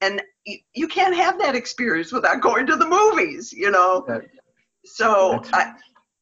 And 0.00 0.22
you, 0.46 0.58
you 0.74 0.88
can't 0.88 1.14
have 1.14 1.38
that 1.40 1.54
experience 1.54 2.12
without 2.12 2.40
going 2.40 2.66
to 2.66 2.76
the 2.76 2.86
movies, 2.86 3.52
you 3.52 3.70
know? 3.70 4.06
so 4.84 5.42
I, 5.52 5.72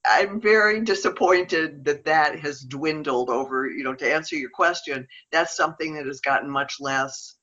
I'm 0.07 0.41
very 0.41 0.81
disappointed 0.81 1.85
that 1.85 2.05
that 2.05 2.39
has 2.41 2.61
dwindled 2.61 3.31
over, 3.31 3.69
you 3.69 3.85
know, 3.85 3.95
to 3.95 4.13
answer 4.13 4.37
your 4.37 4.51
question, 4.51 5.07
that's 5.31 5.57
something 5.57 5.95
that 5.95 6.07
has 6.07 6.21
gotten 6.21 6.51
much 6.51 6.77
less 6.81 7.36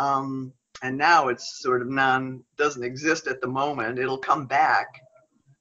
um, 0.00 0.52
and 0.82 0.96
now 0.96 1.28
it's 1.28 1.60
sort 1.60 1.82
of 1.82 1.88
non 1.88 2.42
doesn't 2.56 2.82
exist 2.82 3.26
at 3.26 3.40
the 3.40 3.46
moment. 3.46 3.98
It'll 3.98 4.18
come 4.18 4.46
back, 4.46 4.86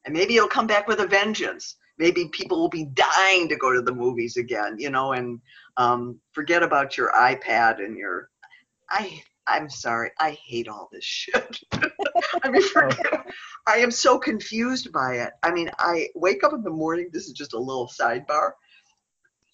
and 0.06 0.14
maybe 0.14 0.38
it'll 0.38 0.48
come 0.48 0.68
back 0.68 0.88
with 0.88 1.02
a 1.02 1.08
vengeance. 1.08 1.76
Maybe 1.98 2.30
people 2.30 2.58
will 2.58 2.70
be 2.70 2.86
dying 2.86 3.50
to 3.50 3.58
go 3.58 3.74
to 3.74 3.82
the 3.82 3.94
movies 3.94 4.38
again, 4.38 4.78
you 4.80 4.90
know, 4.90 5.12
and 5.12 5.42
um, 5.76 6.18
forget 6.32 6.64
about 6.64 6.98
your 6.98 7.12
iPad 7.12 7.84
and 7.84 7.98
your. 7.98 8.30
I 8.90 9.22
I'm 9.46 9.70
sorry, 9.70 10.12
I 10.20 10.38
hate 10.46 10.70
all 10.70 10.90
this 10.92 11.04
shit. 11.04 11.60
I 12.44 12.50
mean, 12.50 12.62
forget, 12.62 13.26
I 13.68 13.78
am 13.78 13.92
so 13.92 14.18
confused 14.18 14.94
by 14.94 15.16
it. 15.16 15.32
I 15.44 15.52
mean, 15.52 15.70
I 15.80 16.08
wake 16.16 16.44
up 16.44 16.54
in 16.54 16.64
the 16.64 16.70
morning. 16.70 17.10
This 17.12 17.26
is 17.26 17.34
just 17.34 17.54
a 17.54 17.60
little 17.60 17.90
sidebar. 18.00 18.52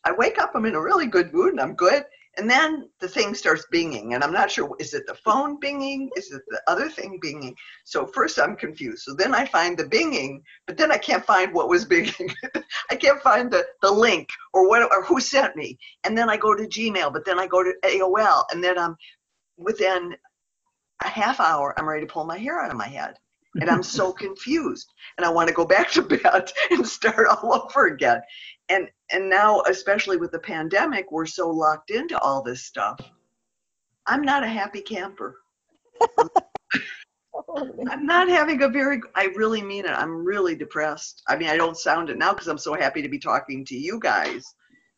I 0.03 0.11
wake 0.11 0.38
up, 0.38 0.51
I'm 0.53 0.65
in 0.65 0.75
a 0.75 0.81
really 0.81 1.07
good 1.07 1.33
mood, 1.33 1.51
and 1.51 1.59
I'm 1.59 1.73
good. 1.73 2.03
And 2.38 2.49
then 2.49 2.89
the 2.99 3.07
thing 3.07 3.33
starts 3.33 3.65
binging, 3.73 4.13
and 4.13 4.23
I'm 4.23 4.33
not 4.33 4.51
sure 4.51 4.75
is 4.77 4.93
it 4.93 5.07
the 5.07 5.15
phone 5.15 5.59
binging? 5.59 6.09
Is 6.17 6.31
it 6.31 6.41
the 6.49 6.61
other 6.67 6.89
thing 6.89 7.19
binging? 7.23 7.55
So 7.86 8.05
first 8.05 8.38
I'm 8.39 8.57
confused. 8.57 9.03
So 9.03 9.13
then 9.13 9.33
I 9.33 9.45
find 9.45 9.77
the 9.77 9.86
binging, 9.86 10.41
but 10.67 10.75
then 10.75 10.91
I 10.91 10.97
can't 10.97 11.25
find 11.25 11.53
what 11.53 11.69
was 11.69 11.86
binging. 11.86 12.33
I 12.91 12.95
can't 12.95 13.21
find 13.21 13.49
the, 13.49 13.65
the 13.81 13.91
link 13.91 14.29
or 14.53 14.67
what 14.67 14.81
or 14.81 15.03
who 15.03 15.21
sent 15.21 15.55
me. 15.55 15.77
And 16.03 16.17
then 16.17 16.29
I 16.29 16.36
go 16.36 16.53
to 16.53 16.63
Gmail, 16.63 17.13
but 17.13 17.25
then 17.25 17.39
I 17.39 17.47
go 17.47 17.63
to 17.63 17.73
AOL, 17.83 18.43
and 18.51 18.61
then 18.61 18.77
I'm 18.77 18.97
within 19.57 20.15
a 21.03 21.07
half 21.07 21.39
hour 21.39 21.73
I'm 21.77 21.88
ready 21.88 22.05
to 22.05 22.11
pull 22.11 22.25
my 22.25 22.38
hair 22.38 22.59
out 22.59 22.71
of 22.71 22.77
my 22.77 22.88
head. 22.88 23.15
And 23.61 23.69
I'm 23.69 23.83
so 23.83 24.11
confused. 24.25 24.91
And 25.17 25.25
I 25.25 25.29
want 25.29 25.47
to 25.47 25.53
go 25.53 25.65
back 25.65 25.91
to 25.91 26.01
bed 26.01 26.51
and 26.71 26.86
start 26.86 27.27
all 27.27 27.53
over 27.53 27.88
again 27.88 28.21
and 28.70 28.89
and 29.11 29.30
now 29.30 29.61
especially 29.70 30.18
with 30.18 30.32
the 30.32 30.39
pandemic 30.39 31.11
we're 31.11 31.26
so 31.26 31.49
locked 31.49 31.91
into 31.91 32.18
all 32.20 32.41
this 32.41 32.66
stuff. 32.66 32.99
I'm 34.07 34.22
not 34.22 34.43
a 34.43 34.47
happy 34.47 34.82
camper. 34.82 35.38
I'm 37.89 38.05
not 38.05 38.30
having 38.30 38.61
a 38.63 38.70
very 38.70 39.01
i 39.16 39.26
really 39.36 39.61
mean 39.61 39.86
it. 39.86 39.91
I'm 39.91 40.26
really 40.26 40.55
depressed. 40.55 41.22
I 41.28 41.36
mean 41.36 41.49
i 41.49 41.57
don't 41.57 41.78
sound 41.78 42.09
it 42.09 42.18
now 42.18 42.34
because 42.34 42.47
i'm 42.47 42.57
so 42.57 42.74
happy 42.74 43.01
to 43.01 43.09
be 43.09 43.20
talking 43.20 43.66
to 43.66 43.76
you 43.76 43.99
guys 43.99 44.43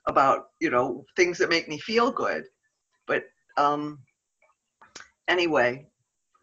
about 0.07 0.47
you 0.59 0.69
know 0.69 1.05
things 1.15 1.37
that 1.37 1.49
make 1.49 1.67
me 1.67 1.79
feel 1.79 2.11
good. 2.11 2.43
But 3.05 3.23
um 3.57 3.99
anyway 5.27 5.87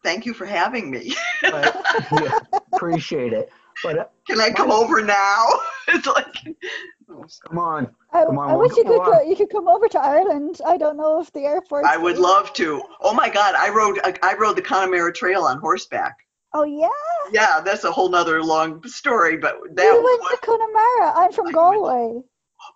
thank 0.05 0.27
you 0.27 0.35
for 0.35 0.47
having 0.47 0.91
me. 0.91 1.15
But, 1.43 1.83
yeah, 2.13 2.39
appreciate 2.73 3.33
it. 3.33 3.51
But 3.83 3.99
uh, 3.99 4.05
can 4.29 4.41
i 4.41 4.51
come 4.51 4.71
over 4.71 5.03
now? 5.03 5.47
It's 5.89 6.07
like, 6.07 6.57
come 7.49 7.59
on, 7.59 7.95
I, 8.13 8.25
come 8.25 8.39
on. 8.39 8.51
I 8.51 8.57
wish 8.57 8.77
you 8.77 8.85
could 8.85 9.01
on. 9.01 9.13
co- 9.13 9.23
you 9.23 9.37
could 9.37 9.51
come 9.51 9.69
over 9.69 9.89
to 9.89 10.01
Ireland. 10.01 10.61
I 10.67 10.77
don't 10.77 10.97
know 10.97 11.21
if 11.21 11.33
the 11.33 11.45
airport. 11.45 11.85
I 11.85 11.97
would 11.97 12.19
love 12.19 12.53
to. 12.55 12.83
Oh 13.01 13.15
my 13.15 13.29
God, 13.29 13.55
I 13.57 13.69
rode 13.71 14.01
I 14.23 14.35
rode 14.35 14.57
the 14.57 14.63
Connemara 14.63 15.13
Trail 15.13 15.43
on 15.43 15.59
horseback. 15.61 16.17
Oh 16.53 16.65
yeah. 16.65 16.89
Yeah, 17.33 17.61
that's 17.61 17.85
a 17.85 17.91
whole 17.91 18.09
nother 18.09 18.43
long 18.43 18.83
story, 18.87 19.37
but 19.37 19.57
that 19.75 19.93
we 19.93 19.99
was 19.99 20.21
went 20.23 20.41
to 20.41 20.47
Connemara. 20.47 21.13
I'm 21.17 21.33
from 21.33 21.51
Galway. 21.53 22.23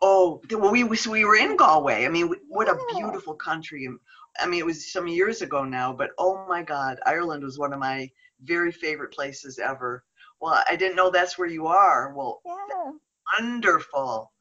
Oh, 0.03 0.43
well, 0.51 0.71
we 0.71 0.85
we 0.85 0.99
we 1.09 1.25
were 1.25 1.37
in 1.37 1.57
Galway. 1.57 2.05
I 2.05 2.09
mean, 2.09 2.35
what 2.49 2.69
a 2.69 2.77
beautiful 2.97 3.35
country. 3.35 3.85
And 3.87 3.99
I 4.41 4.47
mean, 4.47 4.61
it 4.61 4.67
was 4.67 4.93
some 4.93 5.07
years 5.09 5.43
ago 5.43 5.65
now, 5.65 5.93
but 5.93 6.11
oh 6.19 6.45
my 6.49 6.63
God, 6.63 6.99
Ireland 7.07 7.43
was 7.45 7.59
one 7.59 7.73
of 7.73 7.79
my 7.79 8.11
very 8.43 8.73
favorite 8.73 9.13
places 9.13 9.59
ever. 9.59 10.05
Well, 10.41 10.63
I 10.69 10.77
didn't 10.77 10.97
know 10.97 11.11
that's 11.11 11.39
where 11.39 11.49
you 11.49 11.67
are. 11.67 12.13
Well, 12.15 12.41
Yeah. 12.45 12.93
Wonderful. 13.39 14.33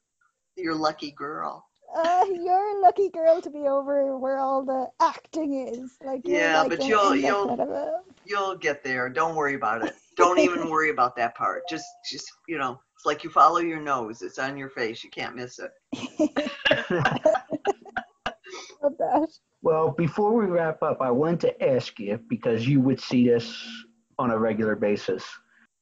You're 0.56 0.76
lucky 0.76 1.12
girl. 1.12 1.64
Uh, 1.96 2.26
you're 2.30 2.78
a 2.78 2.82
lucky 2.82 3.10
girl 3.10 3.42
to 3.42 3.50
be 3.50 3.60
over 3.68 4.18
where 4.18 4.40
all 4.40 4.64
the 4.64 4.88
acting 5.04 5.68
is. 5.68 5.98
Like 6.04 6.22
you're 6.26 6.40
Yeah, 6.40 6.62
like 6.62 6.70
but 6.72 6.80
in- 6.82 6.88
you'll 6.88 7.16
you'll 7.16 7.48
kind 7.48 7.62
of 7.62 7.70
a- 7.70 8.02
you'll 8.26 8.58
get 8.58 8.84
there. 8.84 9.10
Don't 9.10 9.36
worry 9.36 9.56
about 9.56 9.86
it. 9.86 9.94
Don't 10.18 10.40
even 10.40 10.70
worry 10.72 10.90
about 10.90 11.16
that 11.16 11.36
part. 11.36 11.64
Just 11.70 11.86
just 12.12 12.26
you 12.48 12.58
know, 12.58 12.80
it's 12.96 13.06
like 13.06 13.24
you 13.24 13.30
follow 13.30 13.60
your 13.60 13.80
nose. 13.80 14.22
It's 14.22 14.38
on 14.38 14.58
your 14.58 14.70
face. 14.70 15.04
You 15.04 15.10
can't 15.10 15.36
miss 15.36 15.60
it. 15.60 15.72
that. 18.98 19.28
Well, 19.62 19.90
before 19.92 20.34
we 20.34 20.46
wrap 20.46 20.82
up, 20.84 21.02
I 21.02 21.12
wanted 21.12 21.42
to 21.42 21.70
ask 21.70 22.00
you 22.00 22.20
because 22.30 22.68
you 22.68 22.80
would 22.82 23.00
see 23.00 23.28
this 23.28 23.58
on 24.20 24.32
a 24.32 24.38
regular 24.38 24.76
basis. 24.76 25.24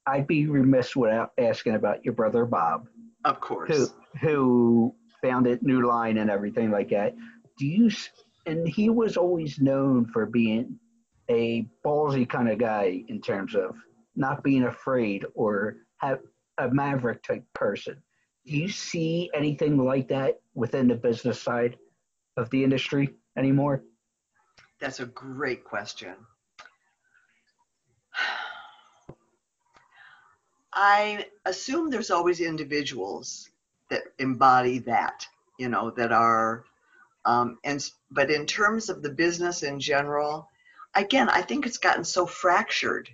I'd 0.08 0.28
be 0.28 0.47
remiss 0.47 0.95
without 0.95 1.32
asking 1.38 1.76
about 1.76 2.03
your 2.06 2.14
brother 2.14 2.45
Bob, 2.45 2.88
Of 3.24 3.39
course. 3.39 3.70
who 3.70 3.88
who 4.20 4.95
founded 5.22 5.64
New 5.64 5.86
Line 5.88 6.18
and 6.18 6.30
everything 6.30 6.72
like 6.72 6.89
that. 6.89 7.16
Do 7.58 7.66
you? 7.66 7.89
And 8.45 8.68
he 8.68 8.89
was 8.89 9.18
always 9.18 9.60
known 9.60 10.06
for 10.06 10.26
being 10.26 10.80
a 11.30 11.68
ballsy 11.84 12.30
kind 12.30 12.49
of 12.49 12.60
guy 12.60 13.03
in 13.08 13.20
terms 13.22 13.56
of 13.56 13.76
not 14.16 14.43
being 14.43 14.64
afraid 14.64 15.26
or 15.34 15.78
have 15.97 16.20
a 16.60 16.70
maverick 16.70 17.24
type 17.24 17.43
person. 17.53 18.01
Do 18.45 18.56
you 18.56 18.70
see 18.70 19.32
anything 19.34 19.78
like 19.78 20.08
that 20.10 20.39
within 20.53 20.88
the 20.88 20.95
business 20.95 21.41
side 21.41 21.78
of 22.38 22.49
the 22.51 22.64
industry 22.64 23.10
anymore? 23.36 23.84
That's 24.80 24.99
a 24.99 25.08
great 25.08 25.64
question. 25.64 26.14
I 30.76 31.28
assume 31.46 31.90
there's 31.90 32.12
always 32.12 32.42
individuals 32.42 33.50
that 33.90 34.04
embody 34.20 34.80
that, 34.80 35.26
you 35.58 35.70
know, 35.70 35.90
that 35.92 36.12
are, 36.12 36.66
um, 37.26 37.58
and 37.64 37.84
but 38.12 38.30
in 38.30 38.46
terms 38.46 38.90
of 38.90 39.02
the 39.02 39.10
business 39.10 39.64
in 39.64 39.80
general, 39.80 40.50
again, 40.94 41.30
I 41.30 41.42
think 41.42 41.66
it's 41.66 41.78
gotten 41.78 42.04
so 42.04 42.26
fractured. 42.26 43.10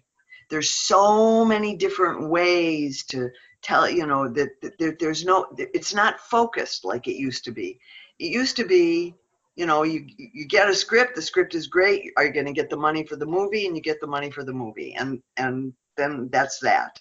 There's 0.49 0.71
so 0.71 1.45
many 1.45 1.75
different 1.75 2.29
ways 2.29 3.03
to 3.05 3.29
tell, 3.61 3.89
you 3.89 4.05
know, 4.07 4.27
that, 4.29 4.59
that 4.61 4.77
there, 4.79 4.95
there's 4.99 5.23
no, 5.23 5.47
it's 5.57 5.93
not 5.93 6.19
focused 6.19 6.83
like 6.83 7.07
it 7.07 7.15
used 7.15 7.45
to 7.45 7.51
be. 7.51 7.79
It 8.19 8.31
used 8.31 8.55
to 8.57 8.65
be, 8.65 9.15
you 9.55 9.65
know, 9.65 9.83
you 9.83 10.07
you 10.17 10.47
get 10.47 10.69
a 10.69 10.73
script, 10.73 11.15
the 11.15 11.21
script 11.21 11.55
is 11.55 11.67
great. 11.67 12.11
Are 12.17 12.25
you 12.25 12.33
going 12.33 12.45
to 12.45 12.53
get 12.53 12.69
the 12.69 12.77
money 12.77 13.05
for 13.05 13.17
the 13.17 13.25
movie? 13.25 13.67
And 13.67 13.75
you 13.75 13.81
get 13.81 13.99
the 13.99 14.07
money 14.07 14.31
for 14.31 14.43
the 14.43 14.53
movie, 14.53 14.95
and 14.95 15.21
and 15.37 15.73
then 15.97 16.29
that's 16.31 16.59
that, 16.59 16.99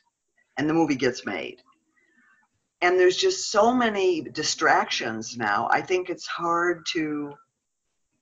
and 0.61 0.69
the 0.69 0.75
movie 0.75 0.95
gets 0.95 1.25
made. 1.25 1.63
And 2.83 3.01
there's 3.01 3.17
just 3.17 3.51
so 3.51 3.73
many 3.73 4.21
distractions 4.21 5.39
now. 5.39 5.69
I 5.71 5.81
think 5.81 6.11
it's 6.11 6.27
hard 6.27 6.85
to 6.93 7.33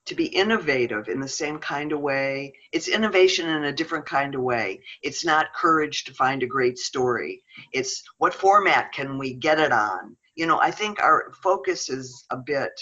to 0.07 0.14
be 0.14 0.26
innovative 0.26 1.09
in 1.09 1.20
the 1.20 1.28
same 1.28 1.59
kind 1.59 1.93
of 1.93 2.01
way. 2.01 2.53
It's 2.72 2.89
innovation 2.89 3.47
in 3.47 3.64
a 3.64 3.72
different 3.72 4.07
kind 4.07 4.34
of 4.34 4.41
way. 4.41 4.80
It's 5.03 5.22
not 5.22 5.53
courage 5.53 6.05
to 6.05 6.14
find 6.14 6.43
a 6.43 6.47
great 6.47 6.78
story. 6.78 7.43
It's 7.72 8.03
what 8.16 8.32
format 8.32 8.93
can 8.93 9.18
we 9.18 9.34
get 9.34 9.59
it 9.59 9.72
on? 9.72 10.16
You 10.36 10.47
know, 10.47 10.61
I 10.61 10.70
think 10.70 11.03
our 11.03 11.32
focus 11.43 11.91
is 11.91 12.24
a 12.30 12.39
bit 12.39 12.72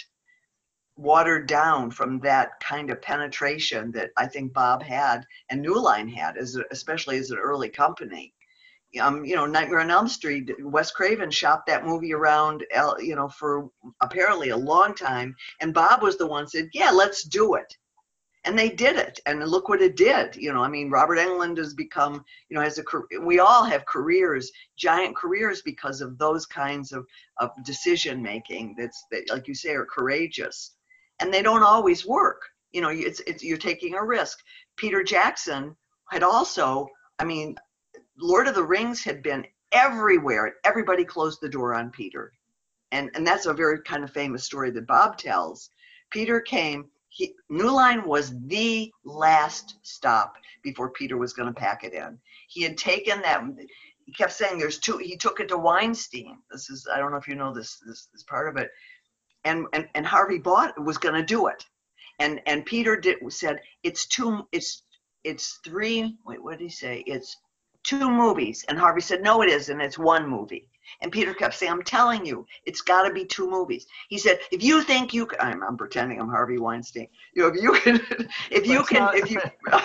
watered 0.96 1.48
down 1.48 1.90
from 1.90 2.20
that 2.20 2.60
kind 2.60 2.90
of 2.90 3.02
penetration 3.02 3.90
that 3.92 4.10
I 4.18 4.26
think 4.26 4.52
Bob 4.52 4.82
had 4.82 5.26
and 5.50 5.60
New 5.62 5.80
Line 5.80 6.08
had, 6.08 6.36
as 6.36 6.56
especially 6.70 7.16
as 7.16 7.30
an 7.30 7.38
early 7.38 7.70
company. 7.70 8.34
Um, 9.00 9.24
you 9.24 9.34
know, 9.34 9.46
Nightmare 9.46 9.80
on 9.80 9.90
Elm 9.90 10.08
Street. 10.08 10.50
Wes 10.60 10.90
Craven 10.90 11.30
shopped 11.30 11.66
that 11.66 11.84
movie 11.84 12.14
around, 12.14 12.64
you 12.98 13.14
know, 13.14 13.28
for 13.28 13.68
apparently 14.00 14.50
a 14.50 14.56
long 14.56 14.94
time, 14.94 15.34
and 15.60 15.74
Bob 15.74 16.02
was 16.02 16.16
the 16.16 16.26
one 16.26 16.46
said, 16.46 16.68
"Yeah, 16.72 16.90
let's 16.90 17.22
do 17.24 17.54
it." 17.54 17.76
And 18.44 18.56
they 18.56 18.68
did 18.68 18.96
it, 18.96 19.18
and 19.26 19.40
look 19.46 19.68
what 19.68 19.82
it 19.82 19.96
did. 19.96 20.36
You 20.36 20.52
know, 20.52 20.62
I 20.62 20.68
mean, 20.68 20.88
Robert 20.88 21.18
Englund 21.18 21.58
has 21.58 21.74
become, 21.74 22.24
you 22.48 22.54
know, 22.54 22.62
has 22.62 22.78
a 22.78 22.84
career. 22.84 23.20
We 23.20 23.40
all 23.40 23.64
have 23.64 23.86
careers, 23.86 24.52
giant 24.76 25.16
careers, 25.16 25.62
because 25.62 26.00
of 26.00 26.18
those 26.18 26.46
kinds 26.46 26.92
of 26.92 27.06
of 27.38 27.50
decision 27.64 28.22
making. 28.22 28.76
That's 28.78 29.04
that, 29.10 29.28
like 29.30 29.48
you 29.48 29.54
say, 29.54 29.70
are 29.70 29.86
courageous 29.86 30.76
and 31.20 31.32
they 31.32 31.42
don't 31.42 31.62
always 31.62 32.06
work. 32.06 32.42
You 32.72 32.80
know, 32.82 32.88
it's, 32.88 33.20
it's 33.26 33.42
you're 33.42 33.56
taking 33.56 33.94
a 33.94 34.04
risk. 34.04 34.38
Peter 34.76 35.02
Jackson 35.02 35.74
had 36.10 36.22
also, 36.22 36.88
I 37.18 37.24
mean, 37.24 37.56
Lord 38.18 38.48
of 38.48 38.54
the 38.54 38.64
Rings 38.64 39.02
had 39.02 39.22
been 39.22 39.46
everywhere. 39.72 40.54
Everybody 40.64 41.04
closed 41.04 41.40
the 41.40 41.48
door 41.48 41.74
on 41.74 41.90
Peter, 41.90 42.32
and 42.92 43.10
and 43.14 43.26
that's 43.26 43.46
a 43.46 43.54
very 43.54 43.80
kind 43.82 44.04
of 44.04 44.12
famous 44.12 44.44
story 44.44 44.70
that 44.70 44.86
Bob 44.86 45.18
tells. 45.18 45.70
Peter 46.10 46.40
came. 46.40 46.86
He, 47.08 47.34
New 47.48 47.70
Line 47.70 48.06
was 48.06 48.34
the 48.46 48.92
last 49.04 49.78
stop 49.82 50.34
before 50.62 50.90
Peter 50.90 51.16
was 51.16 51.32
going 51.32 51.48
to 51.48 51.58
pack 51.58 51.82
it 51.82 51.94
in. 51.94 52.18
He 52.48 52.62
had 52.62 52.76
taken 52.76 53.22
that. 53.22 53.42
He 54.04 54.12
kept 54.12 54.32
saying 54.32 54.58
there's 54.58 54.78
two. 54.78 54.98
He 54.98 55.16
took 55.16 55.40
it 55.40 55.48
to 55.48 55.56
Weinstein. 55.56 56.38
This 56.50 56.70
is 56.70 56.86
I 56.92 56.98
don't 56.98 57.10
know 57.10 57.16
if 57.16 57.28
you 57.28 57.34
know 57.34 57.52
this 57.54 57.78
this, 57.86 58.08
this 58.12 58.22
part 58.22 58.48
of 58.48 58.56
it 58.56 58.70
and 59.46 59.66
and, 59.72 59.88
and 59.94 60.06
Harvey 60.06 60.38
bought 60.38 60.78
was 60.82 60.98
going 60.98 61.14
to 61.14 61.22
do 61.22 61.46
it, 61.46 61.64
and 62.18 62.40
and 62.46 62.66
Peter 62.66 62.96
did 62.96 63.18
said 63.32 63.60
it's 63.82 64.06
two 64.06 64.46
it's 64.52 64.82
it's 65.24 65.60
three 65.64 66.16
wait 66.26 66.42
what 66.42 66.58
did 66.58 66.64
he 66.64 66.70
say 66.70 67.02
it's 67.06 67.36
two 67.86 68.10
movies. 68.10 68.64
And 68.68 68.78
Harvey 68.78 69.00
said 69.00 69.22
no 69.22 69.42
it 69.42 69.48
isn't. 69.48 69.80
It's 69.80 69.98
one 69.98 70.28
movie. 70.28 70.68
And 71.00 71.12
Peter 71.12 71.34
kept 71.34 71.54
saying 71.54 71.72
I'm 71.72 71.82
telling 71.82 72.24
you 72.26 72.46
it's 72.64 72.80
got 72.80 73.04
to 73.04 73.12
be 73.14 73.24
two 73.24 73.48
movies. 73.48 73.86
He 74.08 74.18
said 74.18 74.38
if 74.52 74.62
you 74.62 74.82
think 74.82 75.14
you 75.14 75.26
can 75.26 75.40
I'm, 75.40 75.62
I'm 75.62 75.76
pretending 75.76 76.20
I'm 76.20 76.28
Harvey 76.28 76.58
Weinstein. 76.58 77.08
You 77.34 77.42
know 77.42 77.48
if 77.48 77.62
you 77.62 77.72
can 77.72 78.28
if 78.50 78.66
you 78.66 78.78
Let's 78.78 78.88
can 78.88 78.98
not- 79.00 79.16
if 79.16 79.30
you 79.30 79.40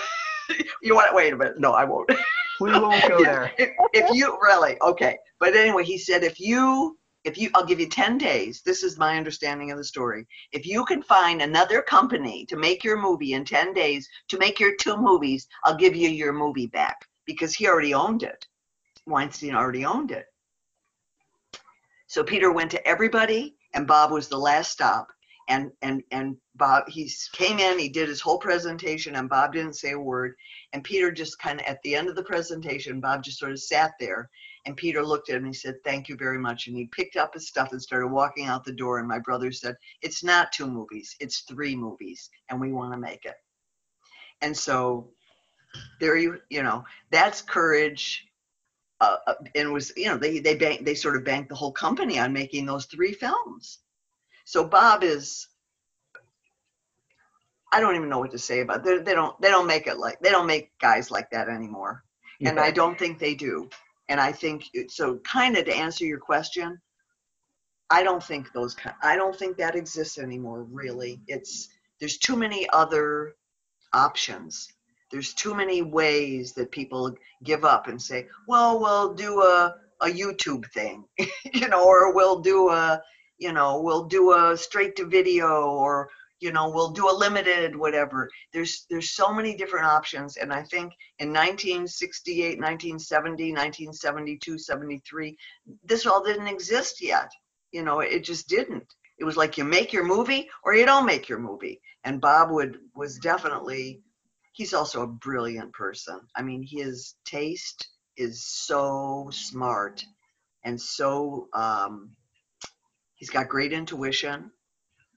you 0.81 0.95
want 0.95 1.13
wait 1.15 1.33
a 1.33 1.37
minute. 1.37 1.59
No 1.59 1.71
I 1.73 1.85
won't. 1.85 2.11
We 2.59 2.71
won't 2.71 3.07
go 3.07 3.23
there. 3.23 3.51
if, 3.57 3.69
if 3.93 4.09
you 4.13 4.37
really? 4.41 4.77
Okay. 4.81 5.17
But 5.39 5.55
anyway 5.55 5.83
he 5.83 5.97
said 5.97 6.23
if 6.23 6.39
you 6.39 6.97
if 7.23 7.37
you 7.37 7.51
i'll 7.55 7.65
give 7.65 7.79
you 7.79 7.87
10 7.87 8.17
days. 8.17 8.61
This 8.65 8.83
is 8.83 8.97
my 8.97 9.17
understanding 9.17 9.71
of 9.71 9.77
the 9.77 9.83
story. 9.83 10.27
If 10.51 10.65
you 10.65 10.85
can 10.85 11.01
find 11.03 11.41
another 11.41 11.81
company 11.81 12.45
to 12.47 12.57
make 12.57 12.83
your 12.83 12.99
movie 12.99 13.33
in 13.33 13.45
10 13.45 13.73
days 13.73 14.07
to 14.29 14.37
make 14.39 14.59
your 14.59 14.75
two 14.75 14.97
movies 14.97 15.47
i'll 15.63 15.75
give 15.75 15.95
you 15.95 16.09
your 16.09 16.33
movie 16.33 16.67
back 16.67 16.97
because 17.31 17.53
he 17.53 17.67
already 17.67 17.93
owned 17.93 18.23
it. 18.23 18.47
Weinstein 19.07 19.55
already 19.55 19.85
owned 19.85 20.11
it. 20.11 20.25
So 22.07 22.23
peter 22.23 22.51
went 22.51 22.71
to 22.71 22.87
everybody 22.87 23.55
and 23.73 23.87
bob 23.87 24.11
was 24.11 24.27
the 24.27 24.37
last 24.37 24.71
stop. 24.71 25.07
And 25.47 25.71
and 25.81 26.03
and 26.11 26.37
bob 26.55 26.87
he 26.87 27.09
came 27.33 27.57
in 27.59 27.79
he 27.79 27.89
did 27.89 28.09
his 28.09 28.21
whole 28.21 28.37
presentation 28.37 29.15
and 29.15 29.29
bob 29.29 29.53
didn't 29.53 29.75
say 29.75 29.91
a 29.91 29.99
word. 29.99 30.35
And 30.73 30.83
peter 30.83 31.11
just 31.11 31.39
kind 31.39 31.59
of 31.59 31.65
at 31.65 31.81
the 31.83 31.95
end 31.95 32.09
of 32.09 32.15
the 32.15 32.23
presentation 32.23 32.99
bob 32.99 33.23
just 33.23 33.39
sort 33.39 33.51
of 33.51 33.59
sat 33.59 33.93
there. 33.99 34.29
And 34.65 34.77
peter 34.77 35.03
looked 35.03 35.29
at 35.29 35.37
him 35.37 35.45
and 35.45 35.53
he 35.53 35.57
said 35.57 35.75
thank 35.83 36.09
you 36.09 36.15
very 36.17 36.37
much. 36.37 36.67
And 36.67 36.75
he 36.75 36.87
picked 36.87 37.15
up 37.15 37.33
his 37.33 37.47
stuff 37.47 37.71
and 37.71 37.81
started 37.81 38.07
walking 38.07 38.45
out 38.45 38.65
the 38.65 38.73
door. 38.73 38.99
And 38.99 39.07
my 39.07 39.19
brother 39.19 39.51
said 39.51 39.75
it's 40.01 40.23
not 40.23 40.51
two 40.51 40.67
movies 40.67 41.15
it's 41.19 41.41
three 41.41 41.75
movies 41.75 42.29
and 42.49 42.59
we 42.59 42.71
want 42.71 42.93
to 42.93 42.99
make 42.99 43.25
it. 43.25 43.35
And 44.41 44.55
so 44.55 45.11
there 45.99 46.17
you 46.17 46.39
you 46.49 46.63
know 46.63 46.83
that's 47.11 47.41
courage 47.41 48.27
uh, 49.01 49.17
uh, 49.25 49.33
and 49.55 49.73
was 49.73 49.91
you 49.97 50.05
know 50.05 50.17
they 50.17 50.39
they 50.39 50.55
bank 50.55 50.85
they 50.85 50.93
sort 50.95 51.15
of 51.15 51.25
banked 51.25 51.49
the 51.49 51.55
whole 51.55 51.71
company 51.71 52.19
on 52.19 52.31
making 52.31 52.65
those 52.65 52.85
three 52.85 53.13
films. 53.13 53.79
So 54.45 54.63
bob 54.67 55.03
is 55.03 55.47
i 57.73 57.79
don't 57.79 57.95
even 57.95 58.09
know 58.09 58.19
what 58.19 58.31
to 58.31 58.37
say 58.37 58.59
about 58.59 58.77
it. 58.77 58.83
they 58.83 58.97
they 58.99 59.15
don't 59.15 59.39
they 59.41 59.49
don't 59.49 59.65
make 59.65 59.87
it 59.87 59.97
like 59.97 60.19
they 60.19 60.29
don't 60.29 60.45
make 60.45 60.77
guys 60.79 61.09
like 61.09 61.29
that 61.31 61.49
anymore. 61.49 62.03
And 62.43 62.59
i 62.59 62.71
don't 62.71 62.97
think 62.97 63.17
they 63.17 63.33
do. 63.33 63.69
And 64.09 64.19
i 64.19 64.31
think 64.31 64.69
so 64.89 65.17
kind 65.19 65.57
of 65.57 65.65
to 65.65 65.75
answer 65.75 66.05
your 66.05 66.19
question 66.19 66.79
i 67.89 68.03
don't 68.03 68.23
think 68.23 68.51
those 68.53 68.75
i 69.01 69.15
don't 69.15 69.37
think 69.37 69.57
that 69.57 69.75
exists 69.75 70.17
anymore 70.19 70.63
really. 70.63 71.21
It's 71.27 71.69
there's 71.99 72.17
too 72.17 72.35
many 72.35 72.67
other 72.71 73.35
options 73.93 74.71
there's 75.11 75.33
too 75.33 75.53
many 75.53 75.81
ways 75.81 76.53
that 76.53 76.71
people 76.71 77.13
give 77.43 77.65
up 77.65 77.87
and 77.87 78.01
say 78.01 78.27
well 78.47 78.79
we'll 78.79 79.13
do 79.13 79.41
a 79.41 79.75
a 80.01 80.07
YouTube 80.07 80.69
thing, 80.71 81.05
you 81.53 81.67
know, 81.67 81.85
or 81.85 82.13
we'll 82.13 82.39
do 82.39 82.69
a, 82.69 83.01
you 83.37 83.53
know, 83.53 83.81
we'll 83.81 84.05
do 84.05 84.33
a 84.33 84.57
straight 84.57 84.95
to 84.97 85.05
video 85.05 85.69
or 85.69 86.09
you 86.39 86.51
know 86.51 86.71
we'll 86.71 86.89
do 86.89 87.07
a 87.07 87.13
limited 87.13 87.75
whatever. 87.75 88.27
There's 88.51 88.87
there's 88.89 89.11
so 89.11 89.31
many 89.31 89.55
different 89.55 89.85
options. 89.85 90.37
And 90.37 90.51
i 90.51 90.63
think 90.63 90.93
in 91.19 91.29
1968 91.29 92.59
1970 92.59 93.51
1972 93.51 94.57
73 94.57 95.37
this 95.83 96.07
all 96.07 96.23
didn't 96.23 96.47
exist 96.47 96.99
yet. 96.99 97.29
You 97.71 97.83
know 97.83 97.99
it 97.99 98.23
just 98.23 98.49
didn't. 98.49 98.91
It 99.19 99.23
was 99.23 99.37
like 99.37 99.55
you 99.55 99.63
make 99.63 99.93
your 99.93 100.03
movie 100.03 100.49
or 100.63 100.73
you 100.73 100.87
don't 100.87 101.05
make 101.05 101.29
your 101.29 101.37
movie. 101.37 101.79
And 102.05 102.19
bob 102.19 102.49
would 102.49 102.79
was 102.95 103.19
definitely 103.19 104.01
he's 104.61 104.73
also 104.73 105.01
a 105.01 105.07
brilliant 105.07 105.73
person 105.73 106.19
i 106.35 106.41
mean 106.41 106.63
his 106.63 107.15
taste 107.25 107.89
is 108.15 108.45
so 108.45 109.27
smart 109.31 110.05
and 110.63 110.79
so 110.79 111.47
um, 111.53 112.11
he's 113.15 113.31
got 113.31 113.49
great 113.49 113.73
intuition 113.73 114.51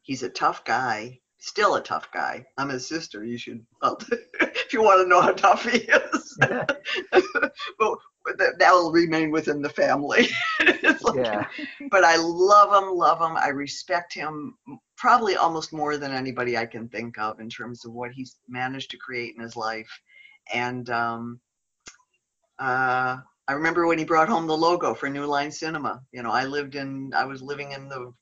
he's 0.05 0.23
a 0.23 0.29
tough 0.29 0.65
guy, 0.65 1.19
still 1.39 1.75
a 1.75 1.83
tough 1.83 2.09
guy. 2.13 2.47
I'm 2.57 2.69
his 2.69 2.87
sister. 2.87 3.25
You 3.25 3.37
should, 3.37 3.67
well, 3.83 3.99
if 4.41 4.73
you 4.73 4.83
want 4.83 5.03
to 5.03 5.09
know 5.09 5.21
how 5.21 5.33
tough 5.33 5.65
he 5.69 5.79
is. 5.79 6.39
but 7.11 7.99
that 8.39 8.73
will 8.73 8.93
remain 8.93 9.31
within 9.31 9.61
the 9.61 9.69
family. 9.69 10.29
like, 10.61 11.17
yeah. 11.17 11.47
But 11.91 12.05
I 12.05 12.17
love 12.17 12.83
him, 12.83 12.95
love 12.95 13.21
him. 13.21 13.37
I 13.37 13.49
respect 13.49 14.15
him 14.15 14.57
probably 14.97 15.37
almost 15.37 15.73
more 15.73 15.97
than 15.97 16.13
anybody 16.13 16.57
I 16.57 16.67
can 16.67 16.89
think 16.89 17.19
of 17.19 17.41
in 17.41 17.49
terms 17.49 17.85
of 17.85 17.93
what 17.93 18.13
he's 18.13 18.37
managed 18.49 18.91
to 18.93 18.97
create 18.97 19.35
in 19.37 19.43
his 19.43 19.57
life. 19.57 19.91
And 20.53 20.89
um, 20.91 21.41
uh, 22.59 23.19
I 23.47 23.53
remember 23.53 23.87
when 23.87 23.99
he 23.99 24.05
brought 24.05 24.29
home 24.29 24.47
the 24.47 24.57
logo 24.57 24.95
for 24.95 25.09
New 25.09 25.27
Line 25.27 25.51
Cinema. 25.51 26.01
You 26.13 26.23
know, 26.23 26.31
I 26.31 26.45
lived 26.45 26.77
in, 26.77 27.13
I 27.15 27.25
was 27.25 27.43
living 27.43 27.73
in 27.73 27.89
the 27.89 28.13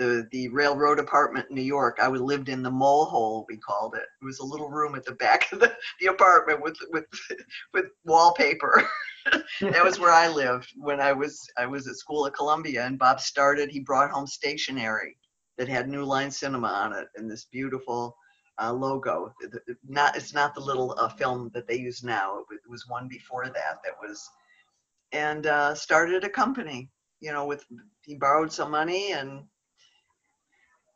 the 0.00 0.26
the 0.32 0.48
railroad 0.48 0.98
apartment 0.98 1.46
in 1.50 1.56
New 1.56 1.62
York. 1.62 1.98
I 2.00 2.08
lived 2.08 2.48
in 2.48 2.62
the 2.62 2.70
mole 2.70 3.04
hole, 3.04 3.44
we 3.48 3.58
called 3.58 3.94
it. 3.94 4.06
It 4.20 4.24
was 4.24 4.38
a 4.38 4.44
little 4.44 4.70
room 4.70 4.94
at 4.94 5.04
the 5.04 5.12
back 5.12 5.52
of 5.52 5.60
the, 5.60 5.76
the 6.00 6.06
apartment 6.06 6.62
with 6.62 6.78
with 6.90 7.04
with 7.74 7.86
wallpaper. 8.04 8.88
that 9.60 9.84
was 9.84 10.00
where 10.00 10.12
I 10.12 10.28
lived 10.28 10.72
when 10.78 11.00
I 11.00 11.12
was 11.12 11.38
I 11.58 11.66
was 11.66 11.86
at 11.86 11.96
school 11.96 12.26
at 12.26 12.34
Columbia. 12.34 12.86
And 12.86 12.98
Bob 12.98 13.20
started. 13.20 13.70
He 13.70 13.80
brought 13.80 14.10
home 14.10 14.26
stationery 14.26 15.18
that 15.58 15.68
had 15.68 15.86
New 15.86 16.04
Line 16.04 16.30
Cinema 16.30 16.68
on 16.68 16.94
it 16.94 17.08
and 17.16 17.30
this 17.30 17.44
beautiful 17.44 18.16
uh, 18.58 18.72
logo. 18.72 19.34
Not 19.86 20.16
it's 20.16 20.32
not 20.32 20.54
the 20.54 20.62
little 20.62 20.94
uh, 20.98 21.10
film 21.10 21.50
that 21.52 21.68
they 21.68 21.76
use 21.76 22.02
now. 22.02 22.38
It 22.50 22.70
was 22.70 22.88
one 22.88 23.06
before 23.06 23.44
that 23.44 23.82
that 23.84 23.94
was, 24.00 24.26
and 25.12 25.46
uh, 25.46 25.74
started 25.74 26.24
a 26.24 26.30
company. 26.30 26.88
You 27.20 27.32
know, 27.34 27.44
with 27.44 27.66
he 28.06 28.14
borrowed 28.14 28.50
some 28.50 28.70
money 28.70 29.12
and 29.12 29.42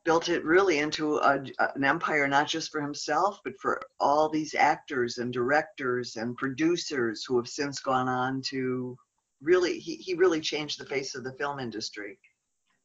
built 0.04 0.28
it 0.28 0.44
really 0.44 0.78
into 0.78 1.16
a, 1.16 1.42
an 1.74 1.84
empire 1.84 2.28
not 2.28 2.46
just 2.46 2.70
for 2.70 2.80
himself 2.80 3.40
but 3.42 3.54
for 3.60 3.80
all 3.98 4.28
these 4.28 4.54
actors 4.54 5.18
and 5.18 5.32
directors 5.32 6.16
and 6.16 6.36
producers 6.36 7.24
who 7.24 7.36
have 7.36 7.48
since 7.48 7.80
gone 7.80 8.08
on 8.08 8.40
to 8.42 8.96
really 9.40 9.78
he, 9.78 9.96
he 9.96 10.14
really 10.14 10.40
changed 10.40 10.78
the 10.78 10.84
face 10.84 11.14
of 11.14 11.24
the 11.24 11.32
film 11.32 11.58
industry. 11.58 12.18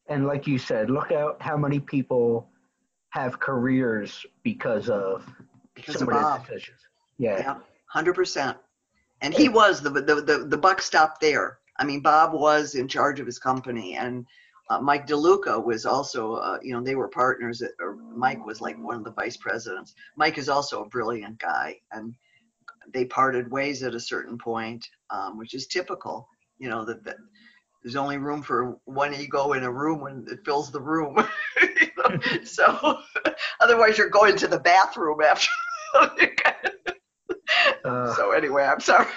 And 0.08 0.26
like 0.26 0.48
you 0.48 0.58
said 0.58 0.90
look 0.90 1.12
at 1.12 1.36
how 1.40 1.58
many 1.58 1.80
people 1.80 2.50
have 3.10 3.40
careers 3.40 4.26
because 4.44 4.90
of 4.90 5.26
because 5.76 6.00
some 6.00 6.10
of 6.10 6.16
of 6.16 6.22
Bob. 6.22 6.48
decisions. 6.48 6.80
Yeah, 7.18 7.38
yeah 7.38 7.56
100% 7.94 8.56
and 9.22 9.34
he 9.34 9.50
was 9.50 9.82
the, 9.82 9.90
the 9.90 10.16
the 10.22 10.46
the 10.48 10.58
buck 10.58 10.82
stopped 10.82 11.20
there. 11.20 11.60
I 11.78 11.84
mean 11.84 12.02
bob 12.02 12.34
was 12.34 12.76
in 12.76 12.88
charge 12.88 13.20
of 13.20 13.26
his 13.26 13.40
company 13.40 13.96
and 13.96 14.26
uh, 14.70 14.80
Mike 14.80 15.08
DeLuca 15.08 15.64
was 15.64 15.86
also, 15.86 16.36
uh, 16.36 16.60
you 16.62 16.74
know, 16.74 16.82
they 16.82 16.96
were 16.96 17.08
partners. 17.08 17.62
At, 17.62 17.72
or 17.80 17.96
Mike 18.16 18.46
was 18.46 18.62
like 18.62 18.78
one 18.78 18.96
of 18.96 19.04
the 19.04 19.12
vice 19.12 19.38
presidents. 19.38 19.94
Mike 20.16 20.38
is 20.38 20.50
also 20.50 20.84
a 20.84 20.90
brilliant 20.90 21.40
guy, 21.40 21.76
and 21.92 22.14
they 22.94 23.06
parted 23.06 23.52
ways 23.52 23.82
at 23.82 23.96
a 23.96 24.00
certain 24.00 24.38
point, 24.38 24.86
um, 25.10 25.38
which 25.38 25.54
is 25.54 25.68
typical. 25.68 26.28
You 26.60 26.70
know 26.70 26.86
that, 26.86 27.04
that 27.06 27.16
there's 27.84 27.96
only 27.96 28.18
room 28.18 28.44
for 28.44 28.78
one 28.86 29.14
ego 29.14 29.54
in 29.54 29.64
a 29.64 29.72
room 29.72 30.02
when 30.02 30.26
it 30.30 30.40
fills 30.46 30.72
the 30.72 30.82
room. 30.82 31.16
you 31.62 31.88
know? 31.98 32.20
So 32.44 33.00
otherwise, 33.60 33.98
you're 33.98 34.10
going 34.10 34.36
to 34.38 34.48
the 34.48 34.60
bathroom 34.60 35.22
after. 35.22 35.50
Uh, 37.84 38.14
so 38.14 38.32
anyway, 38.32 38.64
I'm 38.64 38.80
sorry. 38.80 39.08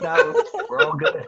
no, 0.00 0.42
we're 0.70 0.84
all 0.84 0.96
good. 0.96 1.26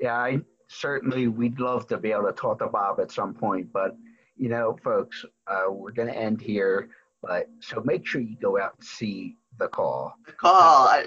Yeah, 0.00 0.16
I 0.16 0.38
certainly 0.74 1.28
we'd 1.28 1.60
love 1.60 1.86
to 1.88 1.98
be 1.98 2.12
able 2.12 2.26
to 2.26 2.32
talk 2.32 2.58
to 2.58 2.66
Bob 2.66 3.00
at 3.00 3.10
some 3.10 3.34
point, 3.34 3.72
but 3.72 3.96
you 4.36 4.48
know, 4.48 4.76
folks, 4.82 5.24
uh, 5.46 5.70
we're 5.70 5.92
going 5.92 6.08
to 6.08 6.16
end 6.16 6.40
here. 6.40 6.88
But 7.22 7.48
so 7.60 7.82
make 7.84 8.06
sure 8.06 8.20
you 8.20 8.36
go 8.40 8.60
out 8.60 8.74
and 8.78 8.86
see 8.86 9.36
the 9.58 9.68
call. 9.68 10.14
The 10.26 10.32
call. 10.32 10.88
I, 10.88 11.06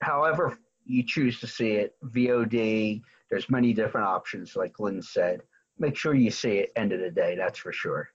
However, 0.00 0.58
you 0.84 1.04
choose 1.04 1.38
to 1.40 1.46
see 1.46 1.72
it, 1.72 1.94
VOD. 2.06 3.02
There's 3.30 3.50
many 3.50 3.72
different 3.72 4.06
options, 4.06 4.56
like 4.56 4.80
Lin 4.80 5.00
said. 5.00 5.42
Make 5.78 5.96
sure 5.96 6.14
you 6.14 6.30
see 6.30 6.58
it. 6.58 6.72
End 6.76 6.92
of 6.92 7.00
the 7.00 7.10
day, 7.10 7.36
that's 7.36 7.58
for 7.58 7.72
sure. 7.72 8.10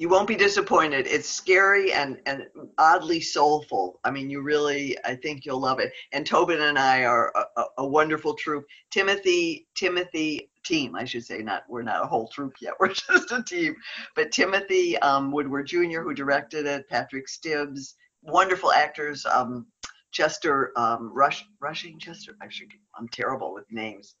You 0.00 0.08
won't 0.08 0.26
be 0.26 0.34
disappointed. 0.34 1.06
It's 1.06 1.28
scary 1.28 1.92
and, 1.92 2.22
and 2.24 2.46
oddly 2.78 3.20
soulful. 3.20 4.00
I 4.02 4.10
mean, 4.10 4.30
you 4.30 4.40
really, 4.40 4.96
I 5.04 5.14
think 5.14 5.44
you'll 5.44 5.60
love 5.60 5.78
it. 5.78 5.92
And 6.12 6.26
Tobin 6.26 6.62
and 6.62 6.78
I 6.78 7.04
are 7.04 7.30
a, 7.36 7.64
a, 7.76 7.86
wonderful 7.86 8.32
troupe. 8.32 8.64
Timothy, 8.90 9.68
Timothy 9.74 10.50
team, 10.64 10.96
I 10.96 11.04
should 11.04 11.26
say. 11.26 11.40
Not 11.42 11.64
we're 11.68 11.82
not 11.82 12.02
a 12.02 12.06
whole 12.06 12.28
troupe 12.28 12.54
yet. 12.62 12.72
We're 12.80 12.94
just 12.94 13.30
a 13.30 13.42
team. 13.42 13.76
But 14.16 14.32
Timothy 14.32 14.96
um, 15.00 15.32
Woodward 15.32 15.66
Jr., 15.66 16.00
who 16.00 16.14
directed 16.14 16.64
it, 16.64 16.88
Patrick 16.88 17.28
Stibbs, 17.28 17.96
wonderful 18.22 18.72
actors. 18.72 19.26
Um, 19.26 19.66
Chester 20.12 20.72
um, 20.76 21.12
Rush, 21.14 21.44
Rushing 21.60 21.98
Chester. 21.98 22.36
I 22.40 22.48
should. 22.48 22.72
I'm 22.98 23.08
terrible 23.08 23.52
with 23.52 23.70
names. 23.70 24.14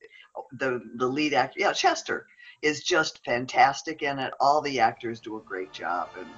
The 0.58 0.82
the 0.96 1.08
lead 1.08 1.32
actor, 1.32 1.58
yeah, 1.58 1.72
Chester 1.72 2.26
is 2.62 2.82
just 2.84 3.24
fantastic 3.24 4.02
in 4.02 4.18
it. 4.18 4.32
All 4.40 4.60
the 4.62 4.80
actors 4.80 5.20
do 5.20 5.36
a 5.38 5.42
great 5.44 5.72
job, 5.72 6.08
and 6.16 6.28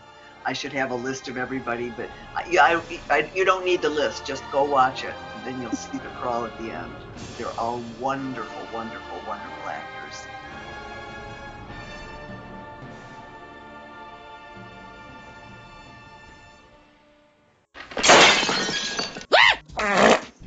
I 0.47 0.53
should 0.53 0.73
have 0.73 0.91
a 0.91 0.97
list 0.97 1.29
of 1.29 1.37
everybody, 1.37 1.91
but 1.91 2.11
I, 2.37 2.83
I, 3.11 3.17
I, 3.17 3.31
you 3.35 3.45
don't 3.45 3.65
need 3.65 3.83
the 3.83 3.91
list. 3.91 4.27
Just 4.27 4.51
go 4.51 4.65
watch 4.65 5.05
it, 5.05 5.17
and 5.35 5.45
then 5.45 5.61
you'll 5.61 5.73
see 5.73 5.99
the 5.99 6.11
crawl 6.11 6.45
at 6.47 6.57
the 6.57 6.71
end. 6.73 7.05
They're 7.37 7.59
all 7.61 7.83
wonderful, 7.83 8.69
wonderful, 8.73 9.23
wonderful 9.27 9.69
actors. 9.69 10.02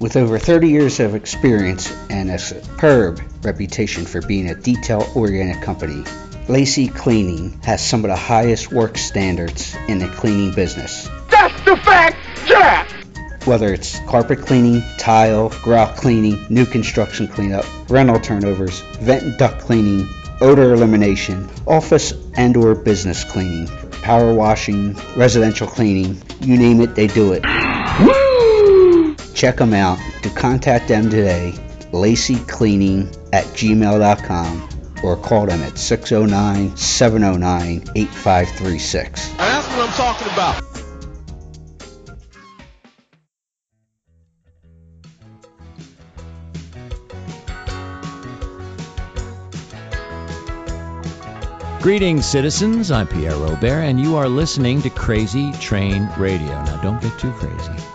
With 0.06 0.18
over 0.18 0.38
30 0.38 0.70
years 0.70 1.00
of 1.00 1.16
experience 1.16 1.92
and 2.12 2.30
a 2.30 2.38
superb 2.38 3.20
reputation 3.42 4.06
for 4.06 4.22
being 4.22 4.52
a 4.52 4.54
detail 4.54 5.04
oriented 5.16 5.64
company, 5.64 6.04
Lacey 6.48 6.90
Cleaning 6.90 7.60
has 7.64 7.84
some 7.84 8.06
of 8.06 8.12
the 8.12 8.16
highest 8.16 8.72
work 8.72 9.00
standards 9.00 9.76
in 9.88 9.98
the 9.98 10.08
cleaning 10.10 10.54
business. 10.54 11.10
That's 11.32 11.60
the 11.62 11.76
fact, 11.78 12.18
Jack! 12.46 12.88
Whether 13.46 13.74
it's 13.74 14.00
carpet 14.02 14.42
cleaning, 14.42 14.84
tile, 15.00 15.50
grout 15.64 15.96
cleaning, 15.96 16.46
new 16.52 16.68
construction 16.68 17.28
cleanup, 17.28 17.66
rental 17.90 18.20
turnovers, 18.20 18.82
vent 19.00 19.24
and 19.24 19.38
duct 19.40 19.60
cleaning, 19.60 20.08
odor 20.40 20.76
elimination, 20.76 21.50
office 21.66 22.14
and 22.36 22.56
or 22.56 22.76
business 22.76 23.24
cleaning, 23.24 23.66
power 24.04 24.36
washing, 24.36 24.94
residential 25.18 25.66
cleaning, 25.66 26.22
you 26.42 26.58
name 26.58 26.80
it, 26.80 26.94
they 26.94 27.08
do 27.08 27.34
it. 27.34 27.44
Check 29.36 29.58
them 29.58 29.74
out. 29.74 30.00
To 30.24 30.30
contact 30.30 30.88
them 30.88 31.10
today, 31.10 31.54
lacycleaning 31.92 33.16
at 33.34 33.44
gmail.com 33.48 34.70
or 35.04 35.18
call 35.18 35.46
them 35.46 35.62
at 35.62 35.78
609 35.78 36.76
709 36.78 37.84
8536. 37.96 39.30
And 39.32 39.40
that's 39.40 39.68
what 39.68 39.90
I'm 39.90 39.94
talking 39.94 40.34
about. 40.34 40.62
Greetings, 51.82 52.26
citizens. 52.26 52.90
I'm 52.90 53.06
Pierre 53.06 53.36
Robert, 53.36 53.68
and 53.68 54.00
you 54.00 54.16
are 54.16 54.28
listening 54.28 54.82
to 54.82 54.90
Crazy 54.90 55.52
Train 55.60 56.10
Radio. 56.18 56.48
Now, 56.64 56.82
don't 56.82 57.00
get 57.00 57.20
too 57.20 57.32
crazy. 57.34 57.95